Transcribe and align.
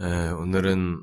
에, 0.00 0.28
오늘은 0.30 1.02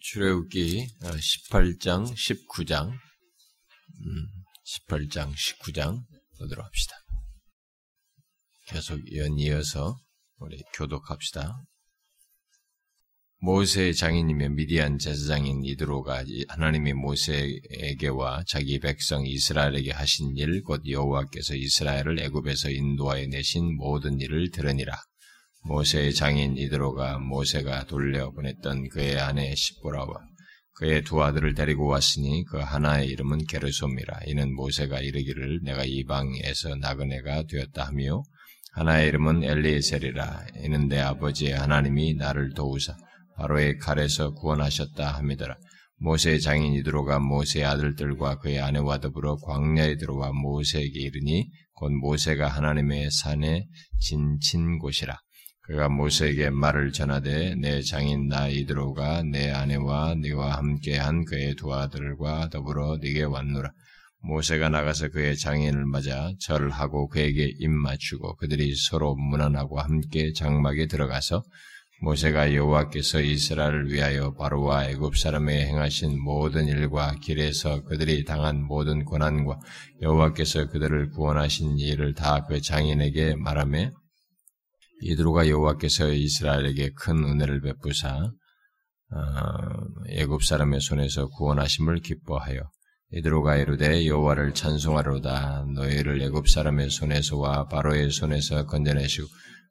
출애굽기 0.00 0.86
18장, 1.00 2.12
19장, 2.12 2.90
음, 2.90 4.26
18장, 4.66 5.32
19장 5.32 6.02
보도록 6.38 6.66
합시다. 6.66 6.94
계속 8.66 9.00
연이어서 9.16 9.98
우리 10.40 10.62
교독합시다. 10.74 11.64
모세의 13.40 13.94
장인이며 13.94 14.50
미디안 14.50 14.98
제사장인 14.98 15.64
이드로가 15.64 16.24
하나님이 16.48 16.92
모세에게와 16.92 18.44
자기 18.46 18.78
백성 18.78 19.24
이스라엘에게 19.24 19.92
하신 19.92 20.36
일, 20.36 20.62
곧 20.64 20.82
여호와께서 20.86 21.54
이스라엘을 21.54 22.20
애굽에서 22.20 22.68
인도하여 22.72 23.26
내신 23.28 23.74
모든 23.78 24.20
일을 24.20 24.50
들으니라. 24.50 25.00
모세의 25.68 26.14
장인 26.14 26.56
이드로가 26.56 27.18
모세가 27.18 27.84
돌려보냈던 27.84 28.88
그의 28.88 29.20
아내 29.20 29.54
시보라와 29.54 30.14
그의 30.76 31.02
두 31.02 31.22
아들을 31.22 31.54
데리고 31.54 31.88
왔으니 31.88 32.44
그 32.44 32.56
하나의 32.56 33.08
이름은 33.08 33.44
게르솜이라. 33.46 34.20
이는 34.28 34.54
모세가 34.54 35.00
이르기를 35.00 35.60
내가 35.64 35.84
이방에서 35.84 36.76
나그네가 36.76 37.42
되었다 37.50 37.84
하며 37.84 38.22
하나의 38.72 39.08
이름은 39.08 39.44
엘리에셀이라. 39.44 40.46
이는 40.64 40.88
내 40.88 41.00
아버지의 41.00 41.52
하나님이 41.52 42.14
나를 42.14 42.54
도우사 42.54 42.96
바로의 43.36 43.76
칼에서 43.76 44.32
구원하셨다 44.32 45.16
함이더라. 45.18 45.54
모세의 45.98 46.40
장인 46.40 46.74
이드로가 46.74 47.18
모세의 47.18 47.66
아들들과 47.66 48.38
그의 48.38 48.60
아내와 48.60 49.00
더불어 49.00 49.36
광야에 49.36 49.96
들어와 49.96 50.32
모세에게 50.32 50.98
이르니 50.98 51.50
곧 51.74 51.90
모세가 51.92 52.48
하나님의 52.48 53.10
산에 53.10 53.66
진친 54.00 54.78
곳이라. 54.78 55.18
그가 55.68 55.90
모세에게 55.90 56.48
말을 56.48 56.92
전하되 56.92 57.54
내 57.56 57.82
장인 57.82 58.28
나 58.28 58.48
이드로가 58.48 59.22
내 59.24 59.50
아내와 59.50 60.14
네와 60.14 60.56
함께한 60.56 61.26
그의 61.26 61.56
두 61.56 61.74
아들과 61.74 62.48
더불어 62.48 62.96
네게 62.96 63.24
왔노라. 63.24 63.70
모세가 64.22 64.70
나가서 64.70 65.10
그의 65.10 65.36
장인을 65.36 65.84
맞아 65.84 66.32
절을 66.40 66.70
하고 66.70 67.06
그에게 67.08 67.52
입 67.58 67.68
맞추고 67.68 68.36
그들이 68.36 68.74
서로 68.76 69.14
문안하고 69.14 69.78
함께 69.78 70.32
장막에 70.32 70.86
들어가서 70.86 71.44
모세가 72.00 72.54
여호와께서 72.54 73.20
이스라엘을 73.20 73.92
위하여 73.92 74.32
바로와 74.32 74.86
애굽 74.86 75.18
사람에게 75.18 75.66
행하신 75.66 76.18
모든 76.18 76.66
일과 76.66 77.14
길에서 77.20 77.82
그들이 77.82 78.24
당한 78.24 78.62
모든 78.64 79.04
고난과 79.04 79.58
여호와께서 80.00 80.68
그들을 80.68 81.10
구원하신 81.10 81.78
일을 81.78 82.14
다 82.14 82.46
그 82.48 82.62
장인에게 82.62 83.34
말하며 83.36 83.90
이드로가 85.00 85.48
여호와께서 85.48 86.12
이스라엘에게 86.12 86.90
큰 86.94 87.24
은혜를 87.24 87.60
베푸사 87.60 88.30
애굽 90.08 90.44
사람의 90.44 90.80
손에서 90.80 91.28
구원하심을 91.28 92.00
기뻐하여 92.00 92.60
이드로가 93.12 93.56
이르되 93.56 94.06
여호와를 94.06 94.52
찬송하로다 94.54 95.66
너희를 95.74 96.20
애굽 96.22 96.48
사람의 96.48 96.90
손에서와 96.90 97.68
바로의 97.68 98.10
손에서 98.10 98.66
건져내시고 98.66 99.26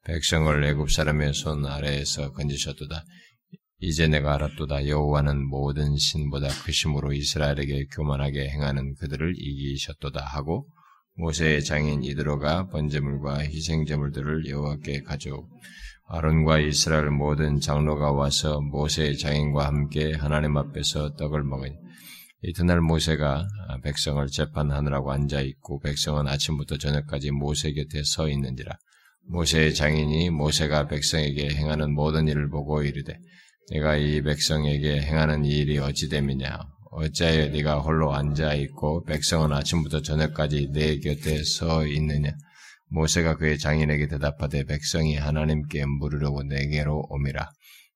백성을 0.06 0.64
애굽 0.64 0.90
사람의 0.90 1.34
손 1.34 1.66
아래에서 1.66 2.32
건지셨도다. 2.32 3.04
이제 3.80 4.08
내가 4.08 4.36
알았도다. 4.36 4.88
여호와는 4.88 5.48
모든 5.50 5.98
신보다 5.98 6.48
크심으로 6.48 7.14
이스라엘에게 7.14 7.88
교만하게 7.94 8.50
행하는 8.50 8.96
그들을 8.96 9.34
이기셨도다 9.38 10.24
하고 10.24 10.68
모세의 11.18 11.64
장인 11.64 12.04
이드로가 12.04 12.68
번제물과 12.70 13.40
희생제물들을 13.40 14.48
여호와께 14.48 15.02
가져오고 15.02 15.50
아론과 16.10 16.60
이스라엘 16.60 17.10
모든 17.10 17.60
장로가 17.60 18.12
와서 18.12 18.62
모세의 18.62 19.18
장인과 19.18 19.68
함께 19.68 20.14
하나님 20.14 20.56
앞에서 20.58 21.16
떡을 21.16 21.44
먹으니 21.44 21.76
이튿날 22.44 22.82
모세가 22.82 23.48
백성을 23.84 24.26
재판하느라고 24.28 25.12
앉아 25.12 25.42
있고 25.42 25.80
백성은 25.80 26.28
아침부터 26.28 26.78
저녁까지 26.78 27.32
모세 27.32 27.74
곁에 27.74 28.04
서 28.04 28.30
있는지라. 28.30 28.78
모세의 29.30 29.74
장인이 29.74 30.30
모세가 30.30 30.88
백성에게 30.88 31.50
행하는 31.50 31.94
모든 31.94 32.28
일을 32.28 32.50
보고 32.50 32.84
이르되 32.84 33.20
내가 33.72 33.98
이 33.98 34.22
백성에게 34.22 35.02
행하는 35.02 35.44
이 35.44 35.50
일이 35.50 35.80
어찌 35.80 36.08
됨이냐 36.08 36.60
어찌하여 36.92 37.50
네가 37.50 37.80
홀로 37.80 38.14
앉아 38.14 38.54
있고 38.56 39.04
백성은 39.04 39.52
아침부터 39.52 40.02
저녁까지 40.02 40.70
내 40.72 41.00
곁에 41.00 41.44
서 41.44 41.86
있느냐? 41.86 42.32
모세가 42.90 43.38
그의 43.38 43.58
장인에게 43.58 44.08
대답하되 44.08 44.64
백성이 44.64 45.16
하나님께 45.16 45.86
물으려고 45.86 46.44
내게로 46.44 47.08
오미라. 47.10 47.50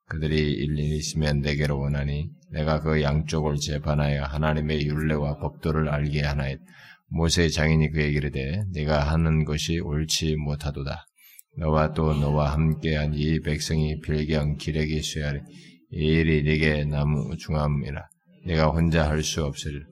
그들이 0.08 0.36
일일이 0.36 0.98
있으면 0.98 1.40
내게로 1.40 1.80
원하니 1.80 2.30
내가 2.52 2.82
그 2.82 3.02
양쪽을 3.02 3.56
재판하여 3.56 4.24
하나님의 4.24 4.86
율례와 4.86 5.38
법도를 5.38 5.88
알게 5.90 6.22
하나이다. 6.22 6.62
모세의 7.08 7.52
장인이 7.52 7.92
그에게 7.92 8.18
이르되 8.18 8.64
네가 8.74 9.12
하는 9.12 9.46
것이 9.46 9.80
옳지 9.80 10.36
못하도다. 10.36 11.06
너와 11.58 11.94
또 11.94 12.14
너와 12.14 12.54
함께한 12.54 13.14
이 13.14 13.40
백성이 13.42 14.00
빌경 14.02 14.58
기레기 14.58 15.02
수야리 15.02 15.40
이 15.94 15.98
일이 15.98 16.44
네게 16.44 16.86
나무 16.86 17.36
중함이라 17.38 18.11
내가 18.46 18.68
혼자 18.68 19.08
할 19.10 19.24
수 19.24 19.44
없으리라 19.46 19.86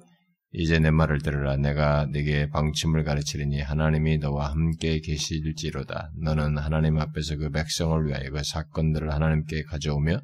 이제 0.51 0.79
내 0.79 0.89
말을 0.89 1.19
들으라. 1.19 1.57
내가 1.57 2.07
네게 2.11 2.49
방침을 2.49 3.03
가르치리니 3.03 3.61
하나님이 3.61 4.17
너와 4.17 4.49
함께 4.49 4.99
계실지로다. 4.99 6.11
너는 6.23 6.57
하나님 6.57 6.97
앞에서 6.97 7.37
그 7.37 7.51
백성을 7.51 8.07
위하여 8.07 8.31
그 8.31 8.41
사건들을 8.43 9.13
하나님께 9.13 9.61
가져오며 9.63 10.19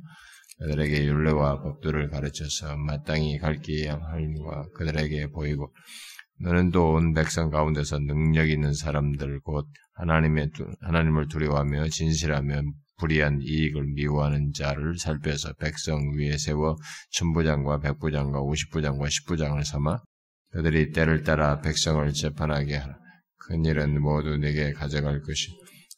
그들에게 0.58 1.06
율례와 1.06 1.62
법도를 1.62 2.10
가르쳐서 2.10 2.76
마땅히 2.78 3.38
갈 3.38 3.60
길에 3.60 3.90
할과 3.90 4.66
그들에게 4.76 5.28
보이고 5.28 5.72
너는 6.42 6.72
또 6.72 6.96
온 6.96 7.14
백성 7.14 7.50
가운데서 7.52 8.00
능력 8.00 8.50
있는 8.50 8.74
사람들 8.74 9.42
곧 9.42 9.68
하나님의 9.94 10.50
하나님을 10.82 11.28
두려워하며 11.28 11.90
진실하며 11.90 12.62
불의한 12.98 13.40
이익을 13.42 13.88
미워하는 13.94 14.52
자를 14.54 14.98
살펴서 14.98 15.54
백성 15.54 16.14
위에 16.18 16.38
세워 16.38 16.76
천부장과 17.12 17.80
백부장과 17.80 18.42
오십부장과 18.42 19.10
십부장을 19.10 19.64
삼아 19.66 20.00
그들이 20.52 20.92
때를 20.92 21.24
따라 21.24 21.60
백성을 21.60 22.12
재판하게 22.14 22.76
하라. 22.78 22.98
큰 23.48 23.66
일은 23.66 24.02
모두 24.02 24.38
내게 24.38 24.72
가져갈 24.72 25.22
것이 25.22 25.50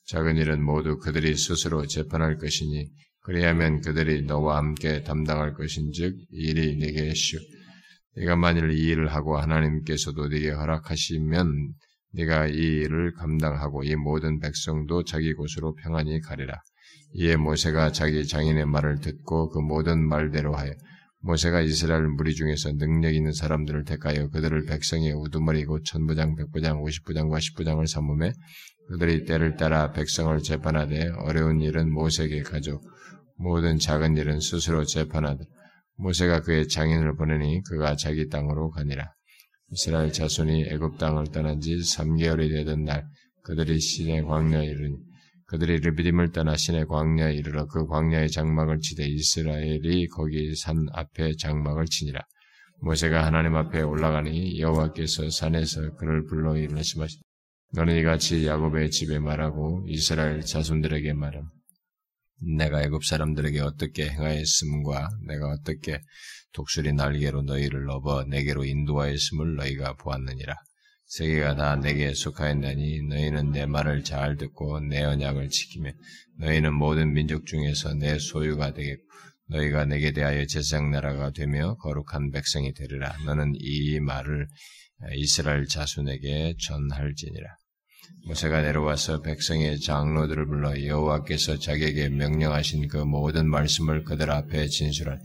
작은 0.08 0.38
일은 0.38 0.63
모두 0.63 0.97
그들이 0.97 1.35
스스로 1.35 1.85
재판할 1.85 2.38
것이니 2.38 2.90
그리하면 3.22 3.81
그들이 3.81 4.24
너와 4.24 4.58
함께 4.58 5.03
담당할 5.03 5.53
것인즉 5.53 6.16
일이 6.31 6.78
내게 6.78 7.14
쉬우 7.14 7.40
네가 8.16 8.35
만일 8.35 8.72
이 8.72 8.88
일을 8.88 9.14
하고 9.14 9.38
하나님께서도 9.38 10.29
네게 10.29 10.52
허락하시면 10.52 11.74
네가 12.14 12.47
이 12.47 12.53
일을 12.53 13.14
감당하고 13.14 13.84
이 13.84 13.96
모든 13.96 14.40
백성도 14.40 15.03
자기 15.03 15.34
곳으로 15.34 15.75
평안히 15.75 16.19
가리라. 16.22 16.59
이에 17.19 17.35
모세가 17.35 17.91
자기 17.91 18.28
장인의 18.28 18.67
말을 18.67 19.00
듣고 19.00 19.50
그 19.50 19.57
모든 19.57 20.07
말대로 20.07 20.55
하여 20.55 20.72
모세가 21.22 21.61
이스라엘 21.61 22.03
무리 22.07 22.35
중에서 22.35 22.73
능력 22.73 23.16
있는 23.16 23.31
사람들을 23.31 23.85
택하여 23.85 24.29
그들을 24.29 24.66
백성의 24.66 25.13
우두머리고 25.13 25.81
천부장, 25.81 26.35
백부장, 26.35 26.79
오십부장과 26.79 27.39
십부장을 27.39 27.88
삼음해 27.88 28.33
그들이 28.89 29.25
때를 29.25 29.55
따라 29.55 29.91
백성을 29.91 30.38
재판하되 30.44 31.09
어려운 31.25 31.59
일은 31.59 31.91
모세에게 31.91 32.44
가져 32.44 32.79
모든 33.35 33.79
작은 33.79 34.16
일은 34.16 34.39
스스로 34.39 34.85
재판하되 34.85 35.44
모세가 35.95 36.41
그의 36.41 36.67
장인을 36.67 37.16
보내니 37.16 37.63
그가 37.63 37.95
자기 37.95 38.29
땅으로 38.29 38.69
가니라. 38.69 39.11
이스라엘 39.72 40.13
자손이 40.13 40.67
애굽 40.69 40.99
땅을 40.99 41.31
떠난 41.34 41.59
지 41.59 41.75
3개월이 41.78 42.49
되던 42.49 42.84
날 42.84 43.05
그들이 43.44 43.79
시내 43.79 44.22
광야에 44.22 44.66
이르니 44.66 44.97
그들이 45.47 45.80
르비딤을 45.80 46.34
떠나 46.34 46.58
시내 46.58 46.84
광야에 46.84 47.34
이르러 47.34 47.68
그 47.68 47.88
광야의 47.88 48.30
장막을 48.31 48.80
치되 48.80 49.06
이스라엘이 49.06 50.08
거기 50.08 50.53
산 50.55 50.88
앞에 50.91 51.38
장막을 51.38 51.85
치니라. 51.85 52.22
모세가 52.82 53.26
하나님 53.26 53.55
앞에 53.55 53.82
올라가니 53.82 54.59
여호와께서 54.59 55.29
산에서 55.29 55.96
그를 55.96 56.26
불러 56.26 56.58
이르시마시 56.58 57.20
너는 57.73 57.97
이같이 57.97 58.46
야곱의 58.46 58.91
집에 58.91 59.20
말하고 59.20 59.85
이스라엘 59.88 60.41
자손들에게 60.41 61.14
말함. 61.14 61.50
내가 62.58 62.84
애굽 62.84 63.05
사람들에게 63.05 63.61
어떻게 63.61 64.09
행하였음과 64.09 65.09
내가 65.28 65.47
어떻게 65.50 66.02
독수리 66.52 66.91
날개로 66.91 67.43
너희를 67.43 67.85
넘어 67.85 68.23
내게로 68.26 68.66
인도하였음을 68.66 69.55
너희가 69.55 69.93
보았느니라. 69.93 70.55
세계가 71.07 71.55
다 71.55 71.75
내게 71.77 72.13
속하였나니 72.13 73.03
너희는 73.03 73.51
내 73.51 73.65
말을 73.65 74.03
잘 74.03 74.35
듣고 74.35 74.81
내 74.81 75.03
언약을 75.03 75.49
지키며 75.49 75.91
너희는 76.39 76.73
모든 76.73 77.13
민족 77.13 77.45
중에서 77.45 77.93
내 77.93 78.19
소유가 78.19 78.73
되겠고 78.73 79.03
너희가 79.49 79.85
내게 79.85 80.11
대하여 80.11 80.45
제상 80.45 80.91
나라가 80.91 81.31
되며 81.31 81.75
거룩한 81.77 82.31
백성이 82.31 82.73
되리라. 82.73 83.15
너는 83.25 83.53
이 83.55 83.99
말을 84.01 84.47
이스라엘 85.15 85.65
자손에게 85.65 86.55
전할지니라. 86.59 87.55
모세가 88.25 88.61
내려와서 88.61 89.21
백성의 89.21 89.79
장로들을 89.79 90.47
불러 90.47 90.83
여호와께서 90.83 91.59
자기에게 91.59 92.09
명령하신 92.09 92.89
그 92.89 92.97
모든 92.97 93.49
말씀을 93.49 94.03
그들 94.03 94.29
앞에 94.29 94.67
진술한 94.67 95.19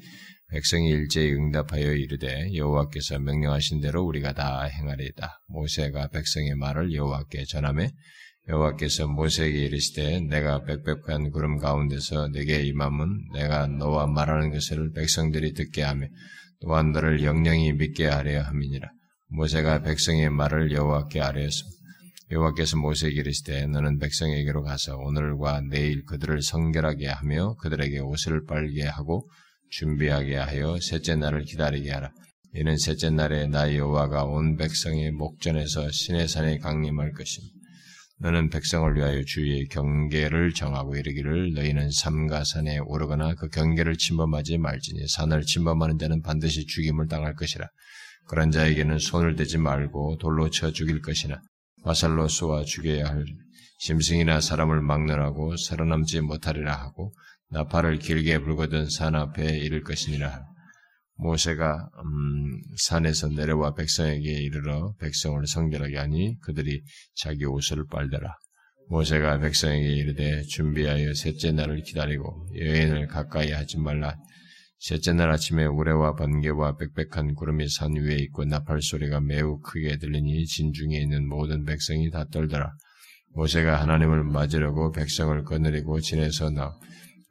백성이 0.52 0.90
일제히 0.90 1.32
응답하여 1.32 1.94
이르되 1.94 2.54
여호와께서 2.54 3.18
명령하신 3.20 3.80
대로 3.80 4.04
우리가 4.04 4.34
다 4.34 4.64
행하리이다. 4.64 5.40
모세가 5.46 6.08
백성의 6.08 6.56
말을 6.56 6.92
여호와께 6.92 7.44
전하매 7.46 7.90
여호와께서 8.50 9.08
모세에게 9.08 9.58
이르시되 9.60 10.20
내가 10.20 10.62
빽빽한 10.64 11.30
구름 11.30 11.56
가운데서 11.56 12.28
내게 12.28 12.64
임함은 12.64 13.30
내가 13.32 13.66
너와 13.66 14.08
말하는 14.08 14.52
것을 14.52 14.92
백성들이 14.92 15.54
듣게 15.54 15.84
하며 15.84 16.06
또한 16.60 16.92
너를 16.92 17.24
영영히 17.24 17.72
믿게 17.72 18.06
하려 18.08 18.42
함이니라. 18.42 18.90
모세가 19.28 19.80
백성의 19.80 20.28
말을 20.28 20.70
여호와께 20.72 21.22
아뢰었습니다. 21.22 21.78
여호와께서 22.30 22.76
모세에게 22.76 23.20
이르시되 23.20 23.68
너는 23.68 23.98
백성에게로 23.98 24.64
가서 24.64 24.98
오늘과 24.98 25.62
내일 25.70 26.04
그들을 26.04 26.42
성결하게 26.42 27.06
하며 27.06 27.54
그들에게 27.54 28.00
옷을 28.00 28.44
빨게 28.44 28.82
하고 28.82 29.30
준비하게 29.72 30.36
하여 30.36 30.78
셋째 30.80 31.16
날을 31.16 31.44
기다리게 31.44 31.90
하라. 31.90 32.12
이는 32.54 32.76
셋째 32.76 33.08
날에 33.08 33.46
나 33.46 33.74
여호와가 33.74 34.24
온 34.24 34.56
백성의 34.56 35.12
목전에서 35.12 35.90
신의 35.90 36.28
산에 36.28 36.58
강림할 36.58 37.12
것입니다. 37.12 37.54
너는 38.20 38.50
백성을 38.50 38.94
위하여 38.94 39.24
주의 39.24 39.66
경계를 39.68 40.52
정하고 40.52 40.94
이르기를 40.94 41.54
너희는 41.54 41.90
삼가산에 41.90 42.80
오르거나 42.84 43.34
그 43.34 43.48
경계를 43.48 43.96
침범하지 43.96 44.58
말지니 44.58 45.08
산을 45.08 45.42
침범하는 45.42 45.98
자는 45.98 46.20
반드시 46.20 46.66
죽임을 46.66 47.08
당할 47.08 47.34
것이라. 47.34 47.66
그런 48.28 48.50
자에게는 48.50 48.98
손을 48.98 49.36
대지 49.36 49.56
말고 49.56 50.18
돌로 50.18 50.50
쳐 50.50 50.70
죽일 50.70 51.00
것이나 51.00 51.40
화살로 51.82 52.28
쏘아 52.28 52.64
죽여야 52.64 53.06
할 53.06 53.24
심승이나 53.78 54.40
사람을 54.40 54.82
막느라고 54.82 55.56
살아남지 55.56 56.20
못하리라 56.20 56.72
하고 56.72 57.12
나팔을 57.52 57.98
길게 57.98 58.38
불거든 58.38 58.88
산 58.88 59.14
앞에 59.14 59.58
이를 59.58 59.82
것이니라. 59.82 60.46
모세가 61.16 61.90
음, 62.02 62.60
산에서 62.78 63.28
내려와 63.28 63.74
백성에게 63.74 64.30
이르러 64.42 64.94
백성을 64.98 65.46
성결하게 65.46 65.98
하니 65.98 66.40
그들이 66.40 66.82
자기 67.14 67.44
옷을 67.44 67.86
빨더라. 67.90 68.34
모세가 68.88 69.38
백성에게 69.40 69.86
이르되 69.86 70.42
준비하여 70.42 71.12
셋째 71.14 71.52
날을 71.52 71.82
기다리고 71.82 72.48
여인을 72.56 73.06
가까이 73.06 73.52
하지 73.52 73.78
말라. 73.78 74.16
셋째 74.78 75.12
날 75.12 75.30
아침에 75.30 75.66
우레와 75.66 76.16
번개와 76.16 76.76
빽빽한 76.76 77.34
구름이 77.34 77.68
산 77.68 77.94
위에 77.94 78.16
있고 78.16 78.44
나팔 78.46 78.80
소리가 78.82 79.20
매우 79.20 79.60
크게 79.60 79.98
들리니 79.98 80.46
진중에 80.46 80.98
있는 80.98 81.28
모든 81.28 81.64
백성이 81.64 82.10
다 82.10 82.24
떨더라. 82.32 82.72
모세가 83.34 83.80
하나님을 83.80 84.24
맞으려고 84.24 84.90
백성을 84.90 85.40
거느리고 85.44 86.00
지내서 86.00 86.50
나 86.50 86.72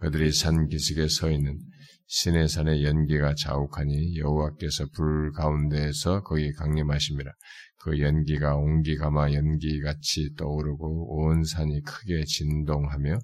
그들이 0.01 0.31
산 0.31 0.67
기슭에 0.67 1.07
서 1.07 1.29
있는 1.29 1.59
신의 2.07 2.49
산의 2.49 2.83
연기가 2.83 3.35
자욱하니 3.35 4.17
여호와께서 4.17 4.87
불 4.95 5.31
가운데에서 5.31 6.23
거기 6.23 6.51
강림하십니다. 6.53 7.31
그 7.77 7.99
연기가 7.99 8.55
옹기가마 8.55 9.31
연기같이 9.33 10.35
떠오르고 10.35 11.15
온 11.15 11.43
산이 11.43 11.83
크게 11.83 12.25
진동하며 12.25 13.19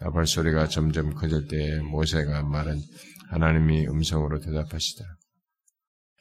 나팔 0.00 0.26
소리가 0.26 0.68
점점 0.68 1.12
커질 1.12 1.48
때에 1.48 1.80
모세가 1.80 2.44
말은 2.44 2.80
하나님이 3.30 3.88
음성으로 3.88 4.38
대답하시더라. 4.40 5.08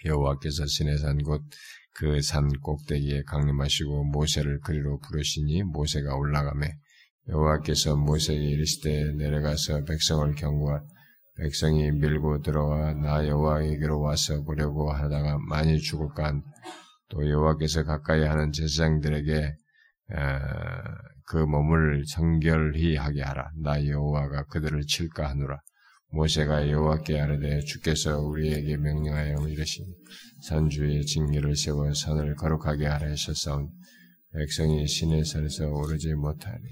여호와께서 0.06 0.65
신의 0.65 0.98
산곧그산 0.98 2.50
꼭대기에 2.62 3.24
강림하시고 3.24 4.06
모세를 4.06 4.59
그리로 4.62 5.00
부르시니 5.00 5.62
모세가 5.63 6.15
올라가매 6.15 6.71
여호와께서 7.30 7.96
모세에게 7.96 8.44
이르시되 8.44 9.14
내려가서 9.14 9.84
백성을 9.86 10.34
경고할 10.36 10.82
백성이 11.38 11.92
밀고 11.92 12.42
들어와 12.42 12.94
나 12.94 13.28
여호와에게로 13.28 14.00
와서 14.00 14.44
보려고 14.44 14.92
하다가 14.92 15.38
많이 15.50 15.80
죽을까 15.80 16.26
한 16.26 16.44
또 17.12 17.30
여호와께서 17.30 17.84
가까이 17.84 18.24
하는 18.24 18.54
제사장들에게 18.54 19.54
그 21.26 21.38
몸을 21.38 22.06
성결히 22.08 22.96
하게 22.96 23.22
하라. 23.22 23.52
나 23.62 23.86
여호와가 23.86 24.46
그들을 24.46 24.82
칠까 24.88 25.30
하노라. 25.30 25.60
모세가 26.14 26.70
여호와께 26.70 27.20
아뢰되 27.20 27.60
주께서 27.62 28.20
우리에게 28.20 28.78
명령하여 28.78 29.48
이르신 29.48 29.86
산주의 30.42 31.06
징계를 31.06 31.56
세워 31.56 31.94
산을 31.94 32.36
거룩하게 32.36 32.86
하라 32.86 33.12
하셨사온 33.12 33.70
백성이 34.34 34.88
신의 34.88 35.24
산에서 35.24 35.68
오르지 35.68 36.14
못하니 36.16 36.64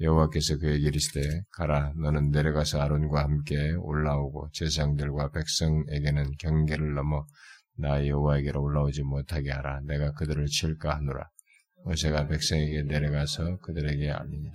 여호와께서 0.00 0.58
그에게 0.58 0.86
이르시되 0.88 1.20
가라 1.52 1.92
너는 1.96 2.30
내려가서 2.30 2.80
아론과 2.80 3.22
함께 3.22 3.72
올라오고 3.74 4.50
제사장들과 4.52 5.30
백성에게는 5.30 6.32
경계를 6.38 6.94
넘어 6.94 7.24
나 7.76 8.06
여호와에게로 8.06 8.62
올라오지 8.62 9.02
못하게 9.02 9.50
하라. 9.50 9.80
내가 9.86 10.12
그들을 10.12 10.46
칠까 10.46 10.96
하노라. 10.96 11.28
모세가 11.84 12.28
백성에게 12.28 12.84
내려가서 12.84 13.58
그들에게 13.58 14.10
알리니라. 14.10 14.54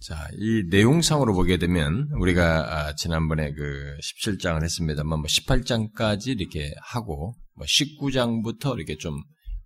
자, 0.00 0.28
이 0.32 0.64
내용상으로 0.68 1.32
보게 1.32 1.58
되면 1.58 2.08
우리가 2.18 2.88
아, 2.88 2.94
지난번에 2.94 3.52
그 3.52 3.96
17장을 4.02 4.60
했습니다만 4.62 5.20
뭐 5.20 5.26
18장까지 5.26 6.40
이렇게 6.40 6.74
하고 6.80 7.36
뭐 7.54 7.66
19장부터 7.66 8.76
이렇게 8.76 8.96
좀 8.96 9.22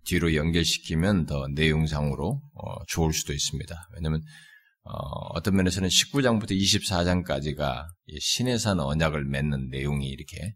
뒤로 0.07 0.33
연결시키면 0.33 1.25
더 1.25 1.47
내용상으로 1.49 2.41
어, 2.53 2.85
좋을 2.87 3.13
수도 3.13 3.33
있습니다. 3.33 3.89
왜냐하면 3.95 4.21
어, 4.83 5.41
떤 5.41 5.55
면에서는 5.55 5.89
19장부터 5.89 6.51
24장까지가 6.51 7.85
신의 8.19 8.57
산 8.57 8.79
언약을 8.79 9.25
맺는 9.25 9.67
내용이 9.69 10.07
이렇게 10.07 10.53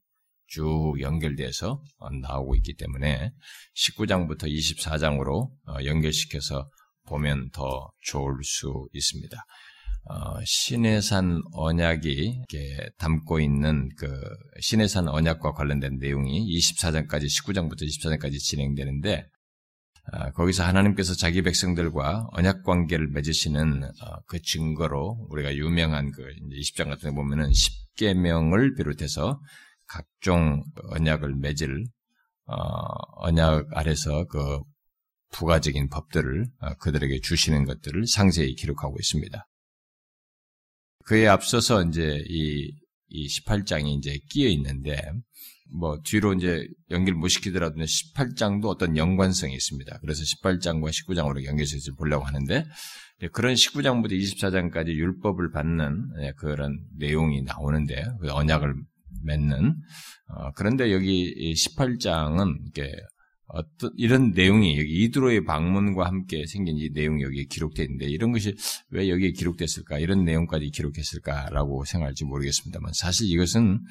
쭉 0.48 0.95
연결돼서 1.01 1.81
어, 1.98 2.09
나오고 2.09 2.56
있기 2.56 2.75
때문에 2.75 3.31
19장부터 3.75 4.44
24장으로 4.44 5.50
어, 5.68 5.83
연결시켜서 5.86 6.69
보면 7.07 7.50
더 7.51 7.92
좋을 8.03 8.36
수 8.44 8.88
있습니다. 8.94 9.38
어, 10.06 10.39
신의 10.45 11.01
산 11.01 11.42
언약이 11.53 12.42
담고 12.98 13.39
있는 13.39 13.89
그 13.98 14.07
신의 14.62 14.88
산 14.88 15.07
언약과 15.07 15.51
관련된 15.53 15.98
내용이 16.00 16.57
24장까지 16.57 17.25
19장부터 17.25 17.83
24장까지 17.83 18.39
진행되는데 18.39 19.18
어, 19.18 19.41
거기서 20.33 20.63
하나님께서 20.63 21.13
자기 21.13 21.42
백성들과 21.42 22.27
언약 22.31 22.63
관계를 22.63 23.07
맺으시는 23.09 23.83
어, 23.83 24.21
그 24.25 24.42
증거로 24.42 25.27
우리가 25.30 25.56
유명한 25.56 26.12
그 26.12 26.24
20장 26.51 26.89
같은 26.89 27.09
데 27.09 27.15
보면은 27.15 27.51
10계명을 27.51 28.75
비롯해서 28.77 29.39
각종 29.88 30.63
언약을 30.89 31.36
맺을 31.36 31.86
어, 32.46 32.55
언약 33.17 33.67
아래서 33.72 34.25
그 34.25 34.60
부가적인 35.31 35.89
법들을 35.89 36.46
그들에게 36.79 37.22
주시는 37.22 37.63
것들을 37.65 38.05
상세히 38.08 38.53
기록하고 38.53 38.98
있습니다. 39.00 39.48
그에 41.05 41.27
앞서서 41.27 41.84
이제 41.84 42.24
이, 42.27 42.72
이 43.08 43.27
18장이 43.27 43.98
이제 43.98 44.20
끼어 44.29 44.50
있는데, 44.50 45.01
뭐 45.74 46.00
뒤로 46.04 46.34
이제 46.34 46.68
연결 46.90 47.16
못 47.16 47.30
시키더라도 47.30 47.75
18장도 47.80 48.66
어떤 48.66 48.98
연관성이 48.98 49.54
있습니다. 49.54 50.00
그래서 50.01 50.24
18장과 50.24 50.90
19장으로 50.90 51.46
연결해서 51.46 51.75
보려고 51.98 52.25
하는데 52.25 52.66
그런 53.32 53.54
19장부터 53.54 54.12
24장까지 54.12 54.90
율법을 54.90 55.51
받는 55.51 56.10
예, 56.24 56.34
그런 56.38 56.80
내용이 56.98 57.44
나오는데 57.44 58.04
그 58.20 58.32
언약을 58.32 58.74
맺는 59.24 59.75
어, 60.30 60.51
그런데 60.56 60.92
여기 60.92 61.54
18장은 61.54 62.68
이게 62.68 62.92
어떤 63.48 63.92
이런 63.98 64.32
내용이 64.32 64.80
여기 64.80 65.04
이드로의 65.04 65.44
방문과 65.44 66.06
함께 66.08 66.46
생긴 66.48 66.78
이 66.78 66.90
내용이 66.94 67.22
여기에 67.24 67.46
기록되어 67.50 67.86
있는데 67.86 68.06
이런 68.08 68.32
것이 68.32 68.56
왜 68.90 69.10
여기에 69.10 69.32
기록됐을까 69.32 70.00
이런 70.00 70.24
내용까지 70.24 70.70
기록했을까라고 70.70 71.84
생각할지 71.84 72.24
모르겠습니다만 72.24 72.94
사실 72.94 73.30
이것은 73.30 73.82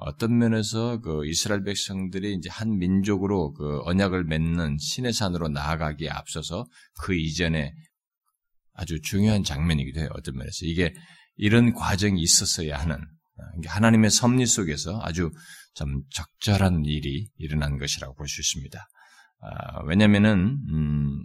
어떤 0.00 0.38
면에서 0.38 1.00
그 1.00 1.26
이스라엘 1.26 1.62
백성들이 1.62 2.34
이제 2.34 2.48
한 2.50 2.78
민족으로 2.78 3.52
그 3.52 3.80
언약을 3.84 4.24
맺는 4.24 4.78
신의 4.78 5.12
산으로 5.12 5.48
나아가기에 5.48 6.08
앞서서 6.08 6.66
그 7.02 7.14
이전에 7.14 7.72
아주 8.72 9.00
중요한 9.02 9.44
장면이기도 9.44 10.00
해요. 10.00 10.08
어떤 10.14 10.36
면에서 10.36 10.64
이게 10.64 10.94
이런 11.36 11.72
과정이 11.74 12.20
있었어야 12.20 12.78
하는 12.78 12.98
하나님의 13.66 14.10
섭리 14.10 14.46
속에서 14.46 15.00
아주 15.02 15.30
좀 15.74 16.02
적절한 16.10 16.84
일이 16.84 17.28
일어난 17.36 17.78
것이라고 17.78 18.14
볼 18.14 18.26
수 18.26 18.40
있습니다. 18.40 18.86
아, 19.42 19.82
왜냐면은 19.86 20.58
음, 20.70 21.24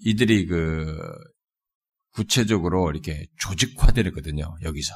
이들이 0.00 0.46
그 0.46 0.96
구체적으로 2.12 2.90
이렇게 2.90 3.26
조직화되거든요. 3.38 4.44
여기서 4.62 4.94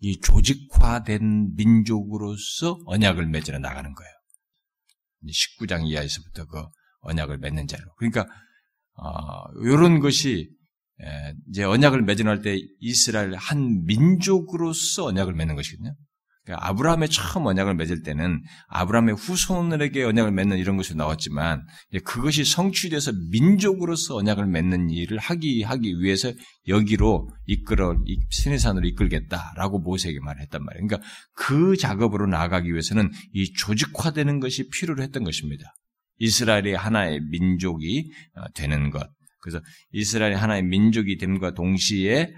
이 0.00 0.20
조직화된 0.20 1.54
민족으로서 1.56 2.78
언약을 2.86 3.26
맺어 3.26 3.58
나가는 3.58 3.92
거예요. 3.92 4.12
19장 5.26 5.86
이하에서부터 5.86 6.46
그 6.46 6.64
언약을 7.00 7.38
맺는 7.38 7.66
자로. 7.66 7.84
그러니까 7.96 8.26
어, 8.94 9.44
이런 9.64 10.00
것이 10.00 10.50
이제 11.48 11.62
언약을 11.62 12.02
맺어날 12.02 12.42
때 12.42 12.58
이스라엘 12.80 13.34
한 13.34 13.84
민족으로서 13.84 15.04
언약을 15.06 15.34
맺는 15.34 15.54
것이거든요. 15.54 15.94
그러니까 16.48 16.66
아브라함의 16.66 17.10
처음 17.10 17.44
언약을 17.44 17.74
맺을 17.74 18.02
때는 18.02 18.42
아브라함의 18.68 19.16
후손에게 19.16 20.02
언약을 20.02 20.32
맺는 20.32 20.56
이런 20.56 20.78
것이 20.78 20.96
나왔지만 20.96 21.66
그것이 22.04 22.44
성취돼서 22.44 23.12
민족으로서 23.30 24.16
언약을 24.16 24.46
맺는 24.46 24.88
일을 24.88 25.18
하기 25.18 25.62
하기 25.62 26.00
위해서 26.00 26.32
여기로 26.66 27.28
이끌어 27.46 27.96
시내산으로 28.30 28.86
이끌겠다라고 28.88 29.80
모세에게 29.80 30.20
말했단 30.20 30.64
말이에요. 30.64 30.86
그러니까 30.86 31.08
그 31.34 31.76
작업으로 31.76 32.26
나아가기 32.26 32.70
위해서는 32.70 33.10
이 33.34 33.52
조직화되는 33.52 34.40
것이 34.40 34.68
필요로 34.70 35.02
했던 35.02 35.24
것입니다. 35.24 35.74
이스라엘이 36.16 36.72
하나의 36.74 37.20
민족이 37.30 38.10
어, 38.36 38.48
되는 38.54 38.90
것. 38.90 39.06
그래서 39.40 39.60
이스라엘이 39.92 40.34
하나의 40.34 40.62
민족이 40.62 41.18
됨과 41.18 41.52
동시에 41.54 42.32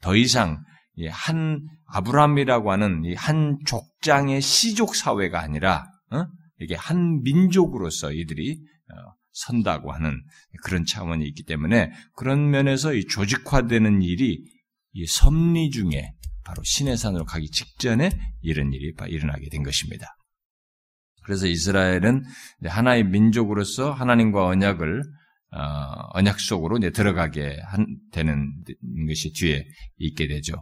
더 0.00 0.16
이상 0.16 0.62
한 1.10 1.60
아브라함이라고 1.88 2.70
하는 2.72 3.04
이 3.04 3.14
한 3.14 3.58
족장의 3.66 4.40
시족 4.40 4.94
사회가 4.94 5.40
아니라 5.40 5.86
어? 6.10 6.26
이게 6.60 6.74
한 6.74 7.22
민족으로서 7.22 8.12
이들이 8.12 8.58
어, 8.90 9.12
선다고 9.32 9.92
하는 9.92 10.20
그런 10.64 10.84
차원이 10.84 11.26
있기 11.28 11.44
때문에 11.44 11.92
그런 12.16 12.50
면에서 12.50 12.94
이 12.94 13.06
조직화되는 13.06 14.02
일이 14.02 14.42
이 14.92 15.06
섭리 15.06 15.70
중에 15.70 16.12
바로 16.44 16.62
시내산으로 16.64 17.24
가기 17.24 17.50
직전에 17.50 18.10
이런 18.40 18.72
일이 18.72 18.92
일어나게 19.08 19.48
된 19.50 19.62
것입니다. 19.62 20.16
그래서 21.24 21.46
이스라엘은 21.46 22.24
하나의 22.64 23.04
민족으로서 23.04 23.92
하나님과 23.92 24.46
언약을 24.46 25.02
어, 25.50 25.60
언약 26.14 26.40
속으로 26.40 26.78
이제 26.78 26.90
들어가게 26.90 27.60
한, 27.64 27.86
되는 28.12 28.52
것이 29.06 29.32
뒤에 29.32 29.64
있게 29.98 30.26
되죠. 30.26 30.52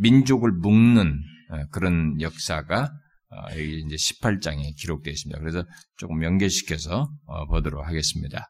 민족을 0.00 0.52
묶는 0.52 1.22
어, 1.50 1.66
그런 1.70 2.20
역사가 2.20 2.92
어, 3.32 3.36
여기 3.52 3.84
이제 3.86 3.94
18장에 3.94 4.74
기록되어 4.76 5.12
있습니다. 5.12 5.38
그래서 5.38 5.64
조금 5.96 6.24
연계시켜서 6.24 7.08
어, 7.26 7.46
보도록 7.46 7.86
하겠습니다. 7.86 8.48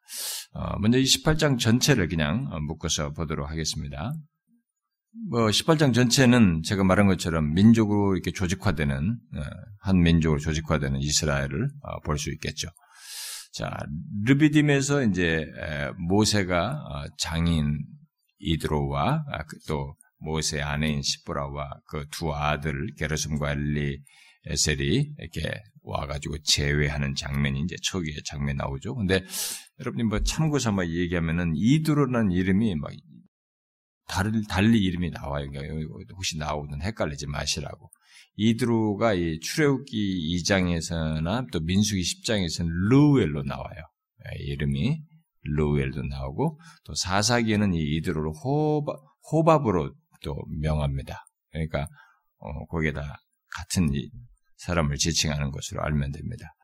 먼저 0.81 0.99
이 0.99 1.05
18장 1.05 1.59
전체를 1.59 2.09
그냥 2.09 2.49
묶어서 2.67 3.13
보도록 3.13 3.51
하겠습니다. 3.51 4.13
뭐 5.29 5.47
18장 5.47 5.93
전체는 5.93 6.63
제가 6.65 6.83
말한 6.83 7.07
것처럼 7.07 7.53
민족으로 7.53 8.15
이렇게 8.15 8.31
조직화되는 8.33 9.19
한 9.81 10.03
민족으로 10.03 10.41
조직화되는 10.41 11.01
이스라엘을 11.01 11.69
볼 12.05 12.19
수 12.19 12.33
있겠죠. 12.33 12.69
자, 13.53 13.77
르비딤에서 14.25 15.05
이제 15.05 15.47
모세가 16.09 17.07
장인 17.19 17.79
이드로와 18.39 19.25
아, 19.29 19.45
그또 19.45 19.95
모세의 20.21 20.63
아내인 20.63 21.03
시보라와 21.03 21.81
그 21.87 22.07
두 22.11 22.33
아들 22.35 22.87
게르솜과 22.97 23.53
엘리 23.53 24.01
에셀이 24.47 25.15
이렇게 25.19 25.63
와가지고 25.83 26.39
제외하는 26.45 27.15
장면이 27.15 27.61
이제 27.61 27.77
초기에 27.83 28.15
장면 28.25 28.57
나오죠. 28.57 28.95
근데 28.95 29.25
여러분이 29.81 30.05
뭐 30.05 30.21
참고 30.23 30.59
삼아 30.59 30.87
얘기하면은 30.87 31.53
이두로라는 31.57 32.33
이름이 32.33 32.75
막 32.77 32.91
달리, 34.07 34.43
달리 34.49 34.79
이름이 34.79 35.11
나와요. 35.11 35.51
그러니까 35.51 36.15
혹시 36.15 36.39
나오든 36.39 36.83
헷갈리지 36.83 37.27
마시라고. 37.27 37.91
이드로가 38.37 39.15
이 39.15 39.39
출애굽기 39.41 40.39
2장에서나 40.39 41.51
또 41.53 41.61
민수기 41.61 42.01
10장에서는 42.01 42.67
루엘로 42.91 43.43
나와요. 43.43 43.83
예, 44.25 44.45
이름이 44.45 45.03
루엘도 45.43 46.03
나오고 46.03 46.59
또 46.85 46.95
사사기에는 46.95 47.75
이 47.75 47.79
이드로를 47.97 48.33
호바, 48.43 48.93
호밥으로 49.31 49.95
또 50.23 50.37
명합니다. 50.61 51.25
그러니까 51.51 51.87
어, 52.39 52.67
거기에다 52.67 53.21
같은 53.51 53.91
사람을 54.57 54.97
지칭하는 54.97 55.51
것으로 55.51 55.83
알면 55.83 56.13
됩니다. 56.13 56.55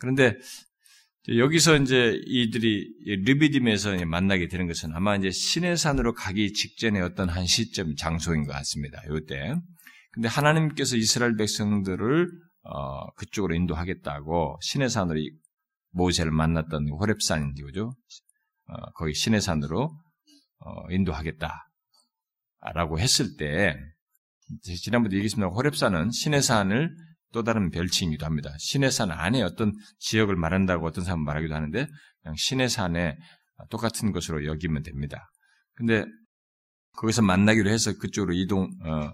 그런데 0.00 0.34
여기서 1.28 1.76
이제 1.76 2.18
이들이 2.24 3.22
르비딤에서 3.26 4.04
만나게 4.06 4.48
되는 4.48 4.66
것은 4.66 4.94
아마 4.94 5.16
이제 5.16 5.30
시내산으로 5.30 6.14
가기 6.14 6.52
직전의 6.52 7.02
어떤 7.02 7.28
한 7.28 7.46
시점 7.46 7.94
장소인 7.94 8.44
것 8.44 8.52
같습니다. 8.52 9.02
이때. 9.16 9.54
근데 10.12 10.28
하나님께서 10.28 10.96
이스라엘 10.96 11.36
백성들을 11.36 12.28
어, 12.62 13.10
그쪽으로 13.14 13.54
인도하겠다고 13.54 14.58
시내산으로 14.62 15.20
모세를 15.92 16.32
만났던 16.32 16.88
호렙산인지 16.88 17.62
그죠? 17.62 17.92
어, 18.66 18.90
거기 18.94 19.14
시내산으로 19.14 19.90
어, 20.58 20.90
인도하겠다. 20.90 21.69
라고 22.60 22.98
했을 22.98 23.36
때, 23.36 23.76
지난번에 24.82 25.14
얘기했습니다. 25.16 25.50
호랩산은 25.50 26.12
시내산을 26.12 26.94
또 27.32 27.42
다른 27.42 27.70
별칭이기도 27.70 28.26
합니다. 28.26 28.52
시내산 28.58 29.10
안에 29.12 29.42
어떤 29.42 29.72
지역을 29.98 30.36
말한다고 30.36 30.86
어떤 30.86 31.04
사람은 31.04 31.24
말하기도 31.24 31.54
하는데, 31.54 31.86
그냥 32.22 32.34
시내산에 32.36 33.16
똑같은 33.70 34.12
것으로 34.12 34.44
여기면 34.46 34.82
됩니다. 34.82 35.30
근데 35.74 36.04
거기서 36.96 37.22
만나기로 37.22 37.70
해서 37.70 37.92
그쪽으로 37.98 38.34
이동, 38.34 38.64
어, 38.84 39.12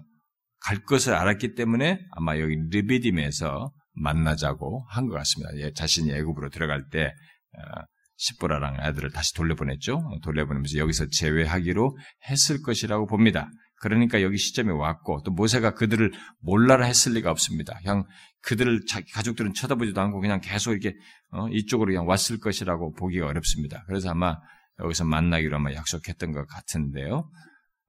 갈 0.59 0.83
것을 0.83 1.13
알았기 1.13 1.53
때문에 1.53 1.99
아마 2.11 2.39
여기 2.39 2.55
르비딤에서 2.71 3.71
만나자고 3.93 4.85
한 4.89 5.07
것 5.07 5.13
같습니다. 5.15 5.55
예, 5.57 5.71
자신이 5.73 6.11
애굽으로 6.11 6.49
들어갈 6.49 6.89
때, 6.89 7.05
어, 7.05 7.81
시보라랑 8.17 8.77
아들을 8.79 9.11
다시 9.11 9.33
돌려보냈죠. 9.33 10.19
돌려보내면서 10.23 10.77
여기서 10.77 11.07
제외하기로 11.09 11.97
했을 12.29 12.61
것이라고 12.61 13.07
봅니다. 13.07 13.49
그러니까 13.79 14.23
여기 14.23 14.37
시점에 14.37 14.71
왔고 14.71 15.21
또 15.23 15.31
모세가 15.31 15.75
그들을 15.75 16.11
몰라라 16.39 16.85
했을 16.85 17.13
리가 17.13 17.29
없습니다. 17.31 17.77
그냥 17.83 18.05
그들을 18.41 18.85
자기 18.87 19.11
가족들은 19.11 19.53
쳐다보지도 19.53 20.01
않고 20.01 20.19
그냥 20.19 20.41
계속 20.41 20.71
이렇게 20.71 20.95
어, 21.31 21.47
이쪽으로 21.49 21.91
그냥 21.91 22.07
왔을 22.07 22.39
것이라고 22.39 22.93
보기가 22.93 23.27
어렵습니다. 23.27 23.83
그래서 23.87 24.09
아마 24.09 24.37
여기서 24.83 25.05
만나기로 25.05 25.57
아마 25.57 25.73
약속했던 25.73 26.31
것 26.31 26.47
같은데요. 26.47 27.29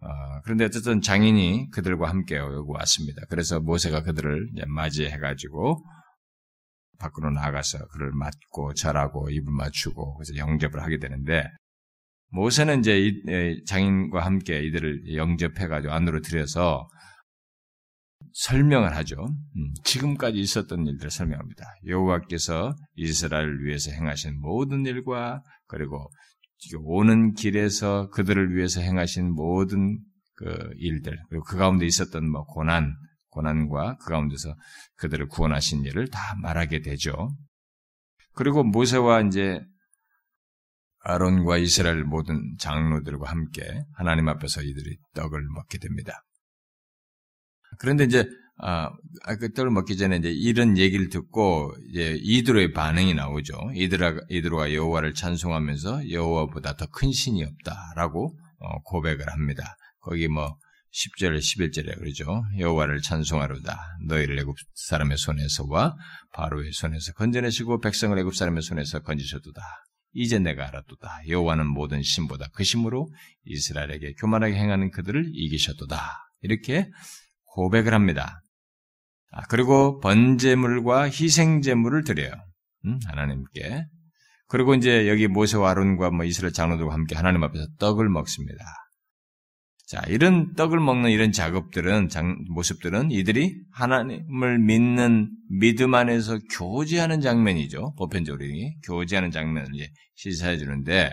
어, 0.00 0.40
그런데 0.44 0.64
어쨌든 0.64 1.00
장인이 1.00 1.70
그들과 1.72 2.08
함께 2.08 2.36
여기 2.36 2.54
왔습니다. 2.66 3.22
그래서 3.30 3.58
모세가 3.60 4.02
그들을 4.02 4.50
맞이해가지고 4.66 5.84
밖으로 6.98 7.30
나가서 7.30 7.78
그를 7.88 8.12
맞고 8.12 8.74
절하고 8.74 9.30
입을 9.30 9.52
맞추고 9.52 10.16
그래서 10.16 10.36
영접을 10.36 10.82
하게 10.82 10.98
되는데 10.98 11.44
모세는 12.30 12.80
이제 12.80 13.12
장인과 13.66 14.24
함께 14.24 14.62
이들을 14.62 15.14
영접해가지고 15.14 15.92
안으로 15.92 16.20
들여서 16.20 16.88
설명을 18.32 18.94
하죠. 18.96 19.16
음, 19.24 19.72
지금까지 19.84 20.38
있었던 20.38 20.86
일들을 20.86 21.10
설명합니다. 21.10 21.64
여호와께서 21.86 22.74
이스라엘을 22.96 23.64
위해서 23.64 23.90
행하신 23.90 24.40
모든 24.40 24.84
일과 24.86 25.42
그리고 25.66 26.10
오는 26.84 27.34
길에서 27.34 28.10
그들을 28.10 28.54
위해서 28.54 28.80
행하신 28.80 29.32
모든 29.32 29.98
그 30.34 30.70
일들 30.76 31.18
그리고 31.28 31.44
그 31.44 31.56
가운데 31.56 31.86
있었던 31.86 32.30
뭐 32.30 32.44
고난 32.44 32.94
고난과 33.38 33.98
그 33.98 34.10
가운데서 34.10 34.54
그들을 34.96 35.28
구원하신 35.28 35.84
일을 35.84 36.08
다 36.08 36.34
말하게 36.42 36.80
되죠. 36.80 37.30
그리고 38.34 38.64
모세와 38.64 39.22
이제 39.22 39.60
아론과 41.00 41.58
이스라엘 41.58 42.02
모든 42.02 42.56
장로들과 42.58 43.30
함께 43.30 43.62
하나님 43.94 44.28
앞에서 44.28 44.62
이들이 44.62 44.98
떡을 45.14 45.40
먹게 45.54 45.78
됩니다. 45.78 46.24
그런데 47.78 48.04
이제 48.04 48.28
아, 48.60 48.90
아, 49.24 49.36
그 49.36 49.52
떡을 49.52 49.70
먹기 49.70 49.96
전에 49.96 50.16
이제 50.16 50.30
이런 50.32 50.76
얘기를 50.76 51.08
듣고 51.10 51.72
이제 51.90 52.18
이드로의 52.20 52.72
반응이 52.72 53.14
나오죠. 53.14 53.56
이드라 53.72 54.16
이드로가 54.28 54.74
여호와를 54.74 55.14
찬송하면서 55.14 56.10
여호와보다 56.10 56.74
더 56.74 56.86
큰 56.86 57.12
신이 57.12 57.44
없다라고 57.44 58.36
어, 58.58 58.82
고백을 58.82 59.30
합니다. 59.32 59.76
거기 60.00 60.26
뭐 60.26 60.56
10절, 60.92 61.38
11절에 61.38 61.98
그러죠. 61.98 62.42
여호와를 62.58 63.02
찬송하로다. 63.02 63.78
너희를 64.06 64.38
애굽 64.40 64.56
사람의 64.74 65.18
손에서와 65.18 65.94
바로의 66.32 66.72
손에서 66.72 67.12
건져내시고 67.12 67.80
백성을 67.80 68.18
애굽 68.18 68.34
사람의 68.34 68.62
손에서 68.62 69.00
건지셨도다. 69.00 69.62
이제 70.12 70.38
내가 70.38 70.66
알았도다. 70.66 71.28
여호와는 71.28 71.66
모든 71.66 72.02
신보다 72.02 72.48
그 72.54 72.64
신으로 72.64 73.10
이스라엘에게 73.44 74.14
교만하게 74.14 74.54
행하는 74.54 74.90
그들을 74.90 75.30
이기셨도다. 75.32 76.00
이렇게 76.40 76.88
고백을 77.44 77.92
합니다. 77.92 78.40
아, 79.30 79.42
그리고 79.48 80.00
번제물과 80.00 81.04
희생제물을 81.04 82.04
드려요. 82.04 82.32
음, 82.86 82.98
하나님께. 83.06 83.84
그리고 84.46 84.74
이제 84.74 85.08
여기 85.08 85.28
모세와 85.28 85.70
아론과 85.70 86.10
뭐 86.10 86.24
이스라엘 86.24 86.52
장로들과 86.52 86.94
함께 86.94 87.14
하나님 87.14 87.42
앞에서 87.44 87.66
떡을 87.78 88.08
먹습니다. 88.08 88.64
자, 89.88 90.02
이런 90.06 90.52
떡을 90.52 90.80
먹는 90.80 91.10
이런 91.10 91.32
작업들은, 91.32 92.10
장, 92.10 92.44
모습들은 92.50 93.10
이들이 93.10 93.56
하나님을 93.72 94.58
믿는 94.58 95.30
믿음 95.48 95.94
안에서 95.94 96.38
교제하는 96.52 97.22
장면이죠. 97.22 97.94
보편적으로 97.96 98.44
교제하는 98.84 99.30
장면을 99.30 99.74
이제 99.74 99.88
시사해 100.14 100.58
주는데, 100.58 101.10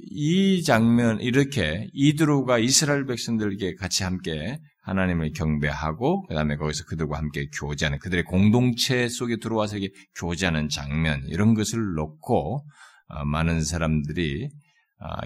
이 0.00 0.64
장면, 0.64 1.20
이렇게 1.20 1.86
이드로가 1.92 2.58
이스라엘 2.58 3.06
백성들에게 3.06 3.76
같이 3.76 4.02
함께 4.02 4.58
하나님을 4.82 5.30
경배하고, 5.30 6.26
그 6.26 6.34
다음에 6.34 6.56
거기서 6.56 6.86
그들과 6.86 7.18
함께 7.18 7.46
교제하는, 7.56 8.00
그들의 8.00 8.24
공동체 8.24 9.08
속에 9.08 9.36
들어와서 9.36 9.76
이렇게 9.76 9.94
교제하는 10.18 10.68
장면, 10.70 11.22
이런 11.28 11.54
것을 11.54 11.78
놓고, 11.94 12.66
어, 13.10 13.24
많은 13.26 13.62
사람들이 13.62 14.48
아, 14.48 14.69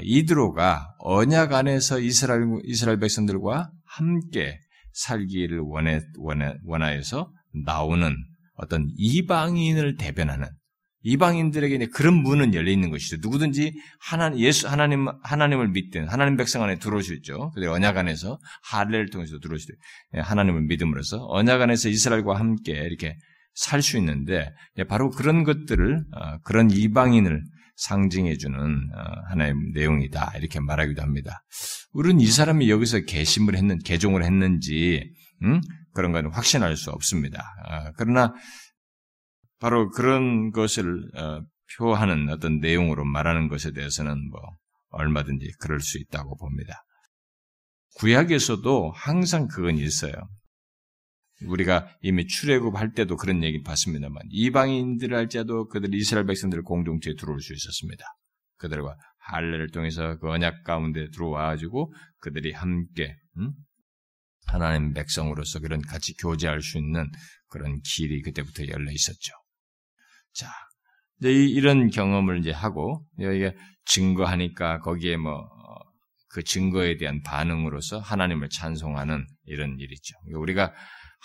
이드로가 0.03 0.95
언약 0.99 1.53
안에서 1.53 1.99
이스라엘, 1.99 2.43
이스라엘 2.65 2.99
백성들과 2.99 3.71
함께 3.85 4.59
살기를 4.93 5.61
원해, 5.61 6.01
원해, 6.19 6.55
원하여서 6.65 7.31
나오는 7.65 8.17
어떤 8.57 8.87
이방인을 8.97 9.97
대변하는 9.97 10.49
이방인들에게 11.05 11.87
그런 11.89 12.15
문은 12.15 12.55
열려 12.55 12.71
있는 12.71 12.91
것이죠. 12.91 13.19
누구든지 13.21 13.75
하나님, 14.01 14.39
예수, 14.41 14.69
하나님, 14.69 15.07
하나님을 15.23 15.69
믿든 15.69 16.09
하나님 16.09 16.37
백성 16.37 16.63
안에 16.63 16.79
들어올 16.79 17.03
수 17.03 17.13
있죠. 17.15 17.51
그들 17.51 17.69
언약 17.69 17.99
안에서 17.99 18.39
할례를 18.71 19.11
통해서 19.11 19.39
들어올 19.39 19.59
수 19.59 19.71
있죠. 19.71 19.81
예, 20.17 20.21
하나님을 20.21 20.63
믿음으로써 20.63 21.27
언약 21.29 21.61
안에서 21.61 21.91
이스라엘과 21.91 22.39
함께 22.39 22.73
이렇게 22.73 23.17
살 23.55 23.83
수 23.83 23.99
있는데 23.99 24.51
예, 24.79 24.85
바로 24.85 25.11
그런 25.11 25.45
것들을 25.45 26.05
어, 26.13 26.39
그런 26.43 26.71
이방인을 26.71 27.43
상징해주는 27.77 28.59
어, 28.59 29.03
하나의 29.31 29.55
내용이다 29.75 30.33
이렇게 30.39 30.61
말하기도 30.61 31.03
합니다. 31.03 31.43
우리는 31.93 32.21
이 32.21 32.27
사람이 32.27 32.71
여기서 32.71 33.01
개심을 33.01 33.57
했는 33.57 33.79
개종을 33.79 34.25
했는지 34.25 35.13
음? 35.43 35.61
그런 35.93 36.13
건 36.13 36.31
확신할 36.33 36.77
수 36.77 36.91
없습니다. 36.91 37.41
어, 37.69 37.93
그러나 37.97 38.33
바로 39.61 39.91
그런 39.91 40.51
것을 40.51 41.11
어, 41.17 41.41
표하는 41.77 42.29
어떤 42.29 42.61
내용으로 42.61 43.05
말하는 43.05 43.49
것에 43.49 43.73
대해서는 43.73 44.31
뭐 44.31 44.41
얼마든지 44.91 45.53
그럴 45.59 45.81
수 45.81 45.99
있다고 45.99 46.37
봅니다. 46.37 46.85
구약에서도 47.97 48.93
항상 48.95 49.47
그건 49.49 49.77
있어요. 49.77 50.13
우리가 51.43 51.89
이미 52.01 52.27
출애굽할 52.27 52.93
때도 52.93 53.17
그런 53.17 53.43
얘기 53.43 53.63
봤습니다만 53.63 54.23
이방인들 54.31 55.15
할지라도 55.15 55.69
그들 55.69 55.95
이스라엘 55.95 56.27
백성들 56.27 56.63
공동체에 56.63 57.15
들어올 57.19 57.41
수 57.41 57.53
있었습니다. 57.53 58.05
그들과 58.57 58.97
할례를 59.19 59.71
통해서 59.71 60.19
그 60.19 60.31
언약 60.31 60.65
가운데 60.65 61.09
들어와 61.11 61.49
가지고 61.49 61.93
그들이 62.19 62.53
함께 62.53 63.17
음? 63.39 63.53
하나님 64.47 64.93
백성으로서 64.93 65.59
그런 65.61 65.81
같이 65.83 66.15
교제할 66.17 66.61
수 66.63 66.79
있는 66.79 67.11
그런 67.49 67.81
길이 67.81 68.21
그때부터 68.23 68.67
열려 68.69 68.93
있었죠. 68.93 69.33
자, 70.33 70.51
이제 71.21 71.33
이 71.33 71.61
런 71.61 71.89
경험을 71.91 72.41
이제 72.41 72.51
하고 72.53 73.07
여기에 73.19 73.57
증거하니까 73.87 74.81
거기에 74.81 75.17
뭐 75.17 75.49
그 76.35 76.43
증거에 76.43 76.97
대한 76.97 77.23
반응으로서 77.23 78.01
하나님을 78.01 78.49
찬송하는 78.49 79.25
이런 79.45 79.79
일이죠. 79.79 80.17
우리가 80.35 80.75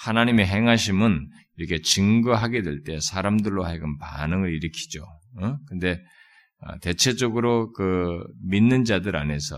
하나님의 0.04 0.48
행하심은 0.48 1.30
이렇게 1.58 1.82
증거하게 1.82 2.62
될 2.62 2.84
때 2.84 3.00
사람들로 3.02 3.66
하여금 3.66 3.98
반응을 3.98 4.54
일으키죠. 4.54 5.04
어? 5.42 5.58
근데 5.68 6.02
어, 6.62 6.78
대체적으로 6.80 7.72
그 7.74 8.24
믿는 8.46 8.86
자들 8.86 9.16
안에서 9.16 9.58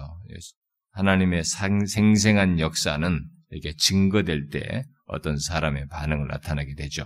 하나님의 0.93 1.43
생생한 1.43 2.59
역사는 2.59 3.25
이렇게 3.51 3.73
증거될 3.77 4.49
때 4.49 4.83
어떤 5.05 5.37
사람의 5.37 5.87
반응을 5.89 6.27
나타나게 6.27 6.75
되죠. 6.75 7.05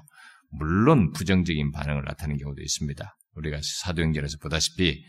물론 0.52 1.12
부정적인 1.12 1.72
반응을 1.72 2.04
나타내는 2.06 2.40
경우도 2.40 2.62
있습니다. 2.62 3.18
우리가 3.36 3.60
사도행전에서 3.62 4.38
보다시피 4.42 5.04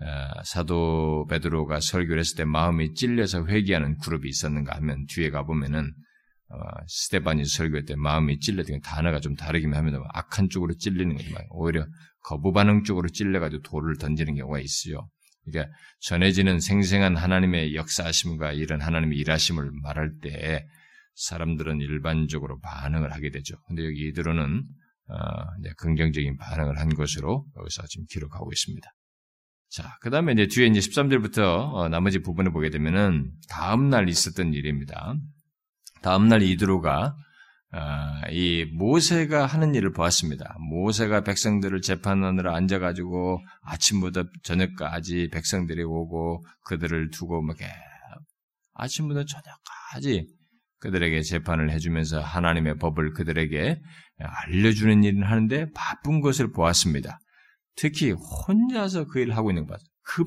어, 0.00 0.42
사도 0.44 1.26
베드로가 1.28 1.80
설교를 1.80 2.20
했을 2.20 2.36
때 2.36 2.44
마음이 2.44 2.94
찔려서 2.94 3.46
회개하는 3.46 3.98
그룹이 3.98 4.28
있었는가 4.28 4.76
하면 4.76 5.06
뒤에 5.08 5.30
가보면은 5.30 5.80
어, 5.84 5.92
스테반이 6.86 7.44
설교할 7.44 7.84
때 7.84 7.96
마음이 7.96 8.38
찔렸던 8.38 8.80
단어가 8.80 9.20
좀 9.20 9.34
다르긴 9.34 9.74
합니다. 9.74 9.98
악한 10.12 10.48
쪽으로 10.48 10.74
찔리는 10.74 11.16
거지만 11.16 11.42
오히려 11.50 11.86
거부 12.22 12.52
반응 12.52 12.82
쪽으로 12.84 13.08
찔려가지고 13.08 13.62
돌을 13.62 13.98
던지는 13.98 14.36
경우가 14.36 14.60
있어요. 14.60 15.08
그러니까 15.44 15.72
전해지는 16.00 16.60
생생한 16.60 17.16
하나님의 17.16 17.74
역사하심과 17.74 18.52
이런 18.52 18.80
하나님의 18.80 19.18
일하심을 19.18 19.70
말할 19.82 20.12
때 20.22 20.66
사람들은 21.14 21.80
일반적으로 21.80 22.60
반응을 22.60 23.12
하게 23.12 23.30
되죠. 23.30 23.56
근데 23.66 23.84
여기 23.84 24.08
이들은 24.08 24.64
어, 25.08 25.16
긍정적인 25.78 26.36
반응을 26.36 26.78
한 26.78 26.94
것으로 26.94 27.46
여기서 27.58 27.86
지금 27.88 28.06
기록하고 28.10 28.50
있습니다. 28.52 28.88
자, 29.68 29.96
그 30.00 30.10
다음에 30.10 30.32
이제 30.32 30.46
뒤에 30.46 30.66
이제 30.66 30.80
13절부터 30.80 31.74
어, 31.74 31.88
나머지 31.88 32.20
부분을 32.20 32.52
보게 32.52 32.70
되면은 32.70 33.32
다음날 33.48 34.08
있었던 34.08 34.52
일입니다. 34.52 35.16
다음날 36.02 36.42
이드로가 36.42 37.16
아, 37.72 38.22
이 38.30 38.64
모세가 38.72 39.44
하는 39.44 39.74
일을 39.74 39.92
보았습니다. 39.92 40.56
모세가 40.60 41.22
백성들을 41.22 41.82
재판하느라 41.82 42.54
앉아가지고 42.54 43.40
아침부터 43.62 44.24
저녁까지 44.44 45.28
백성들이 45.32 45.82
오고 45.82 46.44
그들을 46.64 47.10
두고 47.10 47.42
막 47.42 47.56
아침부터 48.74 49.24
저녁까지 49.24 50.26
그들에게 50.78 51.20
재판을 51.22 51.70
해주면서 51.70 52.20
하나님의 52.20 52.78
법을 52.78 53.12
그들에게 53.12 53.80
알려주는 54.18 55.04
일을 55.04 55.30
하는데 55.30 55.70
바쁜 55.74 56.20
것을 56.20 56.52
보았습니다. 56.52 57.18
특히 57.74 58.12
혼자서 58.12 59.06
그 59.06 59.20
일을 59.20 59.36
하고 59.36 59.50
있는 59.50 59.66
것 59.66 59.74
봤어요. 59.74 59.86
그 60.02 60.24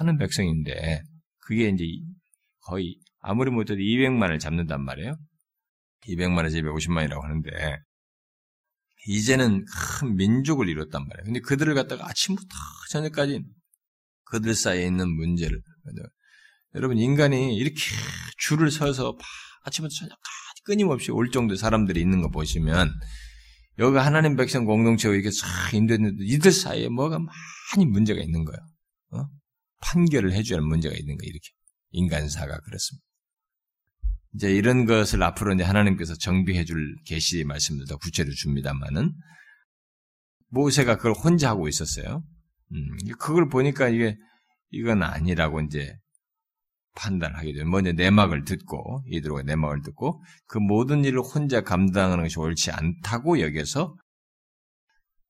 많은 0.00 0.18
백성인데 0.18 1.02
그게 1.40 1.68
이제 1.68 1.84
거의 2.60 2.96
아무리 3.28 3.50
못해도 3.50 3.80
200만을 3.80 4.38
잡는단 4.38 4.84
말이에요. 4.84 5.16
200만에 6.06 6.48
서 6.48 6.58
250만이라고 6.58 7.20
하는데 7.20 7.50
이제는 9.08 9.64
큰 9.64 10.14
민족을 10.14 10.68
이뤘단 10.68 11.08
말이에요. 11.08 11.24
근데 11.24 11.40
그들을 11.40 11.74
갖다가 11.74 12.08
아침부터 12.08 12.48
저녁까지 12.90 13.42
그들 14.26 14.54
사이에 14.54 14.86
있는 14.86 15.10
문제를 15.10 15.60
여러분 16.76 16.98
인간이 16.98 17.56
이렇게 17.56 17.76
줄을 18.38 18.70
서서 18.70 19.18
아침부터 19.64 19.92
저녁까지 19.92 20.62
끊임없이 20.64 21.10
올 21.10 21.32
정도 21.32 21.56
사람들이 21.56 22.00
있는 22.00 22.22
거 22.22 22.30
보시면 22.30 22.92
여기 23.80 23.98
하나님 23.98 24.36
백성 24.36 24.64
공동체가 24.64 25.14
이렇게 25.14 25.32
싹 25.32 25.74
인도했는데 25.74 26.24
이들 26.24 26.52
사이에 26.52 26.88
뭐가 26.88 27.18
많이 27.18 27.86
문제가 27.86 28.20
있는 28.20 28.44
거예요. 28.44 28.58
어? 29.10 29.28
판결을 29.80 30.32
해줘야 30.32 30.60
할 30.60 30.64
문제가 30.64 30.94
있는 30.94 31.16
거예요. 31.16 31.28
이렇게 31.28 31.48
인간사가 31.90 32.60
그렇습니다. 32.60 33.06
이제 34.36 34.52
이런 34.52 34.84
것을 34.84 35.22
앞으로 35.22 35.54
이제 35.54 35.64
하나님께서 35.64 36.14
정비해 36.14 36.64
줄 36.64 36.94
계시 37.06 37.42
말씀도 37.44 37.86
더 37.86 37.96
구체로 37.96 38.30
줍니다만은 38.30 39.14
모세가 40.48 40.96
그걸 40.96 41.12
혼자 41.12 41.48
하고 41.48 41.68
있었어요. 41.68 42.22
음, 42.72 42.96
그걸 43.18 43.48
보니까 43.48 43.88
이게 43.88 44.16
이건 44.70 45.02
아니라고 45.02 45.62
이제 45.62 45.96
판단하게 46.96 47.54
돼요. 47.54 47.64
먼저 47.64 47.92
내막을 47.92 48.44
듣고 48.44 49.02
이들과 49.06 49.42
내막을 49.42 49.82
듣고 49.82 50.22
그 50.46 50.58
모든 50.58 51.04
일을 51.04 51.20
혼자 51.20 51.62
감당하는 51.62 52.24
것이 52.24 52.38
옳지 52.38 52.72
않다고 52.72 53.40
여기서 53.40 53.96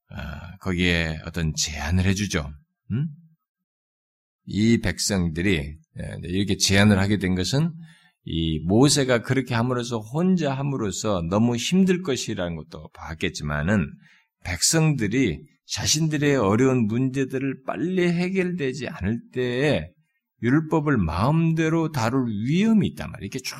아, 0.09 0.57
거기에 0.59 1.21
어떤 1.25 1.53
제안을 1.57 2.05
해주죠. 2.07 2.53
음? 2.92 3.09
이 4.47 4.81
백성들이 4.81 5.77
예, 5.99 6.16
이렇게 6.23 6.57
제안을 6.57 6.99
하게 6.99 7.19
된 7.19 7.35
것은 7.35 7.73
이 8.28 8.58
모세가 8.66 9.22
그렇게 9.22 9.54
함으로써 9.54 9.98
혼자 9.98 10.52
함으로써 10.52 11.22
너무 11.30 11.54
힘들 11.54 12.02
것이라는 12.02 12.56
것도 12.56 12.90
봤겠지만은 12.92 13.88
백성들이 14.44 15.40
자신들의 15.66 16.36
어려운 16.36 16.86
문제들을 16.86 17.62
빨리 17.64 18.08
해결되지 18.08 18.88
않을 18.88 19.20
때에 19.32 19.88
율법을 20.42 20.96
마음대로 20.98 21.92
다룰 21.92 22.26
위험이 22.28 22.88
있단 22.88 23.10
말이에요. 23.10 23.26
이렇게 23.26 23.38
쭉 23.38 23.56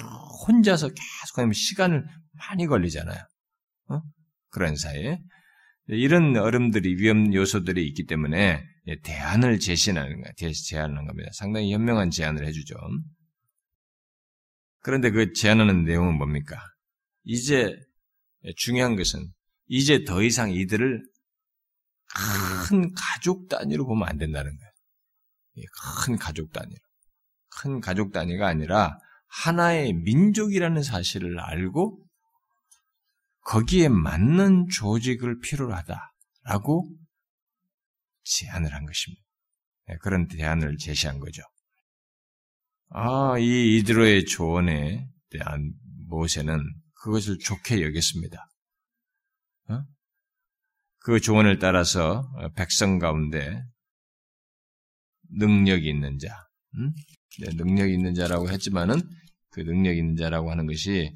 혼자서 0.47 0.89
계속 0.89 1.39
하면 1.39 1.53
시간을 1.53 2.05
많이 2.33 2.67
걸리잖아요. 2.67 3.19
어? 3.91 4.01
그런 4.51 4.77
사이에. 4.77 5.19
이런 5.89 6.37
어름들이, 6.37 6.97
위험 6.97 7.33
요소들이 7.33 7.87
있기 7.87 8.07
때문에 8.07 8.61
대안을 9.05 9.61
제시하는, 9.61 10.23
제안하는 10.37 11.07
겁니다. 11.07 11.31
상당히 11.33 11.73
현명한 11.73 12.11
제안을 12.11 12.45
해주죠. 12.47 12.75
그런데 14.87 15.11
그 15.11 15.33
제안하는 15.33 15.83
내용은 15.83 16.15
뭡니까? 16.15 16.57
이제 17.25 17.77
중요한 18.55 18.95
것은 18.95 19.35
이제 19.67 20.05
더 20.05 20.23
이상 20.23 20.53
이들을 20.53 21.03
큰 22.69 22.95
가족 22.95 23.49
단위로 23.49 23.85
보면 23.85 24.09
안 24.09 24.17
된다는 24.17 24.57
거예요. 24.57 25.67
큰 26.05 26.17
가족 26.17 26.53
단위로. 26.53 26.79
큰 27.49 27.81
가족 27.81 28.13
단위가 28.13 28.47
아니라 28.47 28.97
하나의 29.27 29.93
민족이라는 29.93 30.81
사실을 30.85 31.41
알고 31.41 32.07
거기에 33.41 33.89
맞는 33.89 34.69
조직을 34.69 35.41
필요로 35.41 35.75
하다라고 35.75 36.89
제안을 38.23 38.73
한 38.73 38.87
것입니다. 38.87 39.25
네, 39.89 39.97
그런 40.01 40.29
대안을 40.29 40.77
제시한 40.77 41.19
거죠. 41.19 41.43
아, 42.89 43.39
이 43.39 43.79
이드로의 43.79 44.25
조언에 44.27 45.07
대한 45.31 45.73
모세는 46.09 46.61
그것을 47.03 47.39
좋게 47.39 47.83
여겼습니다. 47.83 48.49
어? 49.69 49.83
그 50.99 51.21
조언을 51.21 51.59
따라서 51.59 52.29
백성 52.55 52.99
가운데 52.99 53.63
능력이 55.31 55.89
있는 55.89 56.19
자, 56.19 56.47
음? 56.77 56.93
네, 57.41 57.49
능력이 57.55 57.93
있는 57.93 58.15
자라고 58.15 58.51
했지만은 58.51 59.01
그 59.51 59.61
능력 59.61 59.97
있는 59.97 60.17
자라고 60.17 60.51
하는 60.51 60.67
것이 60.67 61.13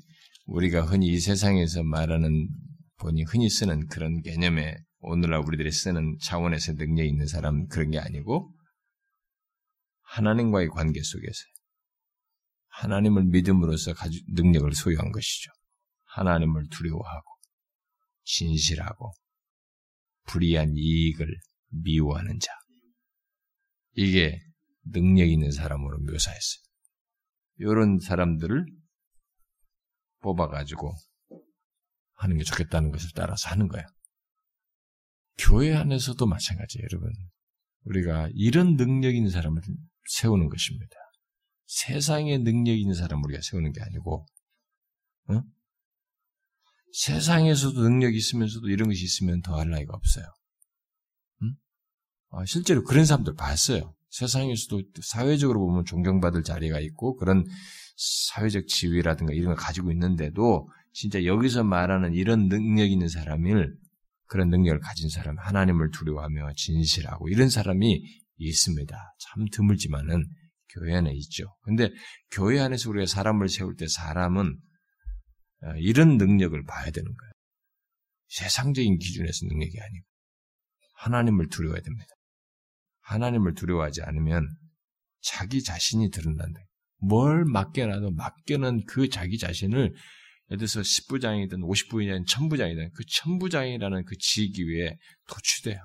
우리가 0.46 0.82
흔히 0.82 1.08
이 1.08 1.20
세상에서 1.20 1.82
말하는 1.84 2.48
본이 2.98 3.22
흔히 3.22 3.48
쓰는 3.48 3.86
그런 3.86 4.20
개념에 4.22 4.76
오늘날 5.00 5.40
우리들이 5.40 5.70
쓰는 5.70 6.18
차원에서 6.20 6.74
능력 6.74 7.04
있는 7.04 7.26
사람 7.26 7.66
그런 7.68 7.90
게 7.90 7.98
아니고 7.98 8.52
하나님과의 10.02 10.68
관계 10.68 11.00
속에서 11.02 11.44
하나님을 12.80 13.24
믿음으로써 13.24 13.92
능력을 14.28 14.72
소유한 14.72 15.12
것이죠. 15.12 15.50
하나님을 16.04 16.68
두려워하고 16.70 17.30
진실하고 18.24 19.12
불이한 20.24 20.72
이익을 20.76 21.26
미워하는 21.68 22.38
자. 22.40 22.52
이게 23.92 24.40
능력 24.82 25.28
있는 25.28 25.50
사람으로 25.50 25.98
묘사했어요. 25.98 26.62
이런 27.58 27.98
사람들을 27.98 28.64
뽑아가지고 30.20 30.94
하는 32.14 32.38
게 32.38 32.44
좋겠다는 32.44 32.92
것을 32.92 33.10
따라서 33.14 33.50
하는 33.50 33.68
거예요. 33.68 33.86
교회 35.36 35.74
안에서도 35.74 36.24
마찬가지예요, 36.26 36.86
여러분. 36.90 37.12
우리가 37.84 38.30
이런 38.32 38.76
능력 38.76 39.14
있는 39.14 39.30
사람을 39.30 39.60
세우는 40.06 40.48
것입니다. 40.48 40.96
세상에 41.70 42.38
능력 42.38 42.76
있는 42.76 42.94
사람을 42.94 43.24
우리가 43.26 43.40
세우는 43.42 43.72
게 43.72 43.80
아니고, 43.80 44.26
어? 45.28 45.42
세상에서도 46.92 47.80
능력이 47.80 48.16
있으면서도 48.16 48.68
이런 48.68 48.88
것이 48.88 49.04
있으면 49.04 49.40
더할 49.40 49.70
나위가 49.70 49.94
없어요. 49.94 50.24
음? 51.42 51.54
아, 52.30 52.44
실제로 52.44 52.82
그런 52.82 53.04
사람들 53.04 53.36
봤어요. 53.36 53.94
세상에서도 54.08 54.82
사회적으로 55.00 55.60
보면 55.60 55.84
존경받을 55.84 56.42
자리가 56.42 56.80
있고 56.80 57.14
그런 57.14 57.44
사회적 58.32 58.66
지위라든가 58.66 59.32
이런 59.32 59.54
걸 59.54 59.54
가지고 59.54 59.92
있는데도 59.92 60.68
진짜 60.92 61.24
여기서 61.24 61.62
말하는 61.62 62.14
이런 62.14 62.48
능력 62.48 62.90
있는 62.90 63.06
사람을 63.06 63.76
그런 64.26 64.48
능력을 64.48 64.80
가진 64.80 65.08
사람, 65.08 65.38
하나님을 65.38 65.92
두려워하며 65.92 66.54
진실하고 66.56 67.28
이런 67.28 67.48
사람이 67.48 68.02
있습니다. 68.38 69.14
참 69.18 69.44
드물지만은 69.52 70.24
교회 70.74 70.94
안에 70.94 71.12
있죠. 71.14 71.44
근데 71.62 71.90
교회 72.30 72.60
안에서 72.60 72.90
우리가 72.90 73.06
사람을 73.06 73.48
세울 73.48 73.76
때 73.76 73.86
사람은 73.88 74.58
어, 75.62 75.74
이런 75.76 76.16
능력을 76.16 76.64
봐야 76.64 76.90
되는 76.90 77.04
거예요. 77.04 77.32
세상적인 78.28 78.98
기준에서 78.98 79.46
능력이 79.46 79.80
아니고 79.80 80.06
하나님을 80.94 81.48
두려워야 81.48 81.80
됩니다. 81.80 82.06
하나님을 83.00 83.54
두려워하지 83.54 84.02
않으면 84.02 84.48
자기 85.20 85.62
자신이 85.62 86.10
드러난다. 86.10 86.60
뭘 86.98 87.44
맡겨놔도 87.44 88.12
맡겨놓은 88.12 88.84
그 88.86 89.08
자기 89.08 89.38
자신을 89.38 89.94
예를 90.50 90.58
들어서 90.58 90.80
10부장이든 90.80 91.60
50부장이든 91.60 92.26
1000부장이든 92.26 92.92
그 92.92 93.04
1000부장이라는 93.04 94.04
그 94.04 94.16
지기 94.18 94.68
위에 94.68 94.96
도취돼요. 95.28 95.80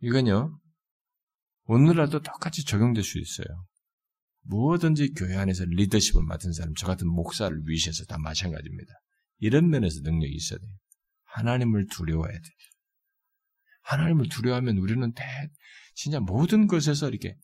이건요, 0.00 0.58
오늘날도 1.68 2.22
똑같이 2.22 2.64
적용될 2.64 3.04
수 3.04 3.18
있어요. 3.18 3.46
무엇든지 4.42 5.12
교회 5.12 5.36
안에서 5.36 5.64
리더십을 5.66 6.22
맡은 6.24 6.52
사람, 6.52 6.72
저 6.74 6.86
같은 6.86 7.06
목사를 7.06 7.56
위시해서 7.66 8.04
다 8.06 8.16
마찬가지입니다. 8.18 8.90
이런 9.38 9.68
면에서 9.68 10.00
능력이 10.02 10.32
있어야 10.34 10.58
돼요. 10.58 10.70
하나님을 11.24 11.86
두려워해야 11.90 12.32
돼요. 12.32 12.56
하나님을 13.82 14.30
두려워하면 14.30 14.78
우리는 14.78 15.12
대, 15.12 15.22
진짜 15.94 16.20
모든 16.20 16.66
것에서 16.68 17.08
이렇게 17.08 17.36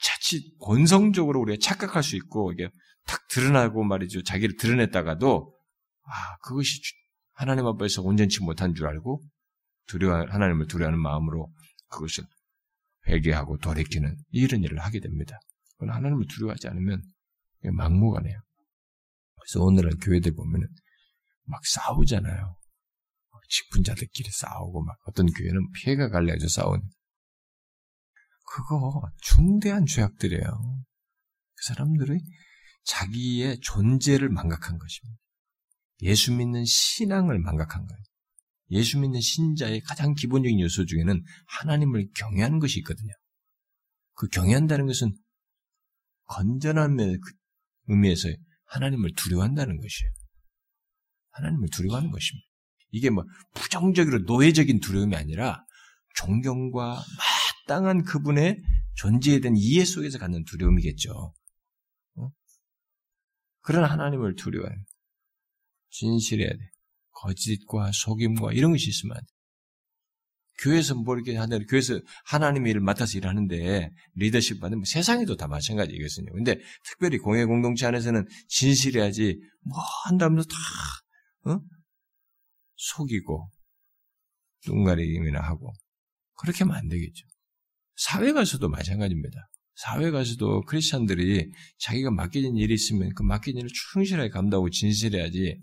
자칫 0.00 0.42
본성적으로 0.62 1.40
우리가 1.40 1.58
착각할 1.62 2.02
수 2.02 2.14
있고, 2.16 2.52
이게 2.52 2.68
탁 3.06 3.26
드러나고 3.30 3.84
말이죠. 3.84 4.22
자기를 4.22 4.56
드러냈다가도, 4.56 5.56
아, 6.04 6.36
그것이 6.42 6.80
하나님 7.32 7.66
앞에서 7.66 8.02
온전치 8.02 8.42
못한 8.42 8.74
줄 8.74 8.86
알고, 8.86 9.22
두려워, 9.86 10.26
하나님을 10.28 10.66
두려워하는 10.66 11.00
마음으로 11.00 11.50
그것을 11.88 12.24
회개하고 13.08 13.58
돌이키는 13.58 14.16
이런 14.30 14.62
일을 14.62 14.78
하게 14.78 15.00
됩니다. 15.00 15.38
그건 15.78 15.94
하나님을 15.94 16.26
두려워하지 16.28 16.68
않으면 16.68 17.02
막무가내요. 17.72 18.38
그래서 19.40 19.64
오늘날 19.64 19.92
교회들 20.00 20.34
보면은 20.34 20.68
막 21.44 21.64
싸우잖아요. 21.64 22.56
직분자들끼리 23.50 24.28
싸우고 24.30 24.84
막 24.84 24.98
어떤 25.06 25.26
교회는 25.26 25.70
피해가 25.72 26.10
갈려져 26.10 26.48
싸우는. 26.48 26.82
그거 28.44 29.10
중대한 29.22 29.86
죄악들이에요. 29.86 30.42
그 30.42 31.64
사람들의 31.64 32.20
자기의 32.84 33.60
존재를 33.60 34.28
망각한 34.28 34.78
것입니다. 34.78 35.18
예수 36.02 36.34
믿는 36.34 36.64
신앙을 36.64 37.38
망각한 37.38 37.86
거예요. 37.86 38.02
예수 38.70 38.98
믿는 38.98 39.20
신자의 39.20 39.80
가장 39.80 40.14
기본적인 40.14 40.60
요소 40.60 40.86
중에는 40.86 41.22
하나님을 41.46 42.08
경외하는 42.14 42.58
것이 42.58 42.78
있거든요. 42.80 43.12
그 44.14 44.28
경외한다는 44.28 44.86
것은 44.86 45.14
건전한 46.24 46.96
그 46.96 47.32
의미에서 47.86 48.28
하나님을 48.66 49.12
두려워한다는 49.16 49.80
것이에요. 49.80 50.12
하나님을 51.30 51.68
두려워하는 51.72 52.10
것입니다. 52.10 52.46
이게 52.90 53.10
뭐 53.10 53.24
부정적으로 53.54 54.18
노예적인 54.20 54.80
두려움이 54.80 55.14
아니라 55.16 55.64
존경과 56.16 57.02
마땅한 57.68 58.04
그분의 58.04 58.60
존재에 58.94 59.40
대한 59.40 59.56
이해 59.56 59.84
속에서 59.84 60.18
갖는 60.18 60.44
두려움이겠죠. 60.44 61.32
어? 62.16 62.30
그런 63.60 63.84
하나님을 63.84 64.34
두려워해요. 64.34 64.78
진실해야 65.90 66.50
돼. 66.50 66.58
거짓과 67.22 67.90
속임과 67.92 68.52
이런 68.52 68.72
것이 68.72 68.88
있으면. 68.88 69.16
교회에서 70.60 70.96
뭐 70.96 71.14
이렇게 71.14 71.36
하는, 71.36 71.64
교회에서 71.66 72.00
하나님의 72.24 72.70
일을 72.70 72.80
맡아서 72.80 73.16
일하는데 73.16 73.90
리더십 74.14 74.60
받으면 74.60 74.84
세상에도 74.84 75.36
다 75.36 75.46
마찬가지겠거든요. 75.46 76.32
근데 76.32 76.58
특별히 76.84 77.18
공예 77.18 77.44
공동체 77.44 77.86
안에서는 77.86 78.26
진실해야지 78.48 79.38
뭐 79.60 79.78
한다면서 80.04 80.48
다, 80.48 81.50
어? 81.50 81.60
속이고, 82.74 83.50
뚱가리기나 84.64 85.40
하고. 85.40 85.72
그렇게 86.38 86.64
하면 86.64 86.76
안 86.76 86.88
되겠죠. 86.88 87.24
사회 87.96 88.32
가서도 88.32 88.68
마찬가지입니다. 88.68 89.48
사회 89.74 90.10
가서도 90.10 90.62
크리스천들이 90.62 91.50
자기가 91.78 92.10
맡겨진 92.10 92.56
일이 92.56 92.74
있으면 92.74 93.14
그 93.14 93.22
맡겨진 93.22 93.58
일을 93.58 93.70
충실하게 93.92 94.30
감당하고 94.30 94.70
진실해야지 94.70 95.60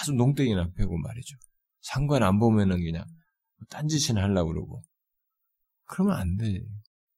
계속 0.00 0.16
농땡이나 0.16 0.70
패고 0.76 0.98
말이죠. 0.98 1.36
상관 1.80 2.22
안 2.22 2.38
보면은 2.38 2.82
그냥 2.82 3.04
딴짓이나 3.70 4.22
하려고 4.22 4.52
그러고. 4.52 4.82
그러면 5.84 6.16
안 6.16 6.36
돼. 6.36 6.60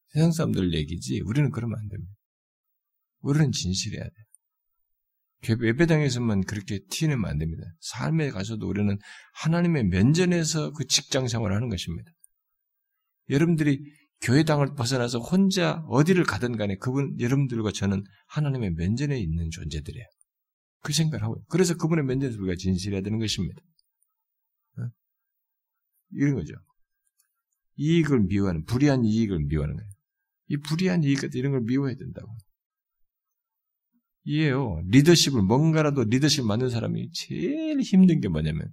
세상 0.08 0.32
사람들 0.32 0.74
얘기지. 0.74 1.20
우리는 1.24 1.50
그러면 1.50 1.78
안 1.78 1.88
됩니다. 1.88 2.12
우리는 3.20 3.50
진실해야 3.52 4.04
돼. 4.04 4.10
예배당에서만 5.48 6.44
그렇게 6.44 6.80
티내면 6.90 7.30
안 7.30 7.38
됩니다. 7.38 7.62
삶에 7.80 8.30
가서도 8.30 8.66
우리는 8.66 8.96
하나님의 9.34 9.84
면전에서 9.84 10.72
그 10.72 10.86
직장 10.86 11.28
생활을 11.28 11.54
하는 11.54 11.68
것입니다. 11.68 12.10
여러분들이 13.28 13.80
교회당을 14.22 14.74
벗어나서 14.74 15.18
혼자 15.18 15.82
어디를 15.88 16.24
가든 16.24 16.56
간에 16.56 16.76
그분, 16.76 17.18
여러분들과 17.20 17.72
저는 17.72 18.02
하나님의 18.28 18.70
면전에 18.72 19.18
있는 19.18 19.50
존재들이에요. 19.50 20.06
그 20.84 20.92
생각을 20.92 21.24
하고, 21.24 21.42
그래서 21.48 21.74
그분의 21.76 22.04
면전에서 22.04 22.38
우리가 22.38 22.56
진실해야 22.56 23.00
되는 23.00 23.18
것입니다. 23.18 23.60
이런 26.12 26.34
거죠. 26.34 26.54
이익을 27.76 28.20
미워하는, 28.20 28.64
불의한 28.66 29.04
이익을 29.04 29.46
미워하는 29.46 29.76
거예요. 29.76 29.90
이 30.48 30.56
불의한 30.58 31.02
이익 31.02 31.22
같은 31.22 31.40
이런 31.40 31.52
걸 31.52 31.62
미워해야 31.62 31.96
된다고. 31.96 32.30
이에요. 34.24 34.82
리더십을, 34.90 35.42
뭔가라도 35.42 36.04
리더십 36.04 36.44
만든 36.44 36.68
사람이 36.68 37.10
제일 37.12 37.80
힘든 37.80 38.20
게 38.20 38.28
뭐냐면, 38.28 38.70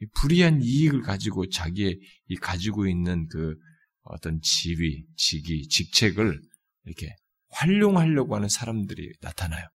이 0.00 0.06
불의한 0.20 0.60
이익을 0.62 1.00
가지고 1.00 1.48
자기의 1.48 1.98
이 2.28 2.36
가지고 2.36 2.86
있는 2.86 3.26
그 3.28 3.56
어떤 4.02 4.40
지위, 4.42 5.06
직위, 5.16 5.66
직책을 5.66 6.40
이렇게 6.84 7.16
활용하려고 7.48 8.36
하는 8.36 8.48
사람들이 8.48 9.14
나타나요. 9.20 9.66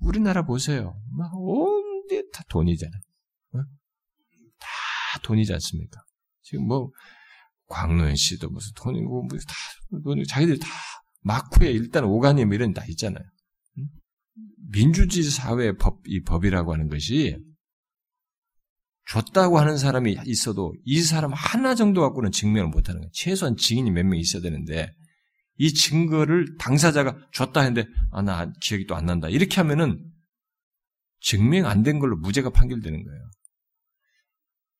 우리나라 0.00 0.44
보세요. 0.44 1.00
막 1.16 1.30
온데 1.34 2.22
다 2.32 2.42
돈이잖아요. 2.48 3.00
어? 3.54 3.58
다 4.58 5.20
돈이지 5.22 5.52
않습니까? 5.54 6.00
지금 6.42 6.66
뭐 6.66 6.90
광노현 7.68 8.14
씨도 8.16 8.50
무슨 8.50 8.72
돈이고 8.76 9.24
무슨 9.24 9.46
다 9.46 9.54
돈이 10.04 10.26
자기들이 10.26 10.58
다 10.58 10.68
마쿠에 11.22 11.70
일단 11.70 12.04
오가님 12.04 12.52
이런 12.52 12.72
다 12.72 12.84
있잖아요. 12.88 13.24
민주주의 14.70 15.24
사회 15.24 15.72
법, 15.76 16.00
이 16.06 16.22
법이라고 16.22 16.72
하는 16.72 16.88
것이 16.88 17.36
줬다고 19.08 19.58
하는 19.58 19.76
사람이 19.78 20.18
있어도 20.26 20.74
이 20.84 21.00
사람 21.00 21.32
하나 21.32 21.74
정도 21.74 22.00
갖고는 22.02 22.32
증명을 22.32 22.70
못하는 22.70 23.00
거예요. 23.00 23.10
최소한 23.12 23.56
증인이 23.56 23.90
몇 23.92 24.04
명 24.04 24.18
있어야 24.18 24.42
되는데 24.42 24.92
이 25.58 25.72
증거를 25.74 26.56
당사자가 26.58 27.16
줬다 27.32 27.60
했는데 27.62 27.88
아 28.12 28.22
나 28.22 28.52
기억이 28.60 28.86
또 28.86 28.94
안 28.94 29.06
난다 29.06 29.28
이렇게 29.28 29.56
하면은 29.56 30.02
증명 31.20 31.66
안 31.66 31.82
된 31.82 31.98
걸로 31.98 32.16
무죄가 32.16 32.50
판결되는 32.50 33.04
거예요. 33.04 33.30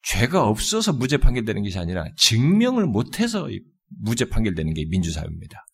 죄가 0.02 0.44
없어서 0.46 0.92
무죄 0.92 1.16
판결되는 1.16 1.62
것이 1.62 1.78
아니라 1.78 2.04
증명을 2.16 2.86
못해서 2.86 3.48
무죄 4.00 4.26
판결되는 4.28 4.72
게 4.74 4.84
민주사회입니다. 4.86 5.66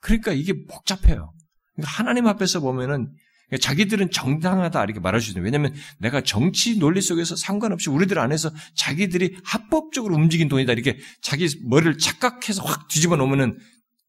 그러니까 0.00 0.32
이게 0.32 0.54
복잡해요. 0.66 1.32
그러니까 1.74 1.92
하나님 1.92 2.26
앞에서 2.26 2.60
보면은 2.60 3.12
자기들은 3.60 4.10
정당하다 4.12 4.84
이렇게 4.84 5.00
말할 5.00 5.20
수 5.20 5.30
있어요. 5.30 5.42
왜냐하면 5.44 5.74
내가 5.98 6.20
정치 6.22 6.78
논리 6.78 7.00
속에서 7.00 7.34
상관없이 7.36 7.90
우리들 7.90 8.18
안에서 8.18 8.50
자기들이 8.76 9.36
합법적으로 9.44 10.14
움직인 10.14 10.48
돈이다 10.48 10.72
이렇게 10.72 10.98
자기 11.20 11.48
머리를 11.68 11.98
착각해서 11.98 12.62
확 12.64 12.88
뒤집어 12.88 13.16
놓으면은 13.16 13.58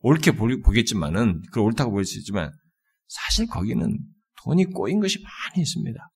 옳게 0.02 0.32
보겠지만은 0.32 1.42
그걸 1.44 1.64
옳다고 1.64 1.92
볼 1.92 2.06
수 2.06 2.18
있지만 2.20 2.52
사실 3.08 3.48
거기는 3.48 4.00
돈이 4.44 4.66
꼬인 4.66 5.00
것이 5.00 5.22
많이 5.22 5.62
있습니다. 5.62 6.12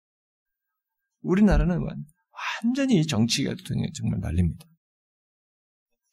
우리나라는 1.22 1.86
완전히 2.64 3.06
정치가 3.06 3.54
정말 3.94 4.20
날립니다. 4.20 4.66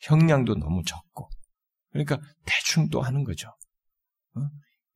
형량도 0.01 0.57
너무 0.57 0.83
적고 0.85 1.31
그러니까 1.91 2.21
대충 2.45 2.89
또 2.89 3.01
하는 3.01 3.25
거죠. 3.25 3.49
어? 4.35 4.41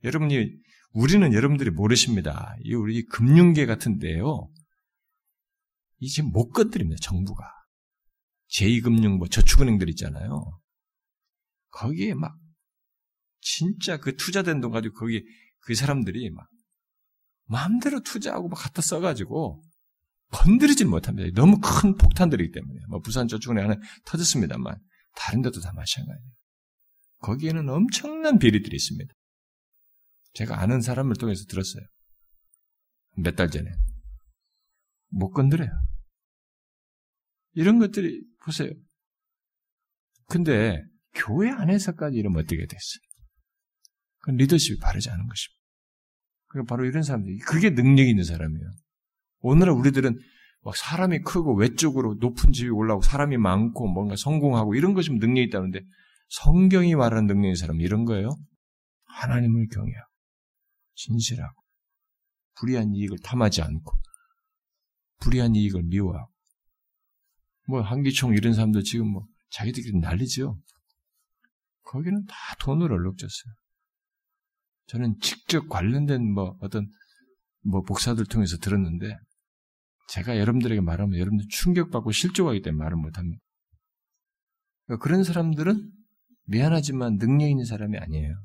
여러분이 0.04 0.50
우리는 0.92 1.32
여러분들이 1.32 1.70
모르십니다. 1.70 2.56
이 2.62 2.74
우리 2.74 3.04
금융계 3.04 3.66
같은데요. 3.66 4.50
이 5.98 6.08
지금 6.08 6.30
못 6.30 6.50
건드립니다. 6.50 6.98
정부가 7.02 7.44
제2금융 8.50 9.18
뭐 9.18 9.28
저축은행들 9.28 9.88
있잖아요. 9.90 10.60
거기에 11.70 12.14
막 12.14 12.36
진짜 13.40 13.98
그 13.98 14.16
투자된 14.16 14.60
돈 14.60 14.70
가지고 14.72 14.94
거기 15.00 15.24
그 15.60 15.74
사람들이 15.74 16.30
막 16.30 16.48
마음대로 17.44 18.00
투자하고 18.00 18.48
막 18.48 18.56
갖다 18.56 18.82
써가지고 18.82 19.62
건드리질 20.32 20.86
못합니다. 20.86 21.30
너무 21.40 21.60
큰 21.60 21.94
폭탄들이기 21.96 22.52
때문에 22.52 22.80
뭐 22.88 23.00
부산 23.00 23.28
저축은행 23.28 23.64
하나 23.64 23.80
터졌습니다만 24.06 24.76
다른 25.14 25.42
데도 25.42 25.60
다 25.60 25.72
마찬가지예요. 25.72 26.32
거기에는 27.20 27.68
엄청난 27.68 28.38
비리들이 28.38 28.74
있습니다. 28.76 29.14
제가 30.34 30.60
아는 30.60 30.80
사람을 30.80 31.14
통해서 31.16 31.44
들었어요. 31.48 31.82
몇 33.16 33.36
달 33.36 33.50
전에. 33.50 33.70
못 35.08 35.30
건드려요. 35.30 35.70
이런 37.54 37.78
것들이, 37.78 38.22
보세요. 38.44 38.70
근데, 40.26 40.82
교회 41.14 41.48
안에서까지 41.50 42.18
이러면 42.18 42.40
어떻게 42.40 42.58
됐어요? 42.58 43.05
그 44.26 44.32
리더십이 44.32 44.80
바르지 44.80 45.08
않은 45.08 45.28
것입니다. 45.28 45.62
그 46.48 46.64
바로 46.64 46.84
이런 46.84 47.04
사람들이, 47.04 47.38
그게 47.38 47.70
능력 47.70 48.08
있는 48.08 48.24
사람이에요. 48.24 48.70
오늘은 49.40 49.72
우리들은 49.72 50.18
막 50.62 50.76
사람이 50.76 51.20
크고 51.20 51.54
외적으로 51.54 52.14
높은 52.14 52.52
집이 52.52 52.68
올라오고 52.70 53.02
사람이 53.02 53.36
많고 53.36 53.86
뭔가 53.86 54.16
성공하고 54.16 54.74
이런 54.74 54.94
것이 54.94 55.12
능력이 55.12 55.44
있다는데 55.44 55.80
성경이 56.28 56.96
말하는 56.96 57.28
능력인 57.28 57.54
사람은 57.54 57.80
이런 57.80 58.04
거예요. 58.04 58.30
하나님을 59.04 59.68
경외하고 59.68 60.10
진실하고 60.94 61.62
불의한 62.56 62.94
이익을 62.96 63.18
탐하지 63.22 63.62
않고 63.62 63.92
불의한 65.20 65.54
이익을 65.54 65.84
미워하고 65.84 66.32
뭐 67.68 67.80
한기총 67.82 68.34
이런 68.34 68.54
사람들 68.54 68.82
지금 68.82 69.06
뭐 69.08 69.24
자기들끼리 69.50 70.00
난리죠. 70.00 70.58
거기는 71.82 72.24
다 72.26 72.34
돈을 72.58 72.92
얼룩졌어요. 72.92 73.54
저는 74.86 75.18
직접 75.20 75.68
관련된 75.68 76.32
뭐 76.32 76.56
어떤 76.60 76.90
뭐 77.62 77.82
복사들 77.82 78.26
통해서 78.26 78.56
들었는데 78.58 79.16
제가 80.08 80.38
여러분들에게 80.38 80.80
말하면 80.80 81.18
여러분들 81.18 81.46
충격받고 81.50 82.12
실족하기 82.12 82.62
때문에 82.62 82.84
말을 82.84 82.96
못합니다. 82.96 83.42
그러니까 84.86 85.02
그런 85.02 85.24
사람들은 85.24 85.90
미안하지만 86.44 87.18
능력 87.18 87.48
있는 87.48 87.64
사람이 87.64 87.98
아니에요. 87.98 88.40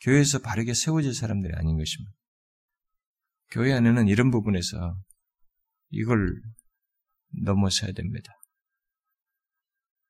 교회에서 0.00 0.40
바르게 0.40 0.72
세워질 0.74 1.14
사람들이 1.14 1.54
아닌 1.54 1.76
것입니다. 1.76 2.12
교회 3.50 3.72
안에는 3.74 4.08
이런 4.08 4.30
부분에서 4.30 4.98
이걸 5.90 6.40
넘어서야 7.44 7.92
됩니다. 7.92 8.32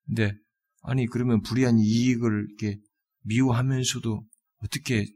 근데 0.06 0.32
아니 0.82 1.06
그러면 1.06 1.42
불의한 1.42 1.78
이익을 1.78 2.46
이렇게 2.48 2.80
미워하면서도 3.24 4.24
어떻게 4.64 5.06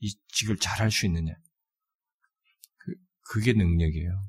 이 0.00 0.14
직을 0.28 0.56
잘할 0.58 0.90
수 0.90 1.06
있느냐? 1.06 1.32
그, 2.78 2.94
그게 3.22 3.52
능력이에요. 3.52 4.28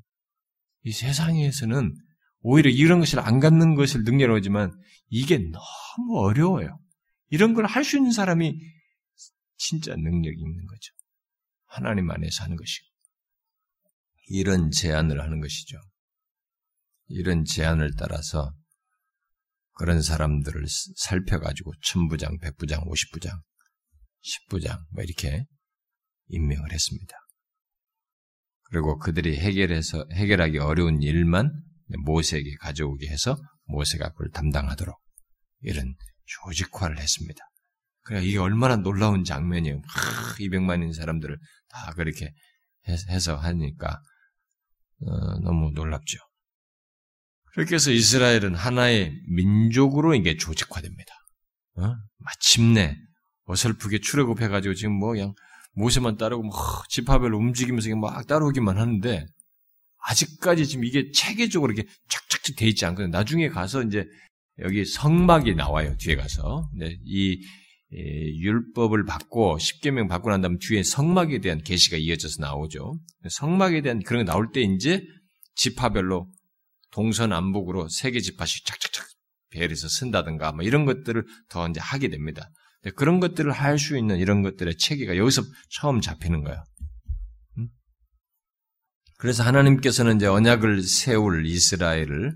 이 0.84 0.92
세상에서는 0.92 1.94
오히려 2.40 2.70
이런 2.70 3.00
것을 3.00 3.18
안 3.20 3.40
갖는 3.40 3.74
것을 3.74 4.04
능력이라고 4.04 4.36
하지만 4.36 4.72
이게 5.08 5.38
너무 5.38 6.18
어려워요. 6.20 6.78
이런 7.30 7.54
걸 7.54 7.66
할 7.66 7.84
수 7.84 7.96
있는 7.96 8.12
사람이 8.12 8.54
진짜 9.56 9.94
능력이 9.96 10.40
있는 10.40 10.66
거죠. 10.66 10.94
하나님 11.66 12.10
안에서 12.10 12.44
하는 12.44 12.56
것이고. 12.56 12.86
이런 14.30 14.70
제안을 14.70 15.20
하는 15.20 15.40
것이죠. 15.40 15.78
이런 17.08 17.44
제안을 17.44 17.92
따라서 17.98 18.54
그런 19.72 20.02
사람들을 20.02 20.64
살펴가지고 20.96 21.72
천부장, 21.82 22.38
백부장, 22.38 22.82
오십부장, 22.86 23.40
십부장 24.20 24.84
뭐 24.92 25.02
이렇게 25.02 25.44
임명을 26.28 26.72
했습니다. 26.72 27.14
그리고 28.70 28.98
그들이 28.98 29.36
해결해서 29.38 30.04
해결하기 30.12 30.58
어려운 30.58 31.02
일만 31.02 31.50
모세에게 32.04 32.56
가져오게 32.56 33.08
해서 33.08 33.36
모세가 33.64 34.10
그걸 34.10 34.30
담당하도록 34.30 34.96
이런 35.60 35.94
조직화를 36.26 36.98
했습니다. 36.98 37.40
그래 38.02 38.22
이게 38.22 38.38
얼마나 38.38 38.76
놀라운 38.76 39.24
장면이에요. 39.24 39.80
200만인 40.38 40.92
사람들을 40.92 41.38
다 41.68 41.92
그렇게 41.94 42.32
해서 42.86 43.36
하니까 43.36 44.00
어, 45.00 45.38
너무 45.40 45.70
놀랍죠. 45.74 46.18
그렇게 47.52 47.74
해서 47.74 47.90
이스라엘은 47.90 48.54
하나의 48.54 49.12
민족으로 49.28 50.14
이게 50.14 50.36
조직화됩니다. 50.36 51.12
어? 51.76 51.94
마침내 52.18 52.96
어설프게 53.48 53.98
출애굽해가지고 54.00 54.74
지금 54.74 54.92
뭐 54.92 55.12
그냥 55.12 55.34
모세만 55.74 56.16
따르고 56.16 56.42
뭐 56.44 56.52
지파별로 56.88 57.38
움직이면서 57.38 57.94
막 57.96 58.26
따라오기만 58.26 58.78
하는데 58.78 59.26
아직까지 60.00 60.66
지금 60.66 60.84
이게 60.84 61.10
체계적으로 61.10 61.72
이렇게 61.72 61.88
착착착 62.08 62.56
돼 62.56 62.66
있지 62.66 62.86
않거든요. 62.86 63.10
나중에 63.10 63.48
가서 63.48 63.82
이제 63.82 64.06
여기 64.60 64.84
성막이 64.84 65.54
나와요. 65.54 65.96
뒤에 65.98 66.16
가서 66.16 66.68
이 67.04 67.40
율법을 67.92 69.04
받고 69.06 69.58
십계명 69.58 70.08
받고 70.08 70.30
난 70.30 70.40
다음 70.42 70.58
뒤에 70.58 70.82
성막에 70.82 71.40
대한 71.40 71.62
계시가 71.62 71.96
이어져서 71.96 72.42
나오죠. 72.42 72.98
성막에 73.28 73.80
대한 73.82 74.02
그런 74.02 74.24
게 74.24 74.30
나올 74.30 74.50
때 74.52 74.60
이제 74.60 75.02
지파별로 75.54 76.28
동서남북으로 76.92 77.88
세 77.88 78.10
개 78.10 78.20
지파씩 78.20 78.64
착착착 78.66 79.06
배열해서 79.50 79.88
쓴다든가 79.88 80.52
뭐 80.52 80.64
이런 80.64 80.84
것들을 80.84 81.24
더 81.48 81.68
이제 81.68 81.80
하게 81.80 82.08
됩니다. 82.08 82.50
그런 82.90 83.20
것들을 83.20 83.50
할 83.50 83.78
수 83.78 83.96
있는 83.96 84.18
이런 84.18 84.42
것들의 84.42 84.76
체계가 84.76 85.16
여기서 85.16 85.42
처음 85.70 86.00
잡히는 86.00 86.42
거예요. 86.42 86.62
음? 87.58 87.68
그래서 89.18 89.42
하나님께서는 89.42 90.16
이제 90.16 90.26
언약을 90.26 90.82
세울 90.82 91.46
이스라엘을 91.46 92.34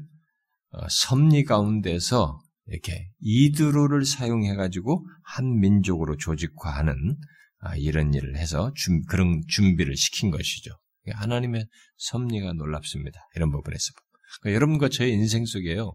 어, 0.70 0.86
섭리 0.88 1.44
가운데서 1.44 2.40
이렇게 2.66 3.10
이드로를 3.20 4.04
사용해가지고 4.04 5.06
한 5.24 5.58
민족으로 5.60 6.16
조직화하는 6.16 7.16
아, 7.58 7.76
이런 7.76 8.12
일을 8.14 8.36
해서 8.36 8.72
그런 9.08 9.42
준비를 9.48 9.96
시킨 9.96 10.30
것이죠. 10.30 10.72
하나님의 11.10 11.66
섭리가 11.96 12.52
놀랍습니다. 12.54 13.20
이런 13.34 13.50
부분에서. 13.50 13.92
그러니까 14.40 14.56
여러분과 14.56 14.88
저의 14.88 15.12
인생 15.12 15.44
속에요. 15.44 15.94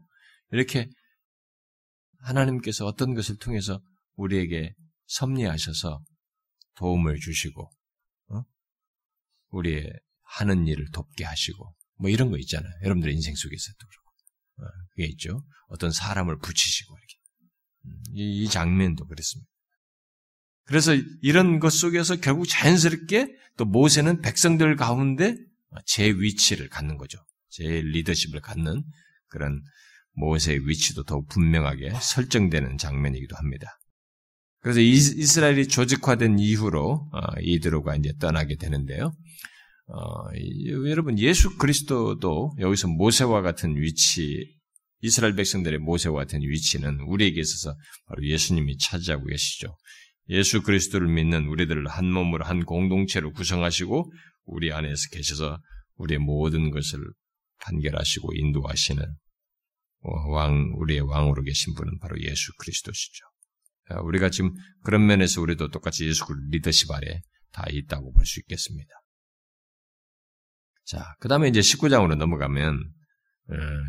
이렇게 0.51 0.89
하나님께서 2.19 2.85
어떤 2.85 3.13
것을 3.13 3.37
통해서 3.37 3.81
우리에게 4.17 4.75
섭리하셔서 5.07 6.03
도움을 6.75 7.19
주시고 7.19 7.71
어? 8.29 8.43
우리의 9.49 9.91
하는 10.23 10.67
일을 10.67 10.91
돕게 10.91 11.23
하시고 11.23 11.73
뭐 11.99 12.09
이런 12.09 12.29
거 12.29 12.37
있잖아요. 12.37 12.71
여러분들 12.83 13.11
인생 13.11 13.33
속에서도 13.35 13.77
그렇고 13.77 14.09
어, 14.57 14.65
그게 14.91 15.05
있죠. 15.07 15.43
어떤 15.69 15.91
사람을 15.91 16.37
붙이시고 16.39 16.95
이렇게 16.95 17.15
음, 17.85 18.03
이, 18.13 18.43
이 18.43 18.47
장면도 18.49 19.07
그렇습니다. 19.07 19.49
그래서 20.65 20.93
이런 21.21 21.59
것 21.59 21.71
속에서 21.71 22.17
결국 22.17 22.45
자연스럽게 22.45 23.33
또 23.55 23.65
모세는 23.65 24.21
백성들 24.21 24.75
가운데 24.75 25.35
제 25.85 26.09
위치를 26.09 26.67
갖는 26.67 26.97
거죠. 26.97 27.19
제 27.49 27.63
리더십을 27.63 28.41
갖는 28.41 28.83
그런 29.27 29.63
모세의 30.11 30.67
위치도 30.67 31.03
더욱 31.03 31.27
분명하게 31.29 31.91
설정되는 32.01 32.77
장면이기도 32.77 33.35
합니다. 33.37 33.76
그래서 34.59 34.79
이스라엘이 34.79 35.67
조직화된 35.67 36.39
이후로 36.39 37.09
어, 37.11 37.39
이드로가 37.41 37.95
이제 37.95 38.13
떠나게 38.19 38.55
되는데요. 38.57 39.13
어, 39.87 40.29
여러분 40.87 41.17
예수 41.19 41.57
그리스도도 41.57 42.55
여기서 42.59 42.87
모세와 42.89 43.41
같은 43.41 43.75
위치, 43.77 44.55
이스라엘 45.01 45.35
백성들의 45.35 45.79
모세와 45.79 46.15
같은 46.15 46.41
위치는 46.41 47.01
우리에게 47.01 47.39
있어서 47.39 47.75
바로 48.07 48.25
예수님이 48.25 48.77
차지하고 48.77 49.25
계시죠. 49.25 49.77
예수 50.29 50.61
그리스도를 50.61 51.07
믿는 51.07 51.45
우리들을 51.47 51.87
한 51.87 52.11
몸으로 52.11 52.43
한 52.43 52.65
공동체로 52.65 53.31
구성하시고 53.31 54.11
우리 54.45 54.73
안에서 54.73 55.09
계셔서 55.11 55.59
우리의 55.95 56.19
모든 56.19 56.71
것을 56.71 56.99
판결하시고 57.59 58.33
인도하시는 58.33 59.03
왕, 60.31 60.73
우리의 60.75 61.01
왕으로 61.01 61.43
계신 61.43 61.73
분은 61.75 61.99
바로 61.99 62.19
예수 62.21 62.51
그리스도시죠. 62.59 63.25
우리가 64.03 64.29
지금 64.29 64.53
그런 64.83 65.05
면에서 65.05 65.41
우리도 65.41 65.69
똑같이 65.69 66.05
예수 66.07 66.25
리더십 66.49 66.91
아래 66.91 67.21
다 67.51 67.63
있다고 67.69 68.13
볼 68.13 68.25
수 68.25 68.39
있겠습니다. 68.41 68.89
자, 70.85 71.15
그 71.19 71.27
다음에 71.27 71.49
이제 71.49 71.59
19장으로 71.59 72.15
넘어가면, 72.15 72.79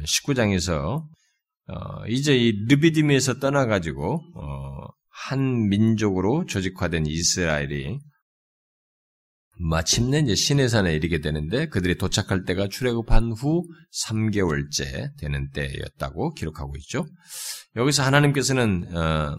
19장에서, 0.04 0.74
어, 0.74 1.08
어, 1.68 2.06
이제 2.08 2.36
이 2.36 2.52
르비딤에서 2.68 3.38
떠나가지고, 3.38 4.20
어, 4.34 4.88
한 5.10 5.68
민족으로 5.68 6.46
조직화된 6.46 7.06
이스라엘이 7.06 7.98
마침내 9.60 10.20
이제 10.20 10.36
시내산에 10.36 10.94
이르게 10.94 11.20
되는데 11.20 11.66
그들이 11.66 11.96
도착할 11.98 12.44
때가 12.44 12.68
출애굽한 12.68 13.32
후 13.32 13.64
3개월째 14.06 15.18
되는 15.18 15.50
때였다고 15.50 16.34
기록하고 16.34 16.76
있죠. 16.76 17.04
여기서 17.74 18.04
하나님께서는 18.04 18.96
어, 18.96 19.36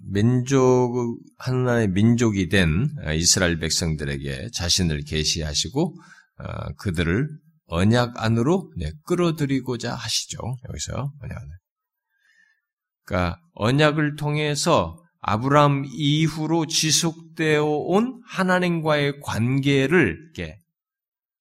민족 0.00 1.18
하나의 1.38 1.88
민족이 1.88 2.48
된 2.48 2.88
이스라엘 3.14 3.58
백성들에게 3.58 4.48
자신을 4.52 5.02
계시하시고 5.04 5.94
어, 6.38 6.72
그들을 6.78 7.28
언약 7.66 8.22
안으로 8.22 8.72
네, 8.76 8.90
끌어들이고자 9.04 9.94
하시죠. 9.94 10.38
여기서 10.68 11.12
언약 11.20 11.38
안 11.38 11.48
그러니까 13.04 13.40
언약을 13.54 14.16
통해서 14.16 14.96
아브라함 15.20 15.84
이후로 15.86 16.66
지속되어 16.66 17.64
온 17.64 18.20
하나님과의 18.26 19.20
관계를 19.20 20.16
이렇게 20.34 20.58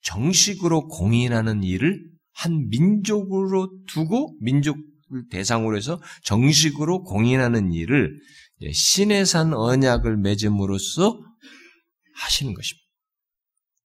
정식으로 0.01 0.87
공인하는 0.87 1.63
일을 1.63 2.01
한 2.33 2.67
민족으로 2.69 3.69
두고 3.87 4.35
민족 4.41 4.77
대상으로 5.29 5.77
해서 5.77 6.01
정식으로 6.23 7.03
공인하는 7.03 7.71
일을 7.71 8.17
신의 8.71 9.25
산 9.25 9.53
언약을 9.53 10.17
맺음으로써 10.17 11.19
하시는 12.15 12.53
것입니다. 12.53 12.87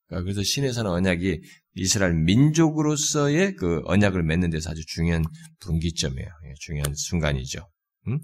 그러니까 0.06 0.24
그래서 0.24 0.42
신의 0.42 0.72
산 0.72 0.86
언약이 0.86 1.40
이스라엘 1.74 2.14
민족으로서의 2.14 3.56
그 3.56 3.80
언약을 3.84 4.22
맺는 4.22 4.50
데서 4.50 4.70
아주 4.70 4.84
중요한 4.86 5.24
분기점이에요. 5.60 6.28
예, 6.28 6.54
중요한 6.60 6.94
순간이죠. 6.94 7.66
음? 8.08 8.18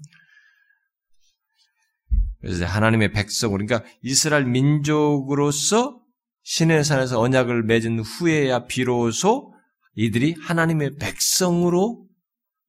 그래서 2.41 2.65
하나님의 2.65 3.11
백성, 3.11 3.51
그러니까 3.51 3.83
이스라엘 4.01 4.45
민족으로서 4.45 5.99
신의 6.43 6.83
산에서 6.83 7.19
언약을 7.19 7.63
맺은 7.63 7.99
후에야 7.99 8.65
비로소 8.65 9.53
이들이 9.95 10.35
하나님의 10.39 10.95
백성으로 10.97 12.07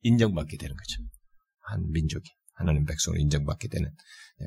인정받게 0.02 0.56
되는 0.56 0.74
거죠. 0.74 1.02
한 1.60 1.90
민족이 1.92 2.28
하나님 2.60 2.84
백성으로 2.84 3.20
인정받게 3.20 3.68
되는 3.68 3.90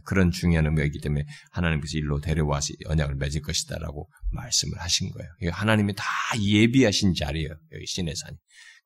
그런 0.05 0.31
중요한 0.31 0.65
의미이기 0.65 0.99
때문에 0.99 1.25
하나님께서 1.51 1.97
일로 1.97 2.21
데려와서 2.21 2.73
언약을 2.85 3.15
맺을 3.15 3.41
것이다라고 3.41 4.09
말씀을 4.31 4.79
하신 4.79 5.09
거예요. 5.09 5.51
하나님이 5.51 5.93
다 5.95 6.05
예비하신 6.39 7.15
자리예요. 7.15 7.49
여기 7.73 7.85
신의 7.85 8.15
산이. 8.15 8.37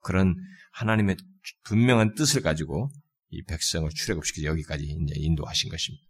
그런 0.01 0.35
하나님의 0.71 1.17
분명한 1.63 2.15
뜻을 2.15 2.41
가지고 2.41 2.89
이 3.29 3.43
백성을 3.43 3.89
출애굽시켜 3.89 4.47
여기까지 4.47 4.85
이제 4.85 5.13
인도하신 5.17 5.69
것입니다. 5.69 6.05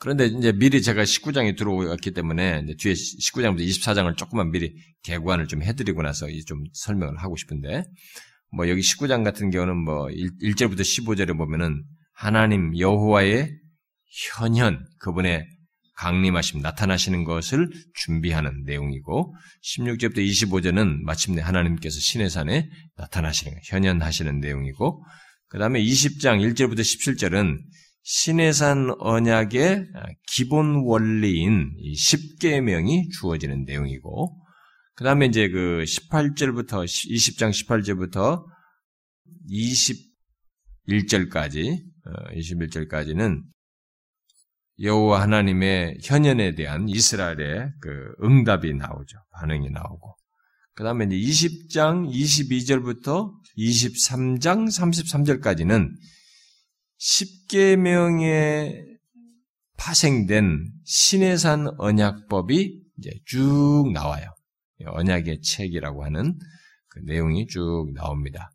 그런데 0.00 0.26
이제 0.26 0.50
미리 0.50 0.82
제가 0.82 1.04
19장에 1.04 1.56
들어왔기 1.56 2.10
때문에 2.10 2.66
뒤에 2.78 2.92
19장부터 2.92 3.60
24장을 3.60 4.16
조금만 4.16 4.50
미리 4.50 4.74
개관을 5.02 5.46
좀 5.46 5.62
해드리고 5.62 6.02
나서 6.02 6.26
좀 6.46 6.64
설명을 6.72 7.18
하고 7.18 7.36
싶은데 7.36 7.84
뭐 8.54 8.68
여기 8.68 8.80
19장 8.80 9.24
같은 9.24 9.50
경우는 9.50 9.76
뭐 9.76 10.10
1, 10.10 10.54
절부터 10.56 10.82
15절에 10.82 11.36
보면은 11.36 11.82
하나님 12.12 12.76
여호와의 12.78 13.50
현현 14.36 14.86
그분의 15.00 15.46
강림하심 15.96 16.60
나타나시는 16.60 17.24
것을 17.24 17.68
준비하는 17.94 18.64
내용이고 18.64 19.34
16절부터 19.62 20.18
25절은 20.18 21.02
마침내 21.02 21.40
하나님께서 21.42 21.98
신의 22.00 22.30
산에 22.30 22.68
나타나시는 22.96 23.58
현현하시는 23.64 24.40
내용이고 24.40 25.04
그 25.48 25.58
다음에 25.58 25.80
20장 25.80 26.40
1절부터 26.40 26.80
17절은 26.80 27.58
신해산 28.04 28.94
언약의 28.98 29.86
기본 30.26 30.82
원리인 30.84 31.70
10계명이 31.96 33.10
주어지는 33.18 33.64
내용이고, 33.64 34.36
그 34.96 35.02
다음에 35.02 35.26
이제 35.26 35.48
그 35.48 35.84
18절부터, 35.86 36.84
20장 36.84 37.50
18절부터 37.50 38.44
21절까지, 41.10 41.82
21절까지는 42.36 43.38
어, 43.38 43.42
여호와 44.80 45.22
하나님의 45.22 45.98
현연에 46.02 46.54
대한 46.54 46.88
이스라엘의 46.88 47.72
그 47.80 48.12
응답이 48.22 48.74
나오죠. 48.74 49.18
반응이 49.32 49.70
나오고. 49.70 50.16
그 50.74 50.84
다음에 50.84 51.06
이제 51.06 51.16
20장 51.16 52.08
22절부터 52.08 53.32
23장 53.56 54.66
33절까지는 54.66 55.90
10계명에 57.00 58.94
파생된 59.76 60.72
신해산 60.84 61.68
언약법이 61.78 62.82
이제 62.98 63.10
쭉 63.26 63.90
나와요. 63.92 64.34
언약의 64.86 65.40
책이라고 65.42 66.04
하는 66.04 66.38
그 66.88 67.00
내용이 67.00 67.46
쭉 67.46 67.90
나옵니다. 67.94 68.50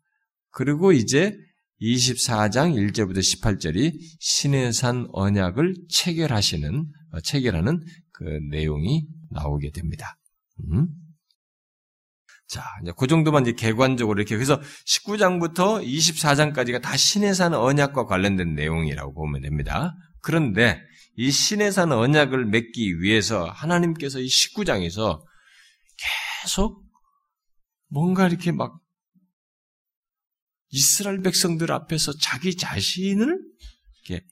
그리고 0.50 0.92
이제 0.92 1.36
24장 1.80 2.74
1절부터 2.74 3.18
18절이 3.18 3.94
신해산 4.18 5.08
언약을 5.12 5.74
체결하시는 5.88 6.86
어, 7.12 7.20
체결하는 7.20 7.80
그 8.12 8.24
내용이 8.50 9.06
나오게 9.30 9.70
됩니다. 9.70 10.16
음? 10.72 10.88
자, 12.46 12.64
이제 12.82 12.92
그 12.96 13.06
정도만 13.06 13.42
이제 13.42 13.52
개관적으로 13.52 14.18
이렇게 14.18 14.34
그래서 14.34 14.60
19장부터 14.86 15.84
24장까지가 15.84 16.82
다 16.82 16.96
신의 16.96 17.34
산 17.34 17.54
언약과 17.54 18.06
관련된 18.06 18.54
내용이라고 18.54 19.14
보면 19.14 19.42
됩니다. 19.42 19.94
그런데 20.20 20.80
이 21.16 21.30
신의 21.30 21.72
산 21.72 21.92
언약을 21.92 22.46
맺기 22.46 23.00
위해서 23.00 23.44
하나님께서 23.44 24.18
이 24.18 24.26
19장에서 24.26 25.20
계속 26.42 26.84
뭔가 27.88 28.28
이렇게 28.28 28.52
막 28.52 28.80
이스라엘 30.70 31.20
백성들 31.20 31.72
앞에서 31.72 32.12
자기 32.18 32.56
자신을 32.56 33.38
이렇게 34.06 34.24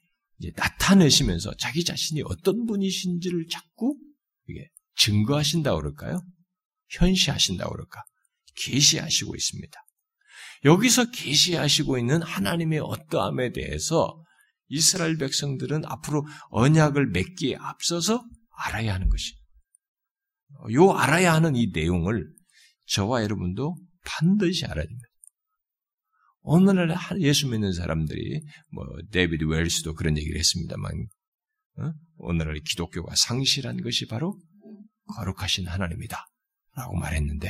나타내시면서 0.56 1.54
자기 1.58 1.84
자신이 1.84 2.22
어떤 2.24 2.64
분이신지를 2.66 3.46
자꾸 3.50 3.98
이게 4.46 4.68
증거하신다 4.96 5.74
그럴까요? 5.74 6.20
현시하신다 6.90 7.68
그럴까? 7.68 8.02
계시하시고 8.54 9.34
있습니다. 9.34 9.84
여기서 10.64 11.10
계시하시고 11.10 11.98
있는 11.98 12.22
하나님의 12.22 12.80
어떠함에 12.80 13.52
대해서 13.52 14.22
이스라엘 14.68 15.16
백성들은 15.16 15.84
앞으로 15.86 16.26
언약을 16.50 17.08
맺기에 17.08 17.56
앞서서 17.58 18.24
알아야 18.56 18.94
하는 18.94 19.08
것이. 19.08 19.34
요 20.72 20.90
알아야 20.92 21.34
하는 21.34 21.56
이 21.56 21.70
내용을 21.72 22.28
저와 22.86 23.22
여러분도 23.22 23.76
반드시 24.04 24.64
알아야 24.64 24.84
됩니다. 24.84 25.08
오늘날 26.40 26.96
예수 27.20 27.48
믿는 27.48 27.72
사람들이 27.72 28.40
뭐 28.72 28.84
데이비드 29.10 29.44
웰스도 29.44 29.94
그런 29.94 30.16
얘기를 30.16 30.38
했습니다만 30.38 31.08
어? 31.78 31.92
오늘날 32.16 32.58
기독교가 32.64 33.14
상실한 33.14 33.82
것이 33.82 34.06
바로 34.06 34.40
거룩하신 35.14 35.66
하나님이다 35.66 36.26
라고 36.74 36.96
말했는데 36.96 37.48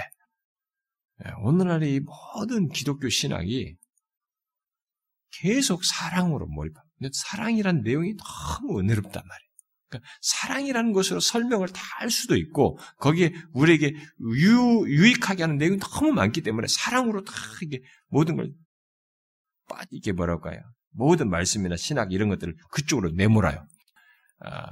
예, 1.24 1.30
오늘날의 1.42 1.94
이 1.94 2.00
모든 2.00 2.68
기독교 2.68 3.08
신학이 3.08 3.76
계속 5.40 5.84
사랑으로 5.84 6.46
몰입합니다. 6.46 7.10
사랑이란 7.12 7.82
내용이 7.82 8.14
너무 8.16 8.80
은혜롭단 8.80 9.22
말이에요. 9.26 9.47
그러니까 9.88 10.08
사랑이라는 10.20 10.92
것으로 10.92 11.20
설명을 11.20 11.68
다 11.68 11.88
할 11.98 12.10
수도 12.10 12.36
있고 12.36 12.78
거기에 12.98 13.32
우리에게 13.52 13.92
유, 14.40 14.84
유익하게 14.86 15.42
하는 15.42 15.56
내용이 15.58 15.78
너무 15.78 16.12
많기 16.12 16.42
때문에 16.42 16.68
사랑으로 16.68 17.24
다 17.24 17.32
이게 17.62 17.80
모든 18.08 18.36
걸 18.36 18.52
빠지게 19.68 20.12
뭐랄까요? 20.12 20.60
모든 20.90 21.28
말씀이나 21.28 21.76
신학 21.76 22.12
이런 22.12 22.28
것들을 22.28 22.54
그쪽으로 22.70 23.10
내몰아요. 23.10 23.66
아, 24.40 24.70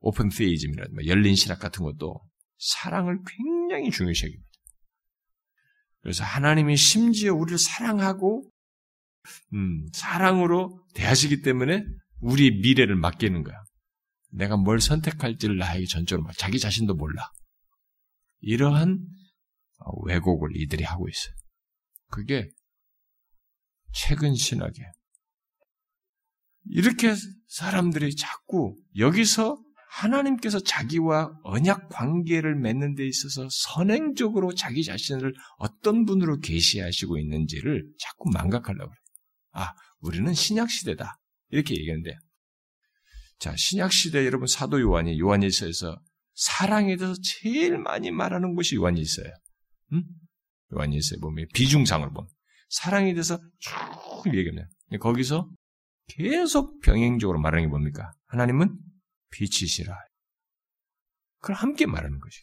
오픈 0.00 0.28
페이즘이라든가 0.28 0.94
뭐 0.94 1.06
열린 1.06 1.34
신학 1.34 1.58
같은 1.58 1.84
것도 1.84 2.20
사랑을 2.58 3.18
굉장히 3.26 3.90
중요시 3.90 4.26
여깁니다. 4.26 4.50
그래서 6.02 6.24
하나님이 6.24 6.76
심지어 6.76 7.34
우리를 7.34 7.58
사랑하고 7.58 8.50
음, 9.54 9.86
사랑으로 9.92 10.84
대하시기 10.94 11.42
때문에 11.42 11.84
우리 12.20 12.50
미래를 12.60 12.96
맡기는 12.96 13.42
거야. 13.42 13.56
내가 14.30 14.56
뭘 14.56 14.80
선택할지를 14.80 15.58
나에게 15.58 15.86
전적으로 15.86 16.30
자기 16.36 16.58
자신도 16.58 16.94
몰라. 16.94 17.30
이러한 18.40 18.98
왜곡을 20.06 20.56
이들이 20.56 20.84
하고 20.84 21.08
있어요. 21.08 21.34
그게 22.08 22.48
최근 23.92 24.34
신학에 24.34 24.82
이렇게 26.66 27.14
사람들이 27.48 28.14
자꾸 28.16 28.76
여기서 28.96 29.60
하나님께서 29.90 30.60
자기와 30.60 31.32
언약 31.42 31.88
관계를 31.88 32.54
맺는 32.54 32.94
데 32.94 33.06
있어서 33.06 33.48
선행적으로 33.50 34.54
자기 34.54 34.84
자신을 34.84 35.34
어떤 35.58 36.04
분으로 36.04 36.38
계시하시고 36.38 37.18
있는지를 37.18 37.92
자꾸 37.98 38.30
망각하려고 38.32 38.88
그래요. 38.88 39.00
아, 39.52 39.74
우리는 39.98 40.32
신약 40.32 40.70
시대다. 40.70 41.18
이렇게 41.48 41.74
얘기하는데 41.74 42.16
자, 43.40 43.56
신약 43.56 43.90
시대 43.90 44.26
여러분 44.26 44.46
사도 44.46 44.80
요한이 44.80 45.18
요한일서에서 45.18 45.98
사랑에 46.34 46.96
대해서 46.96 47.18
제일 47.22 47.78
많이 47.78 48.10
말하는 48.10 48.54
곳이 48.54 48.76
요한일서예요. 48.76 49.32
응? 49.94 50.04
요한일서에 50.74 51.18
보면 51.20 51.46
비중상을 51.54 52.06
보면 52.10 52.28
사랑에 52.68 53.14
대해서 53.14 53.40
쭉 53.58 53.72
얘기해요. 54.26 54.66
거기서 55.00 55.50
계속 56.06 56.80
병행적으로 56.82 57.40
말하는 57.40 57.64
게 57.64 57.68
뭡니까? 57.68 58.12
하나님은 58.26 58.78
빛이시라. 59.30 59.96
그걸 61.40 61.56
함께 61.56 61.86
말하는 61.86 62.20
것이. 62.20 62.42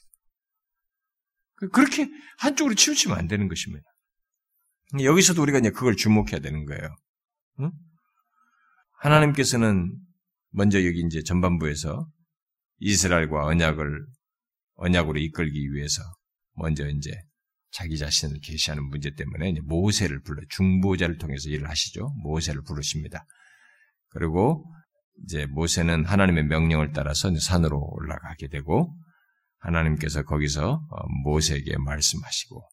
그렇게 1.72 2.10
한쪽으로 2.40 2.74
치우치면 2.74 3.18
안 3.18 3.28
되는 3.28 3.48
것입니다. 3.48 3.86
여기서도 5.00 5.44
우리가 5.44 5.60
이제 5.60 5.70
그걸 5.70 5.96
주목해야 5.96 6.40
되는 6.40 6.66
거예요. 6.66 6.96
응? 7.60 7.72
하나님께서는 9.00 10.07
먼저 10.58 10.84
여기 10.84 11.02
이제 11.06 11.22
전반부에서 11.22 12.10
이스라엘과 12.80 13.46
언약을 13.46 14.08
언약으로 14.74 15.20
이끌기 15.20 15.72
위해서 15.72 16.02
먼저 16.54 16.90
이제 16.90 17.12
자기 17.70 17.96
자신을 17.96 18.40
계시하는 18.42 18.84
문제 18.90 19.14
때문에 19.14 19.54
모세를 19.62 20.24
불러 20.24 20.42
중보자를 20.50 21.20
통해서 21.20 21.50
일을 21.50 21.70
하시죠. 21.70 22.12
모세를 22.24 22.64
부르십니다. 22.64 23.24
그리고 24.10 24.66
이제 25.24 25.46
모세는 25.46 26.06
하나님의 26.06 26.46
명령을 26.46 26.92
따라서 26.92 27.30
산으로 27.40 27.80
올라가게 27.80 28.48
되고 28.48 28.98
하나님께서 29.60 30.24
거기서 30.24 30.88
어, 30.90 31.08
모세에게 31.24 31.78
말씀하시고 31.78 32.68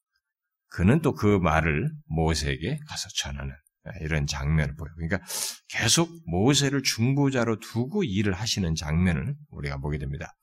그는 0.69 1.03
또 1.03 1.13
그 1.13 1.39
말을 1.39 1.91
모세에게 2.07 2.79
가서 2.89 3.11
전하는 3.17 3.55
이런 4.01 4.27
장면을 4.27 4.75
보여요. 4.77 4.95
그러니까 4.97 5.21
계속 5.69 6.11
모세를 6.27 6.83
중보자로 6.83 7.61
두고 7.61 8.05
일을 8.05 8.33
하시는 8.33 8.75
장면을 8.75 9.35
우리가 9.51 9.79
보게 9.79 9.99
됩니다. 9.99 10.35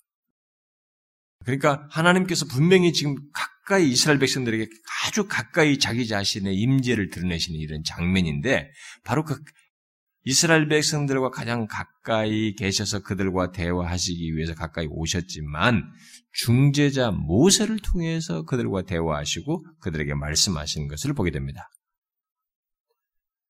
그러니까 1.44 1.88
하나님께서 1.90 2.46
분명히 2.46 2.94
지금 2.94 3.16
가까이 3.34 3.90
이스라엘 3.90 4.20
백성들에게 4.20 4.68
아주 5.06 5.28
가까이 5.28 5.80
자기 5.80 6.08
자신의 6.08 6.56
임재를 6.56 7.10
드러내시는 7.10 7.60
이런 7.60 7.84
장면인데 7.84 8.70
바로 9.04 9.24
그 9.24 9.36
이스라엘 10.24 10.68
백성들과 10.68 11.32
가장 11.32 11.66
가까이 11.66 12.54
계셔서 12.54 13.02
그들과 13.02 13.52
대화하시기 13.52 14.36
위해서 14.36 14.54
가까이 14.54 14.86
오셨지만 14.88 15.84
중재자 16.34 17.10
모세를 17.10 17.80
통해서 17.80 18.44
그들과 18.44 18.84
대화하시고 18.84 19.66
그들에게 19.80 20.14
말씀하시는 20.14 20.88
것을 20.88 21.14
보게 21.14 21.32
됩니다. 21.32 21.68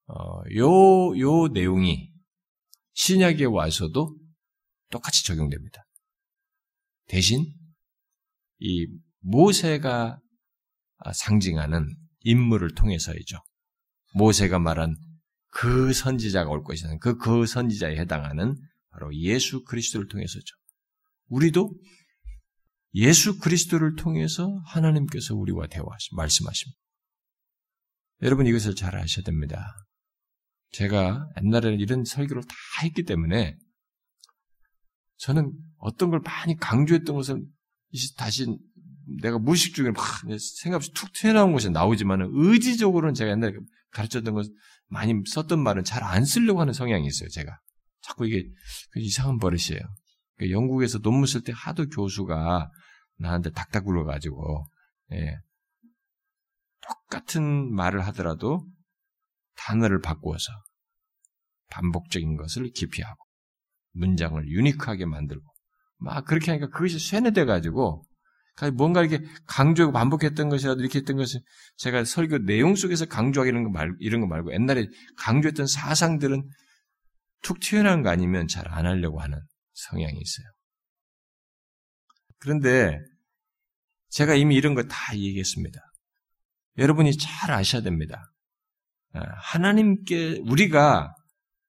어, 0.07 0.41
요, 0.55 1.17
요 1.19 1.47
내용이 1.47 2.11
신약에 2.93 3.45
와서도 3.45 4.17
똑같이 4.89 5.25
적용됩니다. 5.25 5.85
대신 7.07 7.45
이 8.59 8.87
모세가 9.19 10.19
상징하는 11.13 11.87
인물을 12.21 12.75
통해서이죠. 12.75 13.37
모세가 14.13 14.59
말한 14.59 14.95
그 15.47 15.93
선지자가 15.93 16.49
올 16.49 16.63
것이라는 16.63 16.99
그, 16.99 17.17
그 17.17 17.45
선지자에 17.45 17.97
해당하는 17.97 18.55
바로 18.89 19.13
예수 19.15 19.63
그리스도를 19.63 20.07
통해서죠. 20.07 20.55
우리도 21.27 21.73
예수 22.93 23.39
그리스도를 23.39 23.95
통해서 23.95 24.61
하나님께서 24.65 25.35
우리와 25.35 25.67
대화하시, 25.67 26.15
말씀하십니다. 26.15 26.79
여러분 28.21 28.45
이것을 28.45 28.75
잘 28.75 28.95
아셔야 28.95 29.23
됩니다. 29.23 29.73
제가 30.71 31.27
옛날에는 31.41 31.79
이런 31.79 32.05
설교를 32.05 32.43
다 32.43 32.55
했기 32.83 33.03
때문에 33.03 33.57
저는 35.17 35.51
어떤 35.77 36.09
걸 36.09 36.19
많이 36.21 36.57
강조했던 36.57 37.15
것을 37.15 37.43
다시 38.17 38.47
내가 39.21 39.37
무의식 39.37 39.75
중에 39.75 39.91
막 39.91 40.03
생각 40.61 40.77
없이 40.77 40.91
툭 40.93 41.11
튀어나온 41.13 41.51
것이 41.51 41.69
나오지만 41.69 42.29
의지적으로는 42.31 43.13
제가 43.13 43.31
옛날에 43.31 43.53
가르쳤던 43.91 44.33
것 44.33 44.47
많이 44.87 45.13
썼던 45.25 45.59
말은 45.59 45.83
잘 45.83 46.03
안 46.03 46.25
쓰려고 46.25 46.59
하는 46.61 46.73
성향이 46.73 47.05
있어요, 47.05 47.29
제가. 47.29 47.59
자꾸 48.01 48.27
이게 48.27 48.49
그 48.91 48.99
이상한 48.99 49.37
버릇이에요. 49.37 49.79
그러니까 50.35 50.55
영국에서 50.55 50.99
논문 50.99 51.25
쓸 51.25 51.41
때 51.41 51.53
하도 51.55 51.87
교수가 51.87 52.69
나한테 53.17 53.51
닥닥 53.51 53.85
굴러가지고, 53.85 54.65
예. 55.13 55.37
똑같은 56.87 57.73
말을 57.73 58.05
하더라도 58.07 58.65
단어를 59.55 60.01
바꾸어서 60.01 60.51
반복적인 61.69 62.37
것을 62.37 62.71
기피하고 62.71 63.23
문장을 63.93 64.47
유니크하게 64.47 65.05
만들고 65.05 65.43
막 65.97 66.25
그렇게 66.25 66.51
하니까 66.51 66.69
그것이 66.69 66.99
쇠뇌돼 66.99 67.45
가지고 67.45 68.05
뭔가 68.73 69.01
이렇게 69.03 69.25
강조하고 69.47 69.93
반복했던 69.93 70.49
것이라도 70.49 70.81
이렇게 70.81 70.99
했던 70.99 71.15
것을 71.17 71.41
제가 71.77 72.03
설교 72.03 72.39
내용 72.45 72.75
속에서 72.75 73.05
강조하기 73.05 73.49
이런 73.49 73.63
거 73.63 73.69
말고 73.71 73.95
이런 73.99 74.21
거 74.21 74.27
말고 74.27 74.53
옛날에 74.53 74.87
강조했던 75.17 75.67
사상들은 75.67 76.47
툭 77.41 77.59
튀어나온 77.59 78.03
거 78.03 78.09
아니면 78.09 78.47
잘 78.47 78.67
안 78.67 78.85
하려고 78.85 79.19
하는 79.21 79.39
성향이 79.73 80.19
있어요. 80.19 80.45
그런데 82.39 82.99
제가 84.09 84.35
이미 84.35 84.55
이런 84.55 84.75
거 84.75 84.83
다 84.83 85.15
얘기했습니다. 85.15 85.79
여러분이 86.77 87.17
잘 87.17 87.51
아셔야 87.51 87.81
됩니다. 87.81 88.30
아, 89.13 89.21
하나님께 89.37 90.41
우리가 90.45 91.13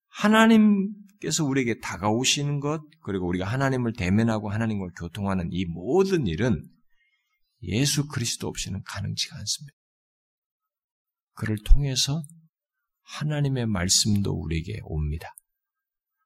하나님께서 0.08 1.44
우리에게 1.44 1.80
다가오시는 1.80 2.60
것 2.60 2.82
그리고 3.02 3.26
우리가 3.26 3.46
하나님을 3.46 3.94
대면하고 3.94 4.50
하나님과 4.50 4.92
교통하는 4.98 5.48
이 5.50 5.64
모든 5.64 6.26
일은 6.26 6.62
예수 7.62 8.06
그리스도 8.08 8.48
없이는 8.48 8.82
가능치가 8.84 9.36
않습니다. 9.38 9.76
그를 11.34 11.56
통해서 11.64 12.22
하나님의 13.02 13.66
말씀도 13.66 14.32
우리에게 14.32 14.80
옵니다. 14.84 15.34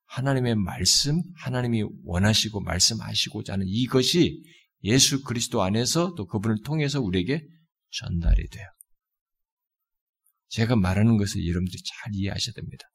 하나님의 0.07 0.55
말씀, 0.57 1.21
하나님이 1.37 1.85
원하시고 2.05 2.61
말씀하시고자 2.61 3.55
하는 3.55 3.67
이것이 3.69 4.43
예수 4.85 5.23
그리스도 5.23 5.63
안에서 5.63 6.15
또 6.15 6.27
그분을 6.27 6.59
통해서 6.65 7.01
우리에게 7.01 7.43
전달이 7.91 8.49
돼요. 8.49 8.76
제가 10.57 10.75
말하는 10.75 11.19
것을 11.19 11.47
여러분들이 11.47 11.83
잘 11.85 12.15
이해하셔야 12.15 12.55
됩니다. 12.55 12.87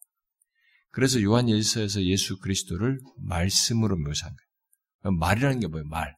그래서 0.90 1.22
요한 1.22 1.48
일서에서 1.48 2.04
예수 2.04 2.40
그리스도를 2.40 3.00
말씀으로 3.18 3.98
묘사한 3.98 4.36
거예요. 4.36 5.18
말이라는 5.18 5.60
게 5.60 5.68
뭐예요? 5.68 5.88
말. 5.88 6.16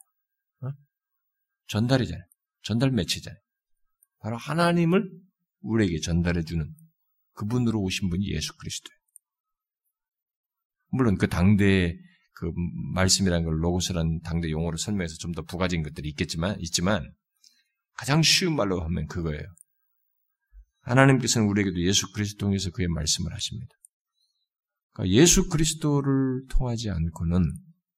어? 0.62 0.70
전달이잖아요. 1.68 2.24
전달 2.62 2.92
매체잖아요. 2.92 3.38
바로 4.20 4.38
하나님을 4.38 5.12
우리에게 5.60 6.00
전달해주는 6.00 6.74
그분으로 7.34 7.82
오신 7.82 8.10
분이 8.10 8.26
예수 8.30 8.56
그리스도예요. 8.56 8.98
물론 10.92 11.18
그 11.18 11.28
당대의 11.28 12.00
그 12.36 12.54
말씀이라는 12.94 13.44
걸 13.44 13.62
로고스라는 13.62 14.22
당대 14.22 14.50
용어로 14.50 14.78
설명해서 14.78 15.18
좀 15.18 15.34
더 15.34 15.42
부가적인 15.42 15.84
것들이 15.84 16.08
있겠지만 16.10 16.58
있지만 16.62 17.14
가장 17.96 18.22
쉬운 18.22 18.56
말로 18.56 18.82
하면 18.82 19.08
그거예요. 19.08 19.44
하나님께서는 20.84 21.48
우리에게도 21.48 21.82
예수 21.82 22.12
그리스도 22.12 22.46
통해서 22.46 22.70
그의 22.72 22.88
말씀을 22.88 23.34
하십니다. 23.34 23.74
그러니까 24.92 25.16
예수 25.16 25.50
그리스도를 25.50 26.46
통하지 26.50 26.90
않고는 26.90 27.44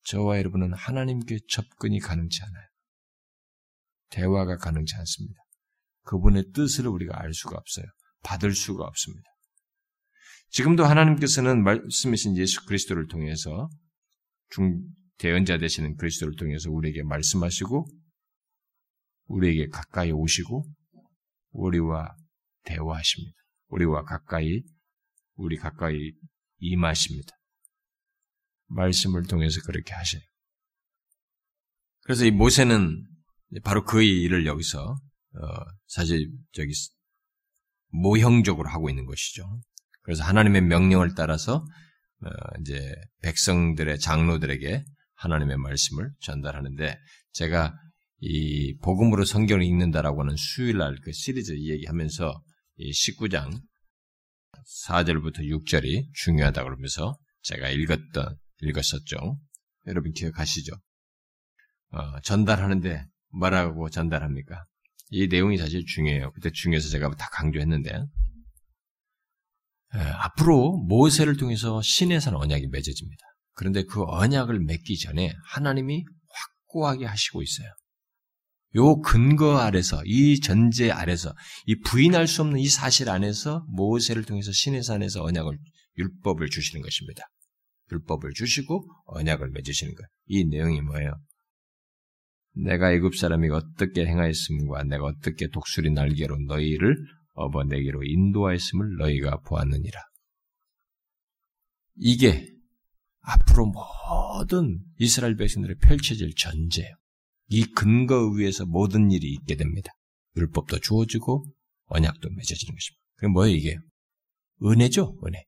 저와 0.06 0.38
여러분은 0.38 0.74
하나님께 0.74 1.40
접근이 1.50 2.00
가능치 2.00 2.42
않아요. 2.44 2.68
대화가 4.10 4.58
가능치 4.58 4.96
않습니다. 4.96 5.40
그분의 6.04 6.52
뜻을 6.54 6.88
우리가 6.88 7.20
알 7.20 7.34
수가 7.34 7.58
없어요. 7.58 7.86
받을 8.24 8.54
수가 8.54 8.86
없습니다. 8.86 9.28
지금도 10.50 10.86
하나님께서는 10.86 11.64
말씀이신 11.64 12.38
예수 12.38 12.66
그리스도를 12.66 13.08
통해서 13.08 13.68
중 14.50 14.84
대언자 15.18 15.58
되시는 15.58 15.96
그리스도를 15.96 16.36
통해서 16.36 16.70
우리에게 16.70 17.04
말씀하시고 17.04 17.88
우리에게 19.26 19.70
가까이 19.70 20.12
오시고 20.12 20.66
우리와 21.52 22.16
대화하십니다. 22.66 23.36
우리와 23.70 24.04
가까이 24.04 24.62
우리 25.36 25.58
가까이 25.58 26.14
임하십니다. 26.60 27.32
말씀을 28.68 29.24
통해서 29.24 29.60
그렇게 29.66 29.94
하셔요. 29.94 30.22
그래서 32.02 32.26
이 32.26 32.32
모세는 32.32 33.04
바로 33.64 33.84
그 33.84 34.02
일을 34.02 34.46
여기서 34.46 34.82
어, 34.82 35.48
사실 35.88 36.32
저기 36.54 36.72
모형적으로 37.90 38.70
하고 38.70 38.90
있는 38.90 39.06
것이죠. 39.06 39.44
그래서 40.02 40.24
하나님의 40.24 40.62
명령을 40.62 41.16
따라서 41.16 41.66
어, 42.22 42.30
이제 42.62 42.94
백성들의 43.22 44.00
장로들에게 44.00 44.84
하나님의 45.16 45.58
말씀을 45.58 46.12
전달하는데 46.22 46.98
제가 47.34 47.74
이 48.20 48.78
복음으로 48.82 49.26
성경을 49.26 49.64
읽는다라고 49.64 50.22
하는 50.22 50.36
수요일 50.36 50.78
날 50.78 50.96
그 51.04 51.12
시리즈 51.12 51.54
얘기하면서 51.54 52.42
이 52.78 52.92
19장 52.92 53.62
4절부터 54.88 55.40
6절이 55.40 56.14
중요하다 56.14 56.64
그러면서 56.64 57.18
제가 57.42 57.70
읽었던 57.70 58.38
읽었었죠. 58.62 59.40
여러분 59.88 60.12
기억하시죠? 60.12 60.74
어, 61.92 62.20
전달하는데 62.22 63.06
뭐라고 63.40 63.90
전달합니까? 63.90 64.66
이 65.12 65.28
내용이 65.28 65.58
사실 65.58 65.86
중요해요. 65.86 66.32
그때 66.32 66.52
중요해서 66.52 66.90
제가 66.90 67.10
다 67.16 67.30
강조했는데 67.32 67.92
에, 69.94 69.98
앞으로 69.98 70.78
모세를 70.88 71.38
통해서 71.38 71.82
산 72.20 72.36
언약이 72.36 72.68
맺어집니다. 72.68 73.26
그런데 73.54 73.84
그 73.84 74.04
언약을 74.04 74.60
맺기 74.62 74.98
전에 74.98 75.34
하나님이 75.52 76.04
확고하게 76.30 77.06
하시고 77.06 77.42
있어요. 77.42 77.70
요 78.76 79.00
근거 79.02 79.58
아래서, 79.58 80.02
이 80.06 80.40
전제 80.40 80.92
아래서, 80.92 81.34
이 81.66 81.80
부인할 81.80 82.28
수 82.28 82.42
없는 82.42 82.60
이 82.60 82.68
사실 82.68 83.10
안에서 83.10 83.66
모세를 83.70 84.24
통해서 84.24 84.52
신의 84.52 84.84
산에서 84.84 85.24
언약을, 85.24 85.58
율법을 85.98 86.50
주시는 86.50 86.82
것입니다. 86.82 87.24
율법을 87.92 88.34
주시고 88.34 88.88
언약을 89.06 89.52
맺으시는 89.52 89.94
것. 89.96 90.06
이 90.26 90.46
내용이 90.46 90.82
뭐예요? 90.82 91.14
내가 92.56 92.92
애굽 92.94 93.16
사람이 93.16 93.50
어떻게 93.50 94.06
행하였음과 94.06 94.84
내가 94.84 95.06
어떻게 95.06 95.48
독수리 95.50 95.92
날개로 95.92 96.38
너희를 96.48 96.96
업어내기로 97.34 98.04
인도하였음을 98.04 98.96
너희가 98.98 99.42
보았느니라. 99.42 100.00
이게 101.98 102.50
앞으로 103.22 103.68
모든 103.68 104.80
이스라엘 105.00 105.36
백성들의 105.36 105.78
펼쳐질 105.82 106.34
전제예요. 106.36 106.96
이 107.50 107.66
근거 107.66 108.30
위에서 108.30 108.66
모든 108.66 109.12
일이 109.12 109.32
있게 109.34 109.56
됩니다. 109.56 109.92
율법도 110.38 110.80
주어지고 110.80 111.46
언약도 111.86 112.30
맺어지는 112.30 112.74
것입니다. 112.74 113.02
그게 113.16 113.28
뭐예요 113.28 113.56
이게? 113.56 113.78
은혜죠, 114.64 115.20
은혜. 115.26 115.46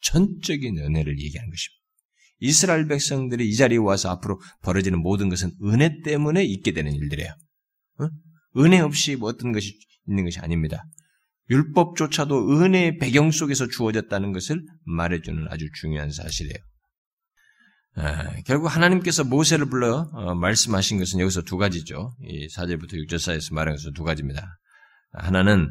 전적인 0.00 0.78
은혜를 0.78 1.20
얘기하는 1.20 1.50
것입니다. 1.50 1.82
이스라엘 2.40 2.88
백성들이 2.88 3.48
이 3.48 3.54
자리에 3.54 3.78
와서 3.78 4.10
앞으로 4.10 4.40
벌어지는 4.62 5.00
모든 5.00 5.28
것은 5.28 5.52
은혜 5.62 6.00
때문에 6.02 6.44
있게 6.44 6.72
되는 6.72 6.92
일들이에요. 6.92 7.32
어? 8.00 8.08
은혜 8.58 8.80
없이 8.80 9.14
뭐 9.14 9.28
어떤 9.28 9.52
것이 9.52 9.78
있는 10.08 10.24
것이 10.24 10.40
아닙니다. 10.40 10.84
율법조차도 11.50 12.60
은혜의 12.60 12.98
배경 12.98 13.30
속에서 13.30 13.68
주어졌다는 13.68 14.32
것을 14.32 14.64
말해주는 14.84 15.46
아주 15.50 15.68
중요한 15.80 16.10
사실이에요. 16.10 16.56
아, 17.94 18.40
결국 18.46 18.68
하나님께서 18.68 19.24
모세를 19.24 19.66
불러 19.66 20.08
어, 20.12 20.34
말씀하신 20.34 20.98
것은 20.98 21.20
여기서 21.20 21.42
두 21.42 21.58
가지죠. 21.58 22.14
이 22.22 22.48
4절부터 22.48 22.94
6절 22.94 23.18
사이에서 23.18 23.54
말한 23.54 23.74
것은 23.76 23.92
두 23.92 24.02
가지입니다. 24.02 24.58
하나는 25.12 25.68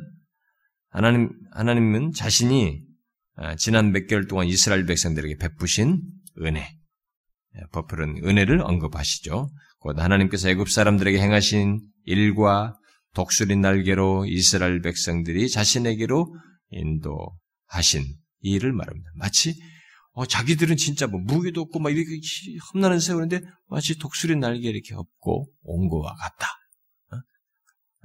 하나님 0.90 1.30
하나님은 1.52 2.12
자신이 2.12 2.80
아, 3.36 3.56
지난 3.56 3.92
몇 3.92 4.06
개월 4.08 4.28
동안 4.28 4.48
이스라엘 4.48 4.86
백성들에게 4.86 5.38
베푸신 5.38 6.02
은혜, 6.44 6.70
버플은 7.72 8.22
은혜를 8.24 8.62
언급하시죠. 8.62 9.50
곧 9.80 10.00
하나님께서 10.00 10.50
애굽 10.50 10.70
사람들에게 10.70 11.20
행하신 11.20 11.82
일과 12.06 12.78
독수리 13.14 13.56
날개로 13.56 14.26
이스라엘 14.26 14.82
백성들이 14.82 15.50
자신에게로 15.50 16.36
인도하신 16.70 18.06
일을 18.42 18.74
말합니다. 18.74 19.10
마치 19.16 19.56
어, 20.14 20.26
자기들은 20.26 20.76
진짜 20.76 21.08
뭐 21.08 21.20
무기도 21.22 21.62
없고 21.62 21.80
막 21.80 21.90
이렇게 21.90 22.20
험난한 22.74 23.00
세월인데 23.00 23.42
마치 23.68 23.98
독수리 23.98 24.36
날개 24.36 24.70
이렇게 24.70 24.94
없고 24.94 25.48
온 25.64 25.90
것과 25.90 26.14
같다. 26.16 26.48
어? 27.12 27.16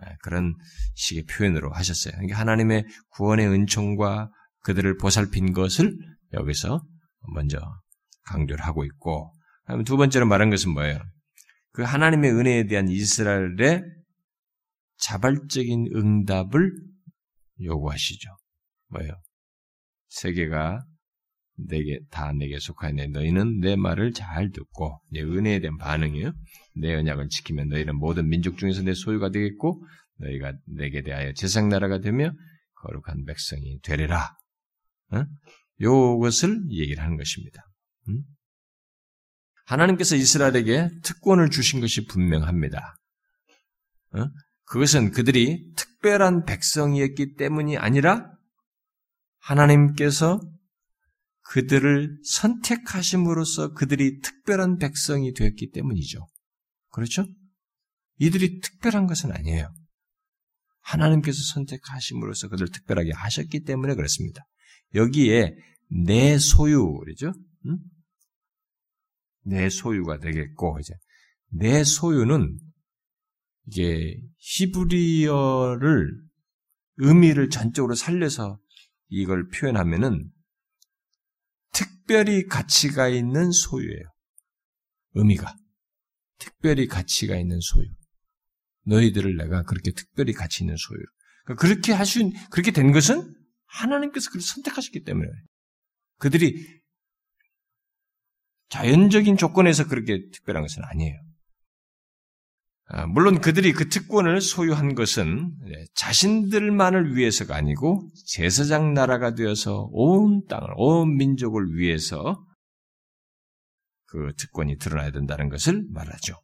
네, 0.03 0.17
그런 0.23 0.55
식의 0.95 1.25
표현으로 1.25 1.73
하셨어요. 1.73 2.13
그러니까 2.13 2.39
하나님의 2.39 2.85
구원의 3.11 3.49
은총과 3.49 4.31
그들을 4.61 4.97
보살핀 4.99 5.53
것을 5.53 5.97
여기서 6.33 6.85
먼저 7.35 7.59
강조를 8.25 8.65
하고 8.65 8.85
있고, 8.85 9.33
두 9.85 9.97
번째로 9.97 10.27
말한 10.27 10.51
것은 10.51 10.73
뭐예요? 10.73 11.01
그 11.73 11.83
하나님의 11.83 12.33
은혜에 12.33 12.67
대한 12.67 12.89
이스라엘의 12.89 13.83
자발적인 14.99 15.89
응답을 15.95 16.73
요구하시죠. 17.63 18.29
뭐예요? 18.89 19.13
세계가 20.09 20.85
내게 21.57 22.01
다 22.11 22.33
내게 22.33 22.59
속하네. 22.59 23.09
너희는 23.09 23.61
내 23.61 23.77
말을 23.77 24.13
잘 24.13 24.51
듣고 24.51 25.01
내 25.11 25.23
은혜에 25.23 25.61
대한 25.61 25.77
반응이에요. 25.79 26.33
내 26.77 26.95
언약을 26.95 27.29
지키면 27.29 27.69
너희는 27.69 27.97
모든 27.97 28.29
민족 28.29 28.59
중에서 28.59 28.83
내 28.83 28.95
소유가 28.95 29.31
되겠고 29.31 29.83
너희가 30.19 30.53
내게 30.67 31.03
대하여 31.03 31.33
제상 31.33 31.69
나라가 31.69 32.01
되며 32.01 32.33
거룩한 32.75 33.25
백성이 33.25 33.79
되리라. 33.83 34.37
어? 35.13 35.25
요것을 35.81 36.71
얘기를 36.71 37.03
하는 37.03 37.17
것입니다. 37.17 37.63
음? 38.09 38.23
하나님께서 39.65 40.17
이스라엘에게 40.17 40.91
특권을 41.03 41.51
주신 41.51 41.81
것이 41.81 42.07
분명합니다. 42.07 42.97
어? 44.13 44.27
그것은 44.65 45.11
그들이 45.13 45.73
특별한 45.77 46.45
백성이었기 46.45 47.35
때문이 47.35 47.77
아니라 47.77 48.31
하나님께서 49.41 50.41
그들을 51.51 52.19
선택하심으로써 52.25 53.73
그들이 53.73 54.21
특별한 54.21 54.79
백성이 54.79 55.33
되었기 55.33 55.71
때문이죠. 55.71 56.27
그렇죠? 56.91 57.27
이들이 58.19 58.61
특별한 58.61 59.07
것은 59.07 59.33
아니에요. 59.33 59.73
하나님께서 60.81 61.39
선택하심으로써 61.55 62.49
그들을 62.49 62.71
특별하게 62.73 63.13
하셨기 63.13 63.65
때문에 63.65 63.95
그렇습니다. 63.95 64.45
여기에 64.95 65.55
내 66.05 66.39
소유, 66.39 66.99
그죠? 67.05 67.33
응? 67.67 67.79
내 69.45 69.69
소유가 69.69 70.19
되겠고, 70.19 70.79
이제, 70.81 70.95
내 71.49 71.85
소유는 71.85 72.59
이게 73.67 74.21
히브리어를 74.39 76.11
의미를 76.99 77.51
전적으로 77.51 77.95
살려서 77.95 78.59
이걸 79.09 79.49
표현하면은 79.49 80.31
특별히 81.77 82.47
가치가 82.47 83.07
있는 83.09 83.53
소유예요. 83.53 84.05
의미가. 85.13 85.55
특별히 86.39 86.87
가치가 86.87 87.37
있는 87.37 87.61
소유. 87.61 87.87
너희들을 88.87 89.37
내가 89.37 89.63
그렇게 89.63 89.91
특별히 89.93 90.33
가치 90.33 90.65
있는 90.65 90.77
소유. 90.77 90.99
그러니까 91.45 91.61
그렇게 91.61 91.93
하신, 91.93 92.33
그렇게 92.51 92.71
된 92.71 92.93
것은 92.93 93.35
하나님께서 93.67 94.31
그를 94.31 94.41
선택하셨기 94.41 95.05
때문에. 95.05 95.29
그들이 96.19 96.81
자연적인 98.71 99.37
조건에서 99.37 99.87
그렇게 99.87 100.31
특별한 100.31 100.63
것은 100.63 100.83
아니에요. 100.83 101.26
아, 102.89 103.07
물론 103.07 103.41
그들이 103.41 103.73
그 103.73 103.89
특권을 103.89 104.41
소유한 104.41 104.95
것은 104.95 105.53
자신들만을 105.95 107.17
위해서가 107.17 107.57
아니고 107.57 108.13
제사장 108.27 108.95
나라가 108.95 109.35
되어서 109.35 109.89
온 109.91 110.45
땅을, 110.49 110.69
온 110.77 111.17
민족을 111.17 111.75
위해서 111.75 112.45
그 114.07 114.33
특권이 114.37 114.79
드러나야 114.79 115.11
된다는 115.11 115.49
것을 115.49 115.85
말하죠. 115.91 116.35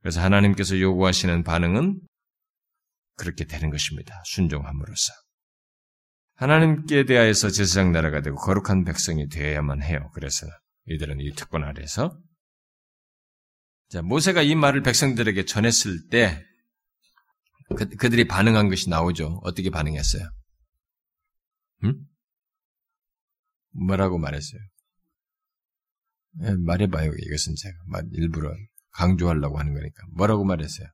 그래서 0.00 0.20
하나님께서 0.20 0.80
요구하시는 0.80 1.44
반응은 1.44 2.00
그렇게 3.16 3.44
되는 3.44 3.70
것입니다. 3.70 4.20
순종함으로써. 4.24 5.12
하나님께 6.34 7.04
대하여서 7.04 7.50
제사장 7.50 7.92
나라가 7.92 8.22
되고 8.22 8.36
거룩한 8.36 8.84
백성이 8.84 9.28
되어야만 9.28 9.82
해요. 9.82 10.10
그래서 10.14 10.46
이들은 10.86 11.20
이 11.20 11.32
특권 11.34 11.62
아래서 11.62 12.18
자, 13.90 14.02
모세가 14.02 14.42
이 14.42 14.54
말을 14.54 14.82
백성들에게 14.82 15.44
전했을 15.46 16.08
때 16.08 16.44
그, 17.76 17.88
그들이 17.88 18.26
반응한 18.28 18.68
것이 18.68 18.88
나오죠. 18.88 19.40
어떻게 19.42 19.68
반응했어요? 19.70 20.30
응? 21.84 21.94
뭐라고 23.72 24.18
말했어요? 24.18 24.60
네, 26.34 26.54
말해봐요. 26.56 27.10
이것은 27.10 27.54
제가 27.56 28.02
일부러 28.12 28.54
강조하려고 28.92 29.58
하는 29.58 29.74
거니까. 29.74 30.04
뭐라고 30.16 30.44
말했어요? 30.44 30.86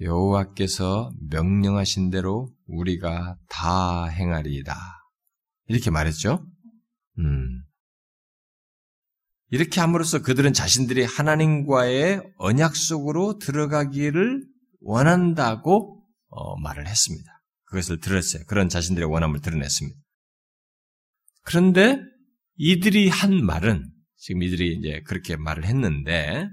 여호와께서 0.00 1.12
명령하신 1.28 2.08
대로 2.08 2.50
우리가 2.66 3.36
다 3.50 4.06
행하리이다. 4.06 4.74
이렇게 5.66 5.90
말했죠? 5.90 6.46
음. 7.18 7.62
이렇게 9.50 9.80
함으로써 9.80 10.22
그들은 10.22 10.52
자신들이 10.52 11.04
하나님과의 11.04 12.22
언약 12.36 12.76
속으로 12.76 13.38
들어가기를 13.38 14.46
원한다고 14.80 16.06
어, 16.28 16.56
말을 16.60 16.86
했습니다. 16.86 17.42
그것을 17.64 17.98
들었어요. 18.00 18.44
그런 18.46 18.68
자신들의 18.68 19.08
원함을 19.08 19.40
드러냈습니다. 19.40 19.98
그런데 21.42 22.00
이들이 22.56 23.08
한 23.08 23.44
말은 23.44 23.90
지금 24.16 24.42
이들이 24.42 24.76
이제 24.76 25.02
그렇게 25.06 25.36
말을 25.36 25.64
했는데 25.64 26.46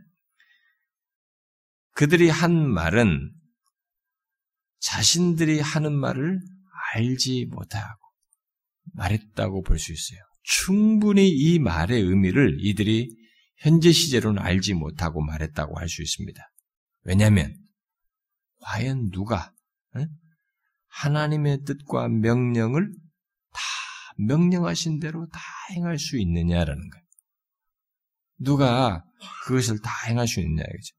그들이 1.93 2.30
한 2.30 2.68
말은 2.68 3.32
자신들이 4.80 5.60
하는 5.60 5.93
말을 5.93 6.39
알지 6.93 7.48
못하고 7.50 8.00
말했다고 8.93 9.64
볼 9.64 9.78
수 9.78 9.91
있어요. 9.91 10.20
충분히 10.50 11.30
이 11.30 11.60
말의 11.60 12.02
의미를 12.02 12.58
이들이 12.62 13.14
현재 13.58 13.91
시제로는 13.91 14.41
알지 14.41 14.76
못하고 14.76 15.22
말했다고 15.22 15.78
할 15.78 15.89
수 15.89 16.02
있습니다. 16.02 16.41
왜냐하면 17.04 17.54
과연 18.62 19.12
누가 19.12 19.54
하나님의 20.88 21.64
뜻과 21.66 22.08
명령을 22.08 22.89
다 23.52 23.60
명령하신 24.20 25.00
대로 25.00 25.28
다 25.28 25.39
행할 25.72 26.00
수 26.00 26.18
있느냐라는 26.18 26.89
거예요. 26.89 27.06
누가 28.39 29.04
그것을 29.45 29.82
다 29.82 29.91
행할 30.08 30.28
수 30.28 30.39
있느냐 30.39 30.64
이거죠. 30.64 30.95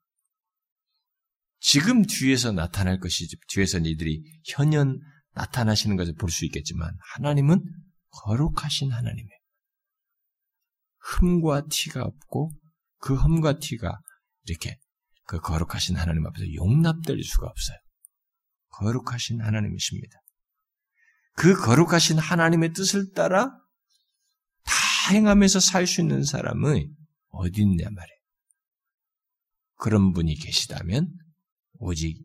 지금 1.61 2.03
뒤에서 2.05 2.53
나타날 2.53 2.99
것이지 3.01 3.36
뒤에서 3.49 3.78
이들이 3.78 4.22
현연 4.44 5.01
나타나시는 5.32 5.96
것을 5.96 6.14
볼 6.14 6.30
수 6.30 6.44
있겠지만 6.44 6.90
하나님은 7.14 7.62
거룩하신 8.11 8.92
하나님이에요. 8.92 9.38
흠과 11.09 11.68
티가 11.70 12.02
없고 12.02 12.52
그 12.98 13.14
흠과 13.14 13.59
티가 13.59 13.98
이렇게 14.44 14.78
그 15.24 15.40
거룩하신 15.40 15.96
하나님 15.96 16.26
앞에서 16.26 16.52
용납될 16.54 17.22
수가 17.22 17.46
없어요. 17.46 17.76
거룩하신 18.70 19.40
하나님이십니다. 19.40 20.18
그 21.34 21.54
거룩하신 21.54 22.18
하나님의 22.18 22.72
뜻을 22.72 23.12
따라 23.12 23.50
다 24.64 25.12
행하면서 25.12 25.61
살 25.61 25.86
수 25.86 26.00
있는 26.00 26.24
사람은 26.24 26.94
어디 27.30 27.62
있냐 27.62 27.88
말이에요. 27.90 28.18
그런 29.76 30.12
분이 30.12 30.34
계시다면 30.34 31.12
오직 31.78 32.20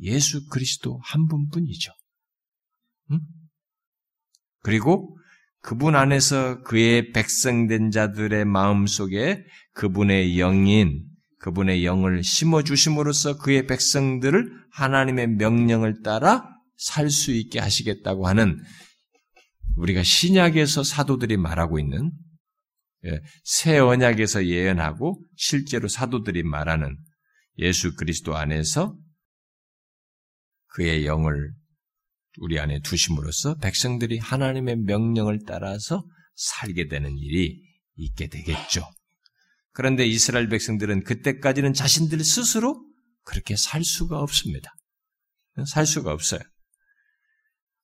예수 0.00 0.46
그리스도 0.48 1.00
한 1.02 1.26
분뿐이죠. 1.26 1.92
응? 3.12 3.20
그리고 4.60 5.16
그분 5.62 5.94
안에서 5.94 6.62
그의 6.62 7.12
백성된 7.12 7.92
자들의 7.92 8.44
마음 8.44 8.86
속에 8.86 9.44
그분의 9.74 10.38
영인, 10.40 11.04
그분의 11.38 11.84
영을 11.84 12.22
심어주심으로써 12.22 13.38
그의 13.38 13.66
백성들을 13.66 14.50
하나님의 14.72 15.28
명령을 15.28 16.02
따라 16.02 16.48
살 16.76 17.10
수 17.10 17.30
있게 17.30 17.60
하시겠다고 17.60 18.26
하는 18.26 18.60
우리가 19.76 20.02
신약에서 20.02 20.82
사도들이 20.82 21.36
말하고 21.36 21.78
있는 21.78 22.10
예, 23.04 23.20
새 23.44 23.78
언약에서 23.78 24.46
예언하고 24.46 25.24
실제로 25.36 25.88
사도들이 25.88 26.42
말하는 26.42 26.96
예수 27.58 27.94
그리스도 27.94 28.36
안에서 28.36 28.96
그의 30.68 31.06
영을 31.06 31.52
우리 32.38 32.58
안에 32.58 32.80
두심으로써 32.80 33.56
백성들이 33.56 34.18
하나님의 34.18 34.76
명령을 34.76 35.40
따라서 35.46 36.04
살게 36.34 36.88
되는 36.88 37.16
일이 37.18 37.60
있게 37.96 38.28
되겠죠. 38.28 38.82
그런데 39.72 40.06
이스라엘 40.06 40.48
백성들은 40.48 41.04
그때까지는 41.04 41.72
자신들 41.72 42.22
스스로 42.24 42.84
그렇게 43.24 43.56
살 43.56 43.84
수가 43.84 44.20
없습니다. 44.20 44.74
살 45.66 45.86
수가 45.86 46.12
없어요. 46.12 46.40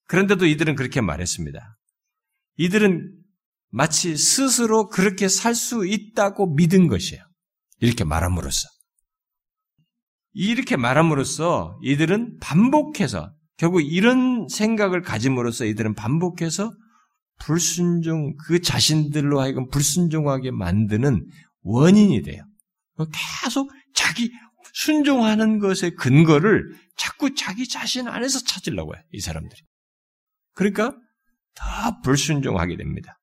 그런데도 0.06 0.46
이들은 0.46 0.74
그렇게 0.74 1.00
말했습니다. 1.00 1.76
이들은 2.56 3.14
마치 3.70 4.16
스스로 4.16 4.88
그렇게 4.88 5.28
살 5.28 5.54
수 5.54 5.86
있다고 5.86 6.54
믿은 6.54 6.88
것이에요. 6.88 7.22
이렇게 7.80 8.04
말함으로써. 8.04 8.68
이렇게 10.32 10.76
말함으로써 10.76 11.78
이들은 11.82 12.38
반복해서 12.40 13.34
결국 13.58 13.80
이런 13.80 14.46
생각을 14.48 15.02
가짐으로써 15.02 15.64
이들은 15.66 15.94
반복해서 15.94 16.72
불순종, 17.40 18.34
그 18.46 18.60
자신들로 18.60 19.40
하여금 19.40 19.68
불순종하게 19.68 20.52
만드는 20.52 21.26
원인이 21.62 22.22
돼요. 22.22 22.42
계속 23.42 23.70
자기 23.94 24.30
순종하는 24.74 25.58
것의 25.58 25.94
근거를 25.96 26.72
자꾸 26.96 27.34
자기 27.34 27.68
자신 27.68 28.08
안에서 28.08 28.40
찾으려고 28.40 28.94
해요. 28.94 29.02
이 29.12 29.20
사람들이. 29.20 29.60
그러니까 30.54 30.96
다 31.54 32.00
불순종하게 32.02 32.76
됩니다. 32.76 33.18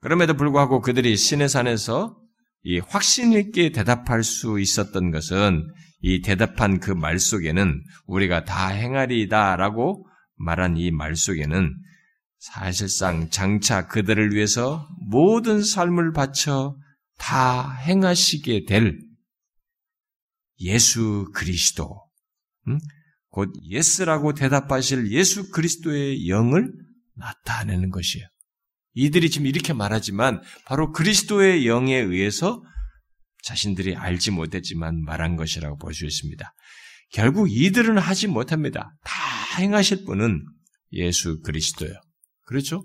그럼에도 0.00 0.34
불구하고 0.34 0.80
그들이 0.80 1.16
신의 1.16 1.48
산에서 1.48 2.16
이 2.62 2.78
확신 2.78 3.32
있게 3.32 3.72
대답할 3.72 4.24
수 4.24 4.58
있었던 4.58 5.10
것은 5.10 5.66
이 6.00 6.22
대답한 6.22 6.80
그 6.80 6.92
말 6.92 7.18
속에는 7.18 7.82
우리가 8.06 8.44
다 8.44 8.68
행하리다라고 8.68 10.06
말한 10.36 10.76
이 10.78 10.90
말 10.90 11.16
속에는 11.16 11.74
사실상 12.38 13.28
장차 13.30 13.86
그들을 13.86 14.34
위해서 14.34 14.88
모든 15.10 15.62
삶을 15.62 16.12
바쳐 16.12 16.76
다 17.18 17.70
행하시게 17.74 18.64
될 18.64 18.98
예수 20.60 21.30
그리스도, 21.34 22.02
음? 22.68 22.78
곧 23.28 23.52
yes라고 23.68 24.32
대답하실 24.34 25.10
예수 25.12 25.50
그리스도의 25.50 26.28
영을 26.28 26.72
나타내는 27.14 27.90
것이에요. 27.90 28.26
이들이 28.94 29.30
지금 29.30 29.46
이렇게 29.46 29.72
말하지만 29.72 30.42
바로 30.66 30.92
그리스도의 30.92 31.66
영에 31.66 31.94
의해서 31.96 32.62
자신들이 33.44 33.96
알지 33.96 34.30
못했지만 34.32 35.02
말한 35.02 35.36
것이라고 35.36 35.76
볼 35.78 35.94
수 35.94 36.04
있습니다. 36.06 36.52
결국 37.12 37.50
이들은 37.50 37.98
하지 37.98 38.28
못합니다. 38.28 38.92
다 39.02 39.14
행하실 39.58 40.04
분은 40.04 40.44
예수 40.92 41.40
그리스도예요. 41.40 41.94
그렇죠? 42.46 42.84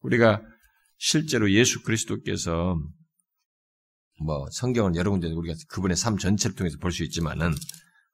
우리가 0.00 0.42
실제로 0.98 1.50
예수 1.52 1.82
그리스도께서 1.82 2.76
뭐 4.24 4.46
성경을 4.52 4.94
여러 4.96 5.10
군데 5.10 5.28
우리가 5.28 5.54
그분의 5.68 5.96
삶 5.96 6.16
전체를 6.16 6.56
통해서 6.56 6.78
볼 6.80 6.92
수 6.92 7.04
있지만은 7.04 7.52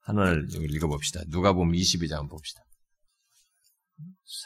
하나를 0.01 0.47
읽어봅시다. 0.71 1.21
누가 1.29 1.53
보면 1.53 1.75
22장 1.75 2.29
봅시다. 2.29 2.61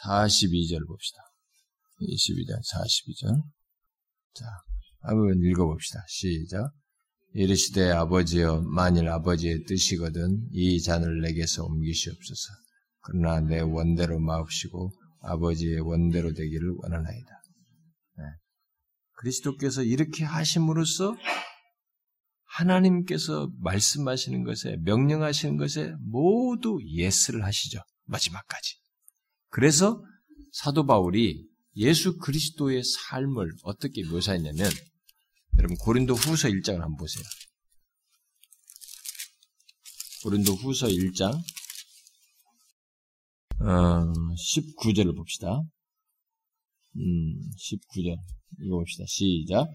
42절 0.04 0.86
봅시다. 0.86 1.18
22장 2.00 2.60
42절. 2.72 3.42
자, 4.34 4.44
한번 5.00 5.40
읽어봅시다. 5.42 6.00
시작. 6.08 6.70
이르시되 7.34 7.90
아버지여 7.90 8.62
만일 8.62 9.08
아버지의 9.08 9.64
뜻이거든 9.64 10.48
이 10.52 10.80
잔을 10.80 11.20
내게서 11.20 11.64
옮기시옵소서. 11.64 12.52
그러나 13.00 13.40
내 13.40 13.60
원대로 13.60 14.18
마옵시고 14.18 14.92
아버지의 15.20 15.80
원대로 15.80 16.32
되기를 16.32 16.74
원하나이다. 16.78 17.30
네. 18.16 18.24
그리스도께서 19.12 19.82
이렇게 19.82 20.24
하심으로써 20.24 21.16
하나님께서 22.44 23.50
말씀하시는 23.60 24.42
것에 24.44 24.76
명령하시는 24.82 25.56
것에 25.56 25.92
모두 26.00 26.78
예스를 26.84 27.44
하시죠. 27.44 27.80
마지막까지. 28.06 28.76
그래서 29.50 30.02
사도 30.52 30.86
바울이 30.86 31.46
예수 31.76 32.18
그리스도의 32.18 32.82
삶을 32.82 33.52
어떻게 33.62 34.04
묘사했냐면 34.04 34.70
여러분 35.58 35.76
고린도 35.76 36.14
후서 36.14 36.48
1장을 36.48 36.78
한번 36.78 36.96
보세요. 36.96 37.24
고린도 40.22 40.52
후서 40.52 40.86
1장 40.86 41.34
어, 43.60 44.12
19절을 44.34 45.16
봅시다. 45.16 45.60
음, 46.96 47.40
19절 47.56 48.16
읽어봅시다. 48.60 49.04
시작. 49.08 49.68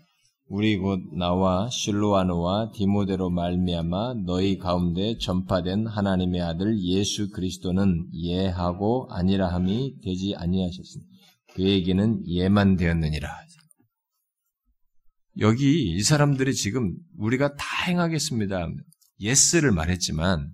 우리 0.48 0.78
곧 0.78 1.00
나와 1.18 1.70
실로아노와 1.70 2.72
디모데로 2.74 3.30
말미암아 3.30 4.14
너희 4.26 4.58
가운데 4.58 5.18
전파된 5.18 5.88
하나님의 5.88 6.42
아들 6.42 6.82
예수 6.82 7.30
그리스도는 7.30 8.10
예하고 8.14 9.08
아니라함이 9.10 10.02
되지 10.02 10.36
아니하셨으니 10.36 11.04
그에게는 11.56 12.28
예만 12.28 12.78
되었느니라. 12.78 13.30
여기 15.40 15.96
이 15.96 16.02
사람들이 16.04 16.54
지금 16.54 16.96
우리가 17.18 17.56
다 17.56 17.86
행하겠습니다. 17.88 18.68
yes를 19.20 19.72
말했지만 19.72 20.52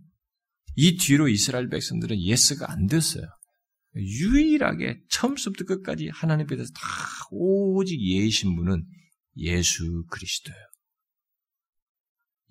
이 0.75 0.97
뒤로 0.97 1.27
이스라엘 1.27 1.69
백성들은 1.69 2.21
yes가 2.21 2.71
안 2.71 2.88
됐어요. 2.88 3.25
유일하게 3.95 5.01
처음부터 5.09 5.65
끝까지 5.65 6.09
하나님 6.13 6.45
앞에서 6.45 6.63
다 6.73 6.82
오직 7.32 7.99
예이신 7.99 8.55
분은 8.55 8.86
예수 9.38 10.05
그리스도예요. 10.09 10.59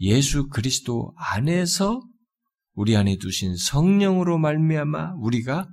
예수 0.00 0.48
그리스도 0.48 1.14
안에서 1.16 2.00
우리 2.74 2.96
안에 2.96 3.16
두신 3.16 3.56
성령으로 3.56 4.38
말미암아 4.38 5.14
우리가 5.14 5.68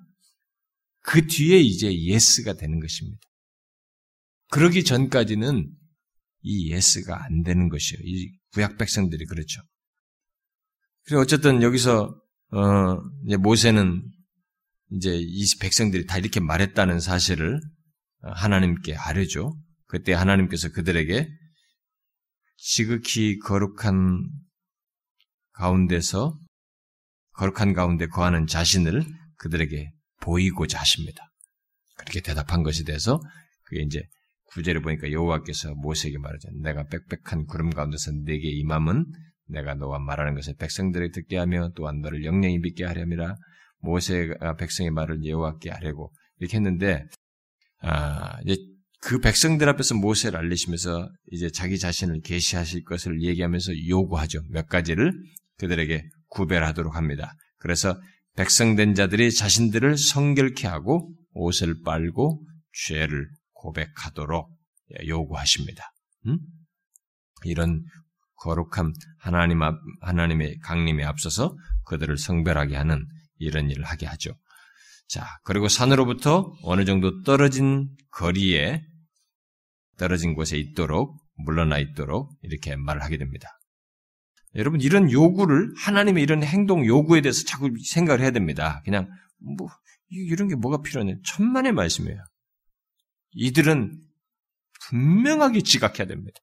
그 1.02 1.28
뒤에 1.28 1.60
이제 1.60 1.94
yes가 1.94 2.54
되는 2.54 2.80
것입니다. 2.80 3.20
그러기 4.50 4.84
전까지는 4.84 5.70
이 6.48 6.72
yes가 6.72 7.26
안 7.26 7.42
되는 7.42 7.70
것이에요. 7.70 8.02
이 8.04 8.32
구약 8.54 8.78
백성들이 8.78 9.26
그렇죠. 9.26 9.62
그리고 11.06 11.22
어쨌든 11.22 11.64
여기서 11.64 12.16
어, 12.52 13.02
이제 13.26 13.36
모세는 13.36 14.04
이제 14.92 15.18
이 15.18 15.44
백성들이 15.60 16.06
다 16.06 16.20
이렇게 16.20 16.40
말했다는 16.40 17.00
사실을 17.00 17.60
하나님께 18.22 18.96
아뢰죠. 18.96 19.58
그때 19.88 20.14
하나님께서 20.14 20.70
그들에게 20.70 21.28
지극히 22.58 23.40
거룩한 23.40 24.30
가운데서 25.54 26.38
거룩한 27.34 27.74
가운데 27.74 28.08
거하는 28.08 28.46
자신을 28.46 29.04
그들에게 29.38 29.92
보이고자 30.22 30.80
하십니다. 30.80 31.28
그렇게 31.98 32.22
대답한 32.22 32.62
것에 32.62 32.84
대해서 32.84 33.20
그게 33.64 33.82
이제 33.82 34.04
구제를 34.56 34.82
보니까 34.82 35.12
여호와께서 35.12 35.76
모세에게 35.76 36.18
말하죠. 36.18 36.48
내가 36.62 36.86
빽빽한 36.88 37.46
구름 37.46 37.70
가운데서 37.70 38.12
내게 38.24 38.50
임함은 38.50 39.06
내가 39.48 39.76
너와 39.76 40.00
말하는 40.00 40.34
것을 40.34 40.56
백성들에게 40.56 41.12
듣게 41.12 41.38
하며 41.38 41.72
또한 41.76 42.00
너를 42.00 42.24
영영히 42.24 42.58
믿게 42.60 42.86
하려니라. 42.86 43.36
모세가 43.80 44.56
백성의 44.56 44.92
말을 44.92 45.26
여호와께 45.26 45.70
하려고 45.70 46.12
이렇게 46.40 46.58
했는데 46.58 47.06
아, 47.82 48.40
이제 48.46 48.58
그 49.02 49.20
백성들 49.20 49.68
앞에서 49.70 49.94
모세를 49.96 50.40
알리시면서 50.40 51.10
이제 51.32 51.52
자기 51.52 51.78
자신을 51.78 52.22
계시하실 52.22 52.86
것을 52.86 53.22
얘기하면서 53.22 53.88
요구하죠. 53.88 54.42
몇 54.50 54.68
가지를 54.68 55.12
그들에게 55.58 56.04
구별하도록 56.30 56.96
합니다. 56.96 57.34
그래서 57.58 58.00
백성된 58.36 58.96
자들이 58.96 59.32
자신들을 59.32 59.98
성결케 59.98 60.68
하고 60.68 61.14
옷을 61.34 61.76
빨고 61.84 62.42
죄를 62.88 63.28
고백하도록 63.66 64.50
요구하십니다. 65.08 65.92
음? 66.28 66.38
이런 67.44 67.84
거룩함 68.38 68.94
하나님 69.20 69.64
앞, 69.64 69.76
하나님의 70.02 70.60
강림에 70.60 71.04
앞서서 71.04 71.56
그들을 71.86 72.18
성별하게 72.18 72.76
하는 72.76 73.06
이런 73.38 73.70
일을 73.70 73.84
하게 73.84 74.06
하죠. 74.06 74.34
자, 75.08 75.26
그리고 75.44 75.68
산으로부터 75.68 76.54
어느 76.64 76.86
정도 76.86 77.22
떨어진 77.24 77.90
거리에 78.12 78.84
떨어진 79.98 80.34
곳에 80.36 80.58
있도록 80.58 81.18
물러나 81.38 81.80
있도록 81.80 82.38
이렇게 82.42 82.76
말을 82.76 83.04
하게 83.04 83.18
됩니다. 83.18 83.50
여러분 84.56 84.80
이런 84.80 85.12
요구를 85.12 85.74
하나님의 85.78 86.24
이런 86.24 86.44
행동 86.44 86.86
요구에 86.86 87.22
대해서 87.22 87.44
자꾸 87.46 87.70
생각을 87.84 88.22
해야 88.22 88.32
됩니다. 88.32 88.82
그냥 88.86 89.10
뭐 89.58 89.68
이런 90.10 90.48
게 90.48 90.56
뭐가 90.56 90.82
필요하냐 90.82 91.16
천만의 91.26 91.74
말씀이에요. 91.74 92.20
이들은 93.36 94.02
분명하게 94.88 95.62
지각해야 95.62 96.08
됩니다. 96.08 96.40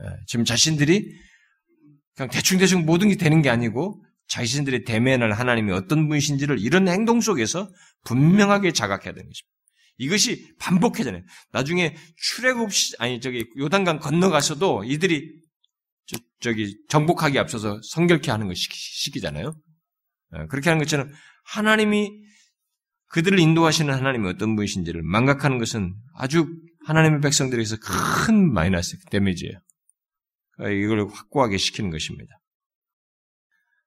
예, 0.00 0.06
지금 0.26 0.44
자신들이 0.44 1.12
그냥 2.14 2.30
대충대충 2.30 2.84
모든 2.84 3.08
게 3.08 3.16
되는 3.16 3.42
게 3.42 3.48
아니고 3.50 4.04
자신들의 4.28 4.84
대면할 4.84 5.32
하나님이 5.32 5.72
어떤 5.72 6.08
분이신지를 6.08 6.58
이런 6.60 6.88
행동 6.88 7.20
속에서 7.20 7.70
분명하게 8.04 8.72
자각해야 8.72 9.12
되는 9.12 9.28
것입니다. 9.28 9.52
이것이 9.98 10.54
반복해잖아요. 10.58 11.22
나중에 11.52 11.94
출애굽 12.16 12.70
아니 12.98 13.20
저기 13.20 13.44
요단강 13.58 14.00
건너가서도 14.00 14.84
이들이 14.84 15.40
저, 16.40 16.52
기 16.52 16.76
정복하기 16.88 17.38
앞서서 17.38 17.80
성결케 17.82 18.30
하는 18.30 18.48
거 18.48 18.54
시키, 18.54 18.76
시키잖아요. 18.76 19.54
예, 20.36 20.46
그렇게 20.46 20.70
하는 20.70 20.82
것처럼 20.82 21.12
하나님이 21.44 22.10
그들을 23.12 23.38
인도하시는 23.38 23.92
하나님이 23.92 24.28
어떤 24.28 24.56
분이신지를 24.56 25.02
망각하는 25.02 25.58
것은 25.58 25.94
아주 26.14 26.46
하나님의 26.86 27.20
백성들에게서 27.20 27.76
큰 28.26 28.52
마이너스 28.52 28.98
데미지예요. 29.10 29.58
그러니까 30.52 30.84
이걸 30.84 31.08
확고하게 31.08 31.58
시키는 31.58 31.90
것입니다. 31.90 32.32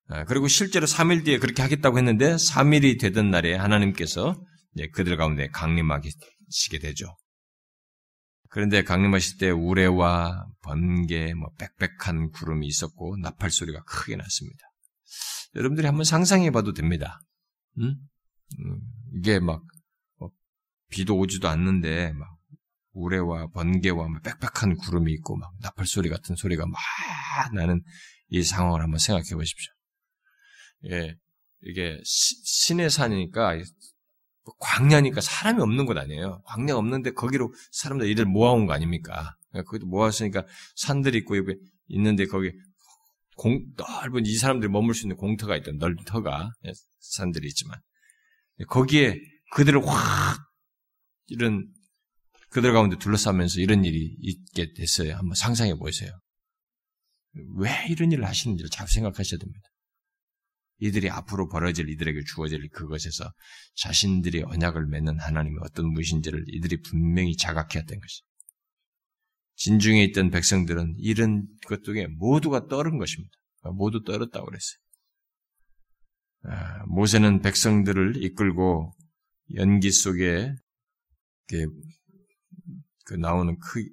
아, 0.08 0.24
그리고 0.26 0.48
실제로 0.48 0.86
3일 0.86 1.26
뒤에 1.26 1.40
그렇게 1.40 1.64
하겠다고 1.64 1.98
했는데 1.98 2.36
3일이 2.36 3.00
되던 3.00 3.32
날에 3.32 3.56
하나님께서 3.56 4.40
그들 4.94 5.18
가운데 5.18 5.48
강림하시게 5.50 6.80
되죠. 6.82 7.18
그런데 8.50 8.84
강림하실 8.84 9.38
때 9.40 9.50
우레와 9.50 10.46
번개, 10.62 11.34
뭐 11.34 11.50
빽빽한 11.58 12.30
구름이 12.30 12.68
있었고 12.68 13.18
나팔 13.18 13.50
소리가 13.50 13.84
크게 13.84 14.16
났습니다. 14.16 14.60
여러분들이 15.56 15.88
한번 15.88 16.04
상상해 16.04 16.52
봐도 16.52 16.74
됩니다. 16.74 17.20
음? 17.80 17.96
음, 19.16 19.20
이게 19.20 19.40
막뭐 19.40 19.62
비도 20.90 21.18
오지도 21.18 21.48
않는데 21.48 22.14
막 22.14 22.36
우레와 22.94 23.48
번개와 23.48 24.08
막 24.08 24.22
빽빽한 24.24 24.78
구름이 24.78 25.12
있고 25.14 25.36
막 25.38 25.52
나팔 25.62 25.86
소리 25.86 26.10
같은 26.10 26.36
소리가 26.36 26.66
막 26.66 26.80
나는 27.54 27.82
이 28.30 28.44
상황을 28.44 28.82
한번 28.82 29.00
생각해 29.00 29.36
보십시오. 29.36 29.72
예, 30.92 31.16
이게 31.64 32.00
신의 32.04 32.90
산이니까 32.90 33.60
광야니까 34.60 35.22
사람이 35.22 35.62
없는 35.62 35.86
곳 35.86 35.98
아니에요. 35.98 36.42
광야 36.46 36.76
없는데 36.76 37.12
거기로 37.12 37.54
사람들 37.72 38.10
이들 38.10 38.26
모아온 38.26 38.66
거 38.66 38.74
아닙니까? 38.74 39.36
거기도 39.66 39.88
모았으니까 39.88 40.46
산들이 40.76 41.20
있고 41.20 41.38
여기 41.38 41.56
있는데 41.88 42.26
거기 42.26 42.52
공, 43.38 43.60
넓은 43.76 44.26
이 44.26 44.36
사람들이 44.36 44.72
머물 44.72 44.94
수 44.94 45.06
있는 45.06 45.18
공터가 45.18 45.58
있던 45.58 45.78
넓은 45.78 46.06
터가 46.06 46.52
예, 46.66 46.72
산들이 47.00 47.48
있지만 47.48 47.80
거기에 48.68 49.20
그들을 49.52 49.86
확 49.86 50.40
이런 51.28 51.68
그들 52.50 52.72
가운데 52.72 52.98
둘러싸면서 52.98 53.60
이런 53.60 53.84
일이 53.84 54.16
있게 54.20 54.74
됐어요. 54.74 55.16
한번 55.16 55.36
상상해 55.36 55.76
보세요. 55.76 56.12
왜 57.58 57.70
이런 57.90 58.12
일을 58.12 58.26
하시는지를 58.26 58.70
잘 58.70 58.88
생각하셔야 58.88 59.40
됩니다. 59.40 59.68
이들이 60.80 61.10
앞으로 61.10 61.48
벌어질 61.50 61.90
이들에게 61.90 62.22
주어질 62.26 62.70
그것에서 62.70 63.32
자신들이 63.76 64.44
언약을 64.44 64.88
맺는 64.88 65.20
하나님의 65.20 65.60
어떤 65.64 65.92
무신지를 65.92 66.46
이들이 66.48 66.82
분명히 66.82 67.36
자각해야 67.36 67.84
된 67.84 68.00
것이죠. 68.00 68.26
진중에 69.56 70.04
있던 70.06 70.32
백성들은 70.32 70.96
이런 71.00 71.48
것 71.68 71.84
중에 71.84 72.08
모두가 72.08 72.68
떨은 72.68 72.98
것입니다. 72.98 73.34
모두 73.74 74.04
떨었다고 74.04 74.46
그랬어요. 74.46 74.78
아, 76.48 76.86
모세는 76.88 77.42
백성들을 77.42 78.24
이끌고 78.24 78.94
연기 79.56 79.92
속에 79.92 80.54
그 83.06 83.14
나오는 83.14 83.58
크 83.60 83.84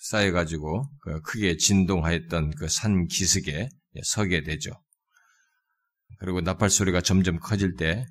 쌓여가지고 0.00 0.90
그 1.00 1.20
크게 1.22 1.56
진동하였던 1.56 2.54
그 2.56 2.68
산 2.68 3.06
기슭에 3.06 3.68
서게 4.04 4.42
되죠. 4.42 4.72
그리고 6.18 6.40
나팔 6.40 6.70
소리가 6.70 7.00
점점 7.00 7.38
커질 7.38 7.74
때 7.76 8.04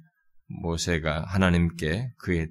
모세가 0.48 1.26
하나님께 1.28 2.12
그의 2.18 2.48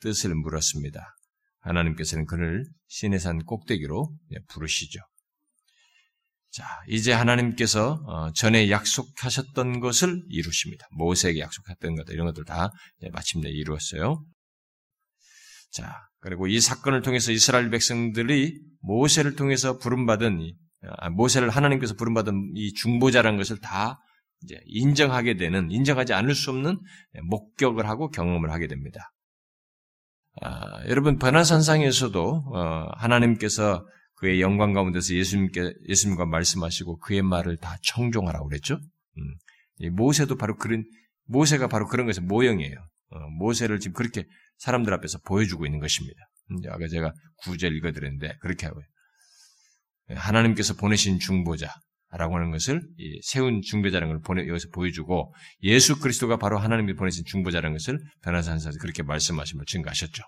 뜻을 0.00 0.34
물었습니다. 0.34 1.16
하나님께서는 1.60 2.26
그를 2.26 2.64
시내산 2.88 3.44
꼭대기로 3.44 4.16
부르시죠. 4.48 5.00
자, 6.56 6.64
이제 6.88 7.12
하나님께서 7.12 8.02
어, 8.06 8.32
전에 8.32 8.70
약속하셨던 8.70 9.80
것을 9.80 10.22
이루십니다. 10.30 10.86
모세에게 10.92 11.40
약속했던 11.40 11.96
것들 11.96 12.14
이런 12.14 12.26
것들 12.26 12.46
다 12.46 12.70
마침내 13.12 13.50
이루었어요. 13.50 14.24
자, 15.70 15.92
그리고 16.20 16.46
이 16.46 16.58
사건을 16.58 17.02
통해서 17.02 17.30
이스라엘 17.30 17.68
백성들이 17.68 18.58
모세를 18.80 19.36
통해서 19.36 19.76
부름받은 19.76 20.50
아, 20.96 21.10
모세를 21.10 21.50
하나님께서 21.50 21.92
부름받은 21.92 22.52
이 22.54 22.72
중보자라는 22.72 23.36
것을 23.36 23.60
다 23.60 23.98
이제 24.42 24.58
인정하게 24.64 25.36
되는 25.36 25.70
인정하지 25.70 26.14
않을 26.14 26.34
수 26.34 26.48
없는 26.52 26.80
목격을 27.28 27.86
하고 27.86 28.08
경험을 28.08 28.50
하게 28.50 28.66
됩니다. 28.66 29.12
아, 30.40 30.82
여러분 30.88 31.18
변화산상에서도 31.18 32.44
어, 32.54 32.88
하나님께서 32.94 33.84
그의 34.16 34.40
영광 34.40 34.72
가운데서 34.72 35.14
예수님께 35.14 35.74
예수님과 35.88 36.26
말씀하시고 36.26 36.98
그의 36.98 37.22
말을 37.22 37.58
다 37.58 37.76
청종하라고 37.82 38.48
그랬죠. 38.48 38.78
음, 39.18 39.92
모세도 39.94 40.36
바로 40.36 40.56
그런 40.56 40.84
모세가 41.26 41.68
바로 41.68 41.86
그런 41.86 42.06
것의 42.06 42.26
모형이에요. 42.26 42.76
어, 43.10 43.18
모세를 43.38 43.78
지금 43.78 43.94
그렇게 43.94 44.24
사람들 44.58 44.92
앞에서 44.94 45.18
보여주고 45.26 45.66
있는 45.66 45.80
것입니다. 45.80 46.18
음, 46.50 46.56
아까 46.70 46.88
제가 46.88 47.12
구절 47.42 47.76
읽어드렸는데 47.76 48.38
그렇게 48.40 48.66
하고요. 48.66 48.84
하나님께서 50.08 50.74
보내신 50.74 51.18
중보자라고 51.18 52.36
하는 52.36 52.50
것을 52.52 52.80
세운 53.22 53.60
중보자라는 53.60 54.14
걸 54.14 54.22
보내, 54.22 54.46
여기서 54.48 54.68
보여주고 54.72 55.34
예수 55.62 55.98
그리스도가 55.98 56.38
바로 56.38 56.58
하나님이 56.58 56.94
보내신 56.94 57.24
중보자라는 57.26 57.76
것을 57.76 57.98
변화산사에서 58.22 58.78
그렇게 58.78 59.02
말씀하심을 59.02 59.64
증거하셨죠. 59.66 60.22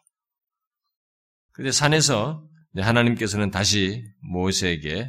그런데 1.53 1.73
산에서 1.73 2.45
하나님께서는 2.77 3.51
다시 3.51 4.05
모세에게 4.21 5.09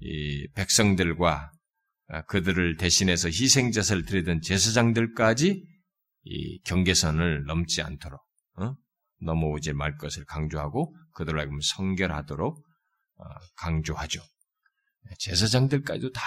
이 0.00 0.48
백성들과 0.54 1.50
그들을 2.28 2.76
대신해서 2.76 3.28
희생 3.28 3.72
제사를 3.72 4.04
드리던 4.04 4.40
제사장들까지 4.40 5.62
이 6.24 6.60
경계선을 6.62 7.44
넘지 7.44 7.82
않도록 7.82 8.20
어? 8.58 8.74
넘어오지 9.20 9.72
말 9.72 9.96
것을 9.96 10.24
강조하고 10.24 10.94
하여금 11.12 11.58
성결하도록 11.60 12.56
어, 13.18 13.24
강조하죠. 13.56 14.20
제사장들까지도 15.18 16.12
다 16.12 16.20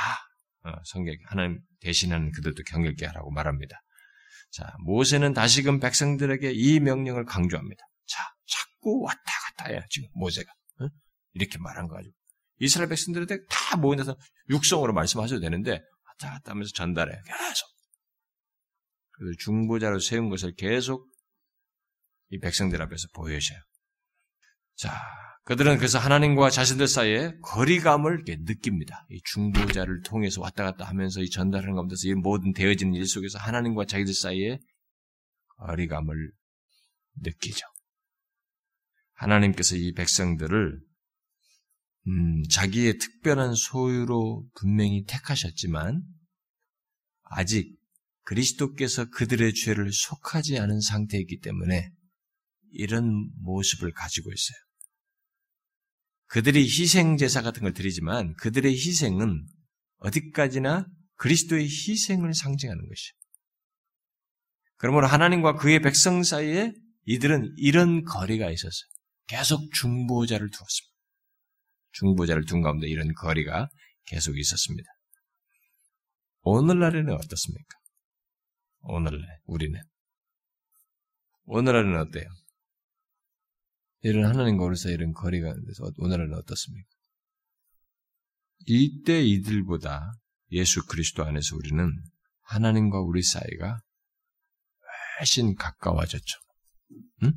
어, 0.63 0.71
성결 0.85 1.17
하나님 1.25 1.59
대신하는 1.81 2.31
그들도 2.31 2.63
경결케 2.63 3.05
하라고 3.05 3.31
말합니다. 3.31 3.79
자 4.51 4.73
모세는 4.85 5.33
다시금 5.33 5.79
백성들에게 5.79 6.51
이 6.53 6.79
명령을 6.79 7.25
강조합니다. 7.25 7.83
자 8.07 8.23
자꾸 8.79 9.01
왔다 9.01 9.21
갔다 9.47 9.69
해야 9.69 9.85
지금 9.89 10.09
모세가 10.13 10.51
어? 10.81 10.87
이렇게 11.33 11.57
말한 11.59 11.87
거 11.87 11.95
가지고 11.95 12.13
이스라엘 12.59 12.89
백성들한테 12.89 13.45
다 13.49 13.77
모여서 13.77 14.17
육성으로 14.49 14.93
말씀하셔도 14.93 15.41
되는데 15.41 15.71
왔다 16.07 16.33
갔다 16.33 16.51
하면서 16.51 16.71
전달해 16.73 17.13
계속 17.25 17.67
그들 19.11 19.35
중보자로 19.39 19.99
세운 19.99 20.29
것을 20.29 20.55
계속 20.55 21.07
이 22.29 22.39
백성들 22.39 22.81
앞에서 22.81 23.07
보여줘요. 23.13 23.59
자, 24.75 25.01
그들은 25.45 25.77
그래서 25.77 25.97
하나님과 25.97 26.51
자신들 26.51 26.87
사이에 26.87 27.33
거리감을 27.41 28.23
느낍니다. 28.25 29.05
이 29.09 29.19
중보자를 29.23 30.03
통해서 30.03 30.39
왔다 30.41 30.63
갔다 30.63 30.85
하면서 30.85 31.21
이 31.21 31.29
전달하는 31.29 31.73
가운데서 31.73 32.07
이 32.07 32.13
모든 32.13 32.53
되어지는 32.53 32.93
일 32.93 33.07
속에서 33.07 33.39
하나님과 33.39 33.85
자기들 33.85 34.13
사이에 34.13 34.59
거리감을 35.57 36.31
느끼죠. 37.15 37.65
하나님께서 39.19 39.75
이 39.75 39.93
백성들을 39.93 40.81
음, 42.07 42.43
자기의 42.49 42.97
특별한 42.97 43.53
소유로 43.53 44.49
분명히 44.55 45.03
택하셨지만 45.05 46.01
아직 47.23 47.77
그리스도께서 48.23 49.09
그들의 49.09 49.53
죄를 49.53 49.91
속하지 49.91 50.57
않은 50.59 50.79
상태이기 50.79 51.39
때문에 51.41 51.91
이런 52.71 53.29
모습을 53.41 53.91
가지고 53.91 54.31
있어요. 54.31 54.57
그들이 56.27 56.63
희생 56.63 57.17
제사 57.17 57.41
같은 57.41 57.63
걸 57.63 57.73
드리지만 57.73 58.35
그들의 58.35 58.71
희생은 58.71 59.45
어디까지나 59.97 60.87
그리스도의 61.15 61.65
희생을 61.65 62.33
상징하는 62.33 62.87
것이죠. 62.87 63.15
그러므로 64.77 65.07
하나님과 65.07 65.55
그의 65.55 65.81
백성 65.81 66.23
사이에 66.23 66.71
이들은 67.05 67.55
이런 67.57 68.05
거리가 68.05 68.49
있었어요. 68.49 68.98
계속 69.29 69.71
중보자를 69.73 70.49
두었습니다. 70.49 70.95
중보자를 71.91 72.45
둔 72.45 72.61
가운데 72.61 72.87
이런 72.87 73.13
거리가 73.13 73.69
계속 74.05 74.37
있었습니다. 74.37 74.89
오늘날에는 76.41 77.13
어떻습니까? 77.13 77.77
오늘날 78.81 79.39
우리는 79.45 79.79
오늘날은 81.43 81.99
어때요? 81.99 82.27
이런 84.01 84.25
하나님과 84.25 84.63
우리 84.63 84.75
사이 84.75 84.93
이런 84.93 85.13
거리가 85.13 85.47
있는데서 85.49 85.91
오늘날은 85.97 86.33
어떻습니까? 86.33 86.89
이때 88.65 89.21
이들보다 89.21 90.13
예수 90.51 90.85
그리스도 90.87 91.23
안에서 91.23 91.55
우리는 91.55 91.91
하나님과 92.43 92.99
우리 93.01 93.21
사이가 93.21 93.79
훨씬 95.19 95.53
가까워졌죠. 95.55 96.39
응? 97.23 97.33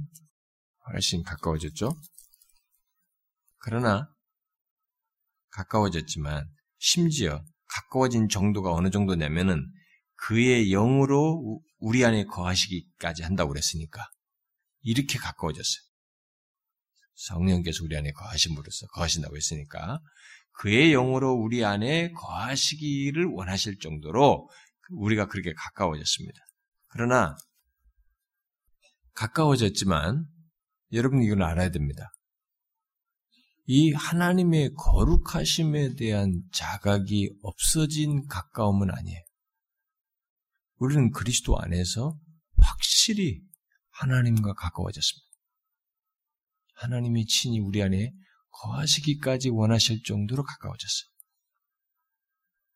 훨씬 0.89 1.22
가까워졌죠? 1.22 1.95
그러나 3.59 4.09
가까워졌지만 5.51 6.49
심지어 6.78 7.45
가까워진 7.66 8.28
정도가 8.28 8.72
어느 8.72 8.91
정도냐면은 8.91 9.66
그의 10.14 10.70
영으로 10.70 11.61
우리 11.78 12.05
안에 12.05 12.24
거하시기까지 12.24 13.22
한다고 13.22 13.51
그랬으니까 13.51 14.09
이렇게 14.83 15.18
가까워졌어요. 15.18 15.83
성령께서 17.14 17.85
우리 17.85 17.97
안에 17.97 18.11
거하심으로써 18.12 18.87
거하신다고 18.89 19.37
했으니까 19.37 20.01
그의 20.53 20.93
영으로 20.93 21.33
우리 21.33 21.64
안에 21.64 22.12
거하시기를 22.12 23.26
원하실 23.26 23.78
정도로 23.78 24.49
우리가 24.91 25.26
그렇게 25.26 25.53
가까워졌습니다. 25.55 26.39
그러나 26.89 27.37
가까워졌지만 29.14 30.26
여러분 30.93 31.22
이걸 31.22 31.43
알아야 31.43 31.70
됩니다. 31.70 32.12
이 33.66 33.93
하나님의 33.93 34.74
거룩하심에 34.74 35.95
대한 35.95 36.43
자각이 36.53 37.30
없어진 37.43 38.26
가까움은 38.26 38.90
아니에요. 38.90 39.20
우리는 40.76 41.11
그리스도 41.12 41.59
안에서 41.59 42.18
확실히 42.57 43.40
하나님과 43.90 44.55
가까워졌습니다. 44.55 45.26
하나님이 46.74 47.26
친히 47.26 47.61
우리 47.61 47.82
안에 47.82 48.12
거하시기까지 48.51 49.51
원하실 49.51 50.03
정도로 50.03 50.43
가까워졌어요. 50.43 51.11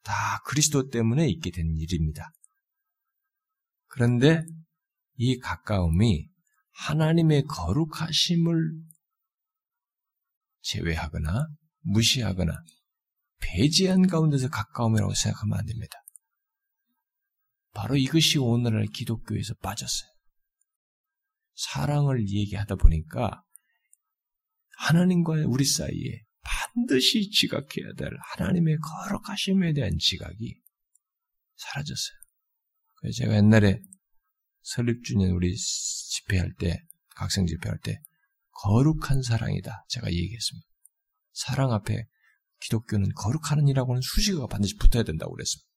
다 0.03 0.41
그리스도 0.47 0.89
때문에 0.89 1.29
있게 1.29 1.51
된 1.51 1.77
일입니다. 1.77 2.31
그런데 3.89 4.45
이 5.17 5.39
가까움이 5.39 6.29
하나님의 6.77 7.45
거룩하심을 7.45 8.73
제외하거나 10.63 11.49
무시하거나 11.81 12.53
배제한 13.39 14.07
가운데서 14.07 14.49
가까움이라고 14.49 15.15
생각하면 15.15 15.59
안 15.59 15.67
됩니다. 15.67 16.03
바로 17.73 17.97
이것이 17.97 18.39
오늘날 18.39 18.87
기독교에서 18.87 19.55
빠졌어요. 19.63 20.11
사랑을 21.55 22.29
얘기하다 22.29 22.77
보니까 22.77 23.43
하나님과 24.79 25.45
우리 25.47 25.65
사이에 25.65 26.23
반드시 26.43 27.31
지각해야 27.31 27.93
될 27.97 28.11
하나님의 28.37 28.79
거룩하심에 28.79 29.73
대한 29.73 29.97
지각이 29.99 30.61
사라졌어요. 31.57 32.17
그래서 32.97 33.17
제가 33.19 33.37
옛날에 33.37 33.81
설립주년 34.67 35.31
우리 35.31 35.55
집회할 35.57 36.53
때, 36.59 36.83
각성 37.15 37.47
집회할 37.47 37.79
때, 37.79 38.01
거룩한 38.51 39.23
사랑이다. 39.23 39.85
제가 39.89 40.11
얘기했습니다. 40.11 40.67
사랑 41.33 41.73
앞에 41.73 42.05
기독교는 42.61 43.11
거룩하는이라고 43.15 43.93
하는 43.93 44.01
수식어가 44.03 44.47
반드시 44.49 44.77
붙어야 44.77 45.05
된다고 45.05 45.33
그랬습니다. 45.35 45.69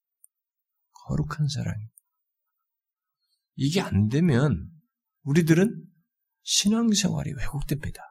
거룩한 1.05 1.47
사랑. 1.49 1.75
이게 3.55 3.81
안 3.81 4.07
되면 4.07 4.69
우리들은 5.23 5.85
신앙생활이 6.41 7.33
왜곡됩니다. 7.33 8.01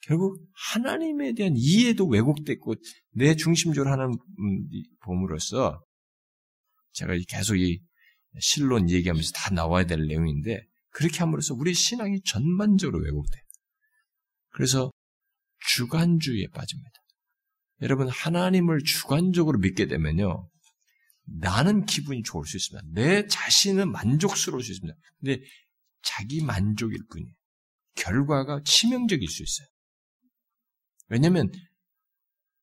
결국 0.00 0.40
하나님에 0.72 1.34
대한 1.34 1.52
이해도 1.56 2.06
왜곡됐고 2.06 2.76
내 3.10 3.34
중심적으로 3.34 3.90
하는 3.90 4.06
음, 4.38 4.68
봄으로써 5.00 5.84
제가 6.92 7.12
계속 7.28 7.56
이 7.56 7.82
실론 8.40 8.90
얘기하면서 8.90 9.32
다 9.32 9.50
나와야 9.54 9.84
될 9.84 10.06
내용인데 10.06 10.60
그렇게 10.90 11.18
함으로써 11.18 11.54
우리 11.54 11.74
신앙이 11.74 12.22
전반적으로 12.24 13.02
왜곡돼요. 13.02 13.42
그래서 14.50 14.90
주관주의에 15.68 16.46
빠집니다. 16.54 16.90
여러분 17.82 18.08
하나님을 18.08 18.82
주관적으로 18.82 19.58
믿게 19.58 19.86
되면요. 19.86 20.48
나는 21.40 21.84
기분이 21.84 22.22
좋을 22.22 22.46
수 22.46 22.56
있습니다. 22.56 22.88
내 22.92 23.26
자신은 23.26 23.90
만족스러울 23.90 24.62
수 24.62 24.72
있습니다. 24.72 24.96
근데 25.20 25.42
자기 26.02 26.42
만족일 26.42 26.98
뿐이에요. 27.10 27.34
결과가 27.96 28.62
치명적일 28.64 29.28
수 29.28 29.42
있어요. 29.42 29.66
왜냐면 31.08 31.50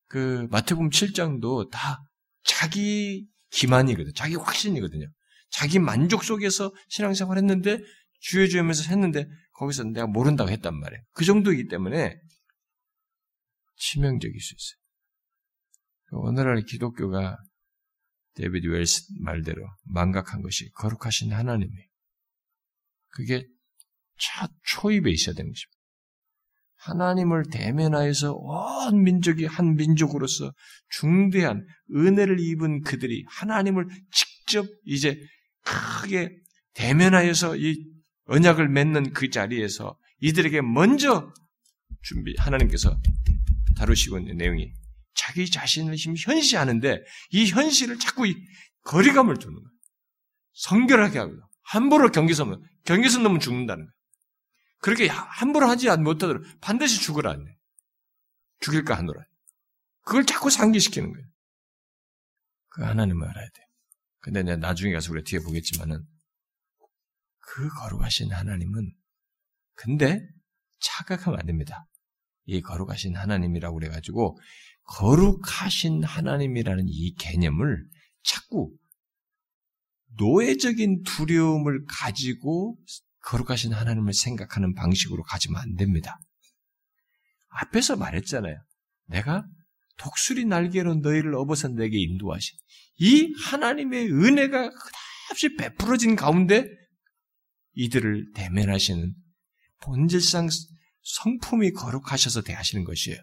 그 0.08 0.48
마태복음 0.52 0.90
7장도 0.90 1.70
다 1.70 2.04
자기 2.44 3.28
기만이거든. 3.52 4.14
자기 4.16 4.36
확신이거든요. 4.36 5.08
자기 5.54 5.80
만족 5.80 6.24
속에서 6.24 6.74
신앙생활 6.90 7.38
했는데 7.38 7.80
주여 8.20 8.48
주여면서 8.48 8.90
했는데 8.90 9.28
거기서 9.54 9.84
내가 9.84 10.08
모른다고 10.08 10.50
했단 10.50 10.76
말이에요. 10.76 11.04
그 11.14 11.26
정도이기 11.26 11.68
때문에 11.68 12.20
치명적일 13.76 14.40
수 14.40 14.56
있어요. 14.56 16.22
오늘날 16.24 16.64
기독교가 16.64 17.38
데비드 18.36 18.68
웰스 18.68 19.06
말대로 19.22 19.64
망각한 19.84 20.42
것이 20.42 20.72
거룩하신 20.72 21.32
하나님이 21.32 21.72
그게 23.10 23.46
첫 24.18 24.50
초입에 24.64 25.12
있어야 25.12 25.36
되는 25.36 25.52
것입니다. 25.52 25.84
하나님을 26.78 27.44
대면하여서 27.52 28.34
온 28.34 29.04
민족이 29.04 29.46
한 29.46 29.76
민족으로서 29.76 30.52
중대한 30.90 31.66
은혜를 31.96 32.40
입은 32.40 32.82
그들이 32.82 33.24
하나님을 33.28 33.88
직접 34.12 34.66
이제 34.86 35.20
크게 35.64 36.38
대면하여서 36.74 37.58
이 37.58 37.86
언약을 38.26 38.70
맺는 38.70 39.14
그 39.14 39.30
자리에서 39.30 39.98
이들에게 40.20 40.62
먼저 40.62 41.34
준비, 42.02 42.34
하나님께서 42.38 42.98
다루시고 43.78 44.20
있는 44.20 44.38
내용이 44.38 44.72
자기 45.16 45.50
자신을 45.50 45.96
지금 45.96 46.16
현시하는데 46.18 47.04
이 47.32 47.50
현실을 47.50 48.00
자꾸 48.00 48.28
이 48.28 48.36
거리감을 48.84 49.38
두는 49.38 49.56
거예요. 49.56 49.70
성결하게 50.54 51.20
하고 51.20 51.34
함부로 51.64 52.12
경계선 52.12 52.50
넘으면 52.50 52.70
경계선 52.86 53.24
넘으면 53.24 53.40
죽는다는 53.40 53.86
거예요. 53.86 53.94
그렇게 54.80 55.08
함부로 55.08 55.68
하지 55.68 55.88
못하도록 55.90 56.44
반드시 56.60 57.02
죽으라. 57.02 57.38
죽일까 58.60 58.96
하노라. 58.98 59.24
그걸 60.04 60.26
자꾸 60.26 60.50
상기시키는 60.50 61.12
거예요. 61.12 61.28
그 62.70 62.84
하나님을 62.84 63.28
알아야 63.28 63.46
돼. 63.46 63.63
근데 64.24 64.42
내가 64.42 64.56
나중에 64.56 64.94
가서 64.94 65.12
우리가 65.12 65.26
뒤에 65.26 65.40
보겠지만은 65.42 66.02
그 67.40 67.68
거룩하신 67.68 68.32
하나님은 68.32 68.90
근데 69.74 70.26
착각하면 70.80 71.42
안 71.42 71.46
됩니다. 71.46 71.86
이 72.46 72.62
거룩하신 72.62 73.18
하나님이라고 73.18 73.78
그래가지고 73.78 74.40
거룩하신 74.86 76.06
하나님이라는 76.06 76.86
이 76.88 77.14
개념을 77.16 77.86
자꾸 78.24 78.74
노예적인 80.18 81.04
두려움을 81.04 81.84
가지고 81.86 82.78
거룩하신 83.24 83.74
하나님을 83.74 84.14
생각하는 84.14 84.74
방식으로 84.74 85.24
가지면 85.24 85.62
안 85.62 85.76
됩니다. 85.76 86.18
앞에서 87.50 87.98
말했잖아요. 87.98 88.56
내가 89.08 89.46
독수리 89.98 90.46
날개로 90.46 90.96
너희를 90.96 91.36
업어서 91.36 91.68
내게 91.68 92.00
인도하신 92.00 92.58
이 93.00 93.34
하나님의 93.46 94.12
은혜가 94.12 94.70
끝없이 94.70 95.56
베풀어진 95.56 96.16
가운데 96.16 96.66
이들을 97.74 98.34
대면하시는 98.36 99.14
본질상 99.82 100.50
성품이 101.02 101.72
거룩하셔서 101.72 102.42
대하시는 102.42 102.84
것이에요. 102.84 103.18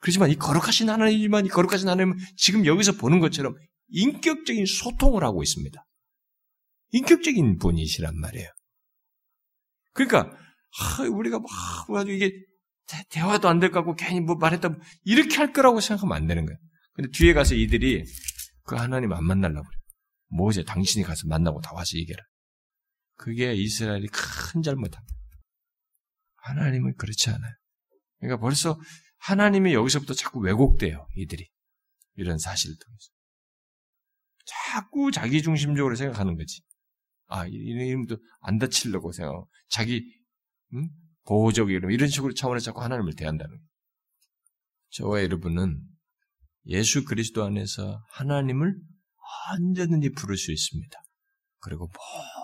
그렇지만 0.00 0.30
이 0.30 0.36
거룩하신 0.36 0.90
하나님이지만 0.90 1.46
이 1.46 1.48
거룩하신 1.48 1.88
하나님은 1.88 2.18
지금 2.36 2.66
여기서 2.66 2.92
보는 2.92 3.20
것처럼 3.20 3.54
인격적인 3.88 4.66
소통을 4.66 5.24
하고 5.24 5.42
있습니다. 5.42 5.84
인격적인 6.90 7.58
분이시란 7.58 8.18
말이에요. 8.18 8.48
그러니까 9.92 10.30
아, 10.78 11.02
우리가 11.02 11.38
막 11.88 12.08
이게 12.08 12.32
대, 12.86 13.20
화도 13.20 13.48
안 13.48 13.58
될 13.60 13.70
것 13.70 13.80
같고 13.80 13.94
괜히 13.96 14.20
뭐 14.20 14.36
말했다 14.36 14.70
이렇게 15.04 15.36
할 15.36 15.52
거라고 15.52 15.80
생각하면 15.80 16.16
안 16.16 16.26
되는 16.26 16.46
거예요. 16.46 16.58
근데 16.94 17.10
뒤에 17.10 17.34
가서 17.34 17.54
이들이 17.54 18.04
그 18.64 18.76
하나님 18.76 19.12
안 19.12 19.24
만나려고 19.24 19.66
그래. 19.68 19.78
뭐제 20.28 20.64
당신이 20.64 21.04
가서 21.04 21.26
만나고 21.28 21.60
다 21.60 21.70
와서 21.74 21.96
얘기해라. 21.98 22.22
그게 23.16 23.54
이스라엘이 23.54 24.08
큰 24.08 24.62
잘못합니다. 24.62 25.14
하나님은 26.36 26.94
그렇지 26.96 27.30
않아요. 27.30 27.52
그러니까 28.20 28.40
벌써 28.40 28.78
하나님이 29.18 29.72
여기서부터 29.74 30.14
자꾸 30.14 30.40
왜곡돼요, 30.40 31.06
이들이. 31.16 31.48
이런 32.14 32.38
사실을 32.38 32.76
통해서. 32.76 33.08
자꾸 34.44 35.10
자기 35.10 35.42
중심적으로 35.42 35.96
생각하는 35.96 36.36
거지. 36.36 36.62
아, 37.26 37.46
이놈도 37.46 38.18
안 38.40 38.58
다치려고 38.58 39.12
생각하고, 39.12 39.48
자기, 39.68 40.02
음? 40.74 40.88
보호적 41.26 41.70
이름, 41.70 41.90
이런 41.90 42.08
식으로 42.08 42.34
차원에서 42.34 42.66
자꾸 42.66 42.82
하나님을 42.82 43.14
대한다는 43.14 43.50
거예요. 43.50 43.68
저와 44.90 45.22
여러분은 45.22 45.80
예수 46.66 47.04
그리스도 47.04 47.44
안에서 47.44 48.02
하나님을 48.12 48.74
언제든지 49.50 50.12
부를 50.12 50.36
수 50.36 50.52
있습니다. 50.52 50.98
그리고 51.58 51.90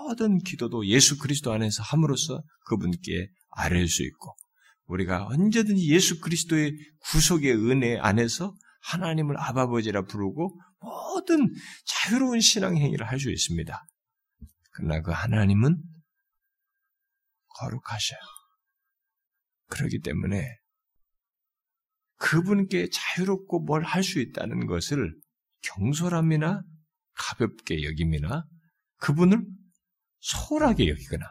모든 0.07 0.39
기도도 0.39 0.87
예수 0.87 1.19
그리스도 1.19 1.53
안에서 1.53 1.83
함으로써 1.83 2.43
그분께 2.67 3.29
아뢰 3.51 3.87
수 3.87 4.03
있고 4.03 4.35
우리가 4.87 5.27
언제든지 5.27 5.89
예수 5.93 6.21
그리스도의 6.21 6.77
구속의 7.11 7.55
은혜 7.55 7.99
안에서 7.99 8.55
하나님을 8.83 9.39
아바버지라 9.39 10.07
부르고 10.07 10.59
모든 10.81 11.55
자유로운 11.87 12.41
신앙 12.41 12.77
행위를 12.77 13.09
할 13.09 13.21
수 13.21 13.31
있습니다. 13.31 13.81
그러나 14.73 15.01
그 15.03 15.13
하나님은 15.13 15.81
거룩하셔요. 17.49 18.42
그렇기 19.73 20.01
때문에 20.01 20.47
그분께 22.17 22.89
자유롭고 22.93 23.61
뭘 23.65 23.83
할 23.85 24.03
수 24.05 24.21
있다는 24.21 24.67
것을 24.67 25.15
경솔함이나 25.63 26.63
가볍게 27.15 27.83
여김이나 27.85 28.45
그분을 28.99 29.45
소홀하게 30.21 30.89
여기거나 30.89 31.27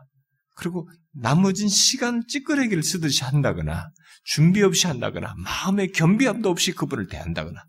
그리고 0.56 0.90
나머진 1.14 1.70
시간 1.70 2.22
찌끄레기를 2.28 2.84
쓰듯이 2.84 3.24
한다거나 3.24 3.92
준비 4.24 4.62
없이 4.62 4.88
한다거나 4.88 5.34
마음의 5.38 5.92
겸비함도 5.94 6.50
없이 6.50 6.74
그분을 6.74 7.08
대한다거나 7.08 7.62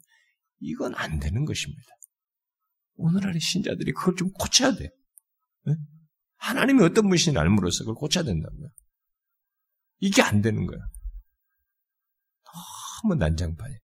이건 0.61 0.95
안 0.97 1.19
되는 1.19 1.45
것입니다. 1.45 1.83
오늘날의 2.97 3.41
신자들이 3.41 3.93
그걸 3.93 4.15
좀 4.17 4.31
고쳐야 4.33 4.75
돼. 4.75 4.91
네? 5.65 5.75
하나님이 6.37 6.83
어떤 6.85 7.05
분이신지 7.09 7.39
알므로써 7.39 7.85
그걸 7.85 7.95
고쳐야 7.95 8.25
된다고요. 8.25 8.69
이게 10.03 10.21
안 10.21 10.43
되는 10.43 10.67
거야. 10.67 10.81
너무 13.03 13.15
난장판이야. 13.15 13.79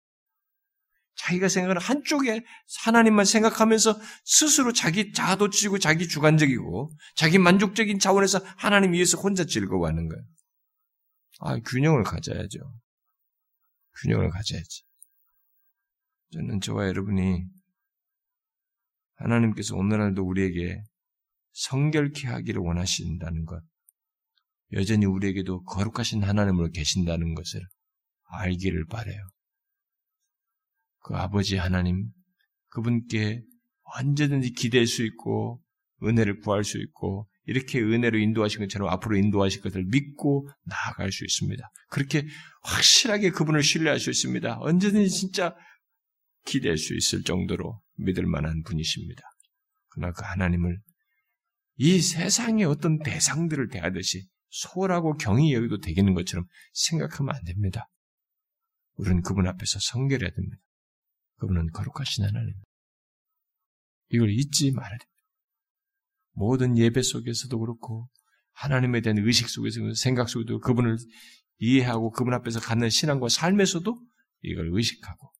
자기가 1.16 1.48
생각하는 1.48 1.82
한쪽에 1.82 2.44
하나님만 2.84 3.24
생각하면서 3.24 3.98
스스로 4.24 4.72
자기 4.72 5.12
자아도취고 5.12 5.78
자기 5.80 6.06
주관적이고 6.06 6.90
자기 7.16 7.38
만족적인 7.38 7.98
차원에서 7.98 8.38
하나님 8.56 8.92
위해서 8.92 9.18
혼자 9.18 9.44
즐거워하는 9.44 10.08
거예요. 10.08 10.24
아, 11.40 11.58
균형을 11.58 12.04
가져야죠. 12.04 12.58
균형을 14.02 14.30
가져야지. 14.30 14.84
저는 16.32 16.60
저와 16.60 16.86
여러분이 16.86 17.44
하나님께서 19.16 19.76
오늘날도 19.76 20.22
우리에게 20.22 20.80
성결케 21.52 22.28
하기를 22.28 22.60
원하신다는 22.60 23.46
것, 23.46 23.62
여전히 24.74 25.06
우리에게도 25.06 25.62
거룩하신 25.64 26.22
하나님으로 26.22 26.70
계신다는 26.70 27.34
것을 27.34 27.60
알기를 28.26 28.86
바래요. 28.86 29.20
그 31.00 31.14
아버지 31.14 31.56
하나님, 31.56 32.10
그분께 32.68 33.42
언제든지 33.98 34.52
기댈 34.52 34.86
수 34.86 35.04
있고, 35.04 35.62
은혜를 36.02 36.40
구할 36.40 36.64
수 36.64 36.78
있고, 36.78 37.28
이렇게 37.46 37.80
은혜로 37.80 38.18
인도하신 38.18 38.60
것처럼 38.60 38.88
앞으로 38.88 39.16
인도하실 39.16 39.60
것을 39.60 39.84
믿고 39.84 40.48
나아갈 40.64 41.12
수 41.12 41.24
있습니다. 41.24 41.62
그렇게 41.90 42.26
확실하게 42.62 43.30
그분을 43.30 43.62
신뢰할 43.62 44.00
수 44.00 44.10
있습니다. 44.10 44.58
언제든지 44.60 45.10
진짜 45.10 45.54
기댈 46.46 46.78
수 46.78 46.94
있을 46.94 47.22
정도로 47.22 47.80
믿을 47.96 48.26
만한 48.26 48.62
분이십니다. 48.62 49.22
그러나 49.88 50.12
그 50.12 50.22
하나님을 50.24 50.80
이 51.76 52.00
세상의 52.00 52.64
어떤 52.64 52.98
대상들을 52.98 53.68
대하듯이 53.68 54.26
소홀하고 54.54 55.16
경이 55.16 55.52
여기도 55.52 55.80
되겠는 55.80 56.14
것처럼 56.14 56.46
생각하면 56.72 57.34
안 57.34 57.42
됩니다. 57.42 57.90
우리는 58.94 59.20
그분 59.22 59.48
앞에서 59.48 59.80
성결해야 59.80 60.30
됩니다. 60.30 60.62
그분은 61.38 61.70
거룩하신 61.72 62.24
하나님. 62.24 62.54
이걸 64.10 64.30
잊지 64.30 64.70
말아야 64.70 64.96
됩니다. 64.96 65.10
모든 66.32 66.78
예배 66.78 67.02
속에서도 67.02 67.58
그렇고 67.58 68.08
하나님에 68.52 69.00
대한 69.00 69.18
의식 69.18 69.48
속에서 69.48 69.80
생각 69.94 70.28
속에도 70.28 70.60
그분을 70.60 70.98
이해하고 71.58 72.12
그분 72.12 72.34
앞에서 72.34 72.60
갖는 72.60 72.90
신앙과 72.90 73.28
삶에서도 73.28 74.00
이걸 74.42 74.70
의식하고 74.72 75.32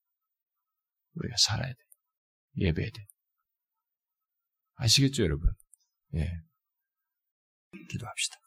우리가 1.15 1.37
살아야 1.39 1.73
돼. 1.73 1.79
예배해야 2.57 2.91
돼. 2.91 3.07
아시겠죠, 4.75 5.23
여러분? 5.23 5.53
예. 6.17 6.29
기도합시다. 7.91 8.44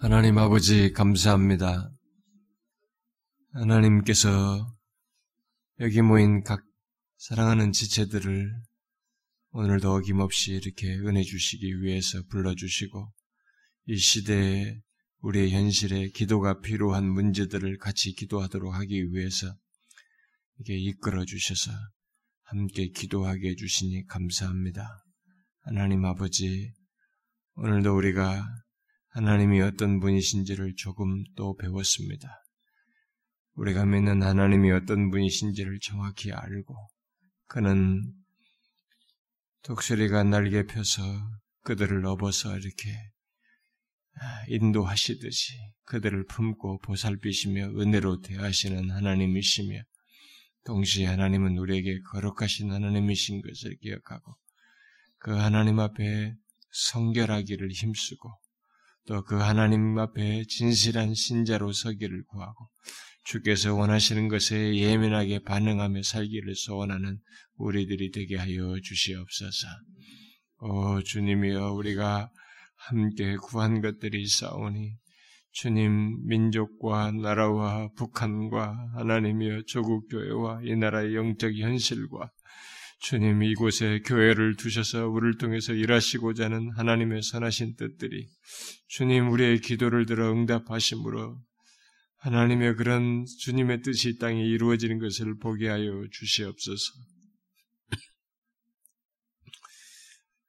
하나님 0.00 0.38
아버지, 0.38 0.92
감사합니다. 0.92 1.90
하나님께서 3.52 4.76
여기 5.80 6.02
모인 6.02 6.44
각 6.44 6.62
사랑하는 7.16 7.72
지체들을 7.72 8.48
오늘도 9.50 9.92
어김없이 9.92 10.52
이렇게 10.52 10.86
은혜 10.98 11.24
주시기 11.24 11.82
위해서 11.82 12.22
불러주시고 12.30 13.12
이 13.86 13.96
시대에 13.96 14.80
우리의 15.18 15.50
현실에 15.50 16.10
기도가 16.10 16.60
필요한 16.60 17.04
문제들을 17.04 17.78
같이 17.78 18.12
기도하도록 18.12 18.72
하기 18.72 19.10
위해서 19.10 19.52
이게 20.60 20.76
이끌어 20.76 21.24
주셔서 21.24 21.72
함께 22.44 22.86
기도하게 22.90 23.48
해주시니 23.48 24.06
감사합니다. 24.06 25.04
하나님 25.62 26.04
아버지, 26.04 26.72
오늘도 27.56 27.96
우리가 27.96 28.46
하나님이 29.18 29.60
어떤 29.62 29.98
분이신지를 29.98 30.76
조금 30.76 31.24
또 31.34 31.56
배웠습니다. 31.56 32.40
우리가 33.54 33.84
믿는 33.84 34.22
하나님이 34.22 34.70
어떤 34.70 35.10
분이신지를 35.10 35.80
정확히 35.80 36.30
알고, 36.30 36.76
그는 37.48 38.14
독수리가 39.62 40.22
날개 40.22 40.64
펴서 40.66 41.02
그들을 41.64 42.06
업어서 42.06 42.56
이렇게 42.56 42.94
인도하시듯이 44.46 45.54
그들을 45.86 46.26
품고 46.26 46.78
보살피시며 46.78 47.70
은혜로 47.76 48.20
대하시는 48.20 48.88
하나님이시며 48.88 49.80
동시에 50.64 51.06
하나님은 51.06 51.58
우리에게 51.58 52.02
거룩하신 52.12 52.70
하나님이신 52.70 53.42
것을 53.42 53.78
기억하고 53.80 54.36
그 55.18 55.32
하나님 55.32 55.80
앞에 55.80 56.36
성결하기를 56.70 57.72
힘쓰고 57.72 58.30
또 59.08 59.22
그 59.22 59.36
하나님 59.36 59.98
앞에 59.98 60.44
진실한 60.48 61.14
신자로 61.14 61.72
서기를 61.72 62.24
구하고 62.26 62.68
주께서 63.24 63.74
원하시는 63.74 64.28
것에 64.28 64.76
예민하게 64.76 65.44
반응하며 65.44 66.02
살기를 66.02 66.54
소원하는 66.54 67.18
우리들이 67.56 68.10
되게 68.10 68.36
하여 68.36 68.76
주시옵소서. 68.82 69.66
오 70.60 71.02
주님이여 71.02 71.72
우리가 71.72 72.30
함께 72.76 73.36
구한 73.36 73.80
것들이 73.80 74.20
있사오니 74.20 74.92
주님 75.52 76.26
민족과 76.26 77.12
나라와 77.12 77.88
북한과 77.96 78.90
하나님이여 78.94 79.62
조국 79.66 80.06
교회와 80.10 80.60
이 80.64 80.76
나라의 80.76 81.14
영적 81.14 81.54
현실과 81.54 82.30
주님 83.00 83.42
이곳에 83.42 84.00
교회를 84.00 84.56
두셔서 84.56 85.08
우리를 85.08 85.38
통해서 85.38 85.72
일하시고자 85.72 86.46
하는 86.46 86.70
하나님의 86.76 87.22
선하신 87.22 87.76
뜻들이 87.76 88.28
주님 88.88 89.30
우리의 89.30 89.60
기도를 89.60 90.06
들어 90.06 90.32
응답하심으로 90.32 91.40
하나님의 92.18 92.74
그런 92.74 93.24
주님의 93.40 93.82
뜻이 93.82 94.18
땅에 94.18 94.42
이루어지는 94.42 94.98
것을 94.98 95.38
보게 95.38 95.68
하여 95.68 96.04
주시옵소서. 96.10 96.92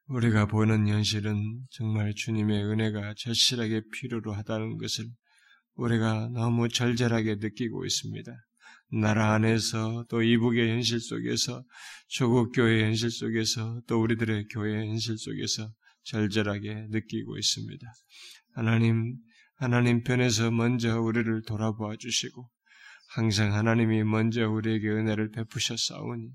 우리가 0.08 0.48
보는 0.48 0.88
현실은 0.88 1.38
정말 1.70 2.16
주님의 2.16 2.64
은혜가 2.64 3.14
절실하게 3.16 3.84
필요로 3.94 4.34
하다는 4.34 4.78
것을 4.78 5.06
우리가 5.76 6.30
너무 6.30 6.68
절절하게 6.68 7.36
느끼고 7.36 7.86
있습니다. 7.86 8.32
나라 8.92 9.34
안에서 9.34 10.06
또 10.10 10.24
이북의 10.24 10.70
현실 10.70 11.00
속에서 11.00 11.64
조국 12.08 12.52
교회 12.54 12.84
현실 12.84 13.12
속에서 13.12 13.82
또 13.88 14.02
우리들의 14.02 14.48
교회 14.48 14.88
현실 14.88 15.18
속에서 15.18 15.72
절절하게 16.04 16.88
느끼고 16.90 17.38
있습니다. 17.38 17.86
하나님 18.56 19.16
하나님 19.56 20.04
편에서 20.04 20.50
먼저 20.52 21.00
우리를 21.00 21.44
돌아보아 21.44 21.96
주시고 21.98 22.50
항상 23.14 23.54
하나님이 23.54 24.04
먼저 24.04 24.50
우리에게 24.50 24.88
은혜를 24.88 25.32
베푸셨사오니 25.32 26.30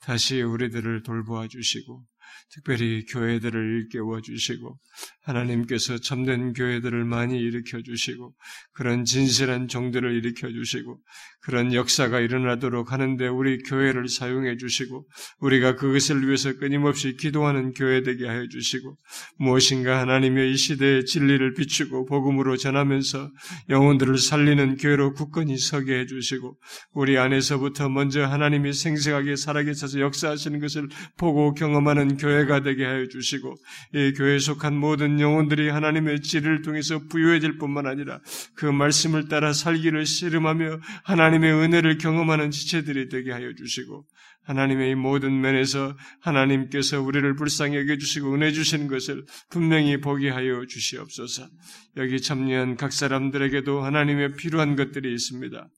다시 0.00 0.40
우리들을 0.40 1.02
돌보아 1.02 1.48
주시고 1.48 2.04
특별히 2.52 3.04
교회들을 3.06 3.82
일깨워 3.82 4.20
주시고 4.20 4.78
하나님께서 5.22 5.98
참된 5.98 6.52
교회들을 6.52 7.04
많이 7.04 7.38
일으켜 7.38 7.82
주시고 7.82 8.34
그런 8.72 9.04
진실한 9.04 9.68
종들을 9.68 10.14
일으켜 10.14 10.50
주시고 10.50 10.98
그런 11.42 11.72
역사가 11.72 12.20
일어나도록 12.20 12.92
하는데 12.92 13.26
우리 13.28 13.62
교회를 13.62 14.08
사용해 14.08 14.56
주시고 14.58 15.06
우리가 15.38 15.76
그것을 15.76 16.26
위해서 16.26 16.52
끊임없이 16.54 17.16
기도하는 17.16 17.72
교회 17.72 18.02
되게 18.02 18.26
하여 18.26 18.46
주시고 18.48 18.96
무엇인가 19.38 20.00
하나님의 20.00 20.52
이 20.52 20.56
시대의 20.56 21.06
진리를 21.06 21.54
비추고 21.54 22.06
복음으로 22.06 22.56
전하면서 22.56 23.30
영혼들을 23.70 24.18
살리는 24.18 24.76
교회로 24.76 25.14
굳건히 25.14 25.56
서게 25.56 26.00
해 26.00 26.06
주시고 26.06 26.58
우리 26.92 27.16
안에서부터 27.16 27.88
먼저 27.88 28.24
하나님이 28.24 28.72
생생하게 28.72 29.36
살아계셔서 29.36 30.00
역사하시는 30.00 30.60
것을 30.60 30.88
보고 31.16 31.54
경험하는 31.54 32.16
교회가 32.20 32.62
되게 32.62 32.84
하여 32.84 33.06
주시고 33.08 33.56
이 33.94 34.12
교회에 34.12 34.38
속한 34.38 34.76
모든 34.76 35.18
영혼들이 35.18 35.70
하나님의 35.70 36.20
지를 36.20 36.62
통해서 36.62 37.00
부유해질 37.08 37.58
뿐만 37.58 37.86
아니라 37.86 38.20
그 38.54 38.66
말씀을 38.66 39.28
따라 39.28 39.52
살기를 39.52 40.06
씨름하며 40.06 40.80
하나님의 41.04 41.52
은혜를 41.52 41.98
경험하는 41.98 42.50
지체들이 42.50 43.08
되게 43.08 43.32
하여 43.32 43.52
주시고 43.54 44.04
하나님의 44.50 44.90
이 44.90 44.94
모든 44.96 45.40
면에서 45.40 45.96
하나님께서 46.20 47.00
우리를 47.00 47.36
불쌍히 47.36 47.76
여겨주시고 47.76 48.34
은혜 48.34 48.50
주시는 48.50 48.88
것을 48.88 49.24
분명히 49.48 50.00
보게 50.00 50.28
하여 50.28 50.64
주시옵소서. 50.66 51.48
여기 51.96 52.20
참여한 52.20 52.76
각 52.76 52.92
사람들에게도 52.92 53.82
하나님의 53.82 54.34
필요한 54.34 54.74
것들이 54.74 55.12
있습니다. 55.12 55.68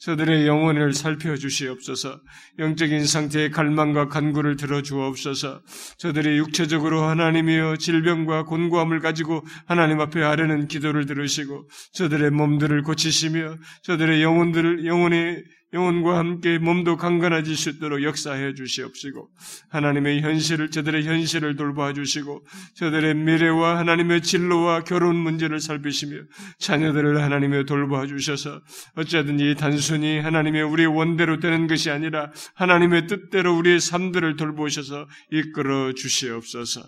저들의 0.00 0.46
영혼을 0.46 0.92
살펴주시옵소서. 0.92 2.20
영적인 2.58 3.04
상태의 3.04 3.50
갈망과 3.50 4.08
간구를 4.08 4.56
들어주옵소서. 4.56 5.62
저들의 5.98 6.38
육체적으로 6.38 7.02
하나님이여 7.02 7.76
질병과 7.76 8.44
곤고함을 8.44 9.00
가지고 9.00 9.44
하나님 9.66 10.00
앞에 10.00 10.22
아뢰는 10.22 10.68
기도를 10.68 11.06
들으시고 11.06 11.68
저들의 11.94 12.30
몸들을 12.30 12.82
고치시며 12.82 13.56
저들의 13.82 14.22
영혼들을 14.22 14.86
영혼의 14.86 15.42
영혼과 15.72 16.18
함께 16.18 16.58
몸도 16.58 16.96
강건해질 16.96 17.56
수 17.56 17.70
있도록 17.70 18.02
역사해 18.02 18.54
주시옵시고 18.54 19.28
하나님의 19.68 20.22
현실을 20.22 20.70
저들의 20.70 21.04
현실을 21.06 21.56
돌봐 21.56 21.92
주시고 21.92 22.46
저들의 22.74 23.14
미래와 23.14 23.78
하나님의 23.78 24.22
진로와 24.22 24.84
결혼 24.84 25.16
문제를 25.16 25.60
살피시며 25.60 26.22
자녀들을 26.58 27.22
하나님의 27.22 27.66
돌봐 27.66 28.06
주셔서 28.06 28.62
어쩌든지 28.94 29.56
단순히 29.58 30.18
하나님의 30.18 30.62
우리의 30.62 30.88
원대로 30.88 31.38
되는 31.38 31.66
것이 31.66 31.90
아니라 31.90 32.30
하나님의 32.54 33.06
뜻대로 33.06 33.56
우리의 33.58 33.80
삶들을 33.80 34.36
돌보셔서 34.36 35.06
이끌어 35.30 35.92
주시옵소서. 35.92 36.82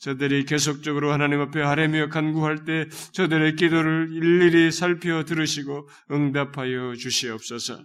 저들이 0.00 0.46
계속적으로 0.46 1.12
하나님 1.12 1.40
앞에 1.40 1.62
하래며 1.62 2.08
간구할 2.08 2.64
때 2.64 2.88
저들의 3.12 3.54
기도를 3.54 4.08
일일이 4.12 4.72
살펴 4.72 5.24
들으시고 5.24 5.88
응답하여 6.10 6.94
주시옵소서. 6.96 7.84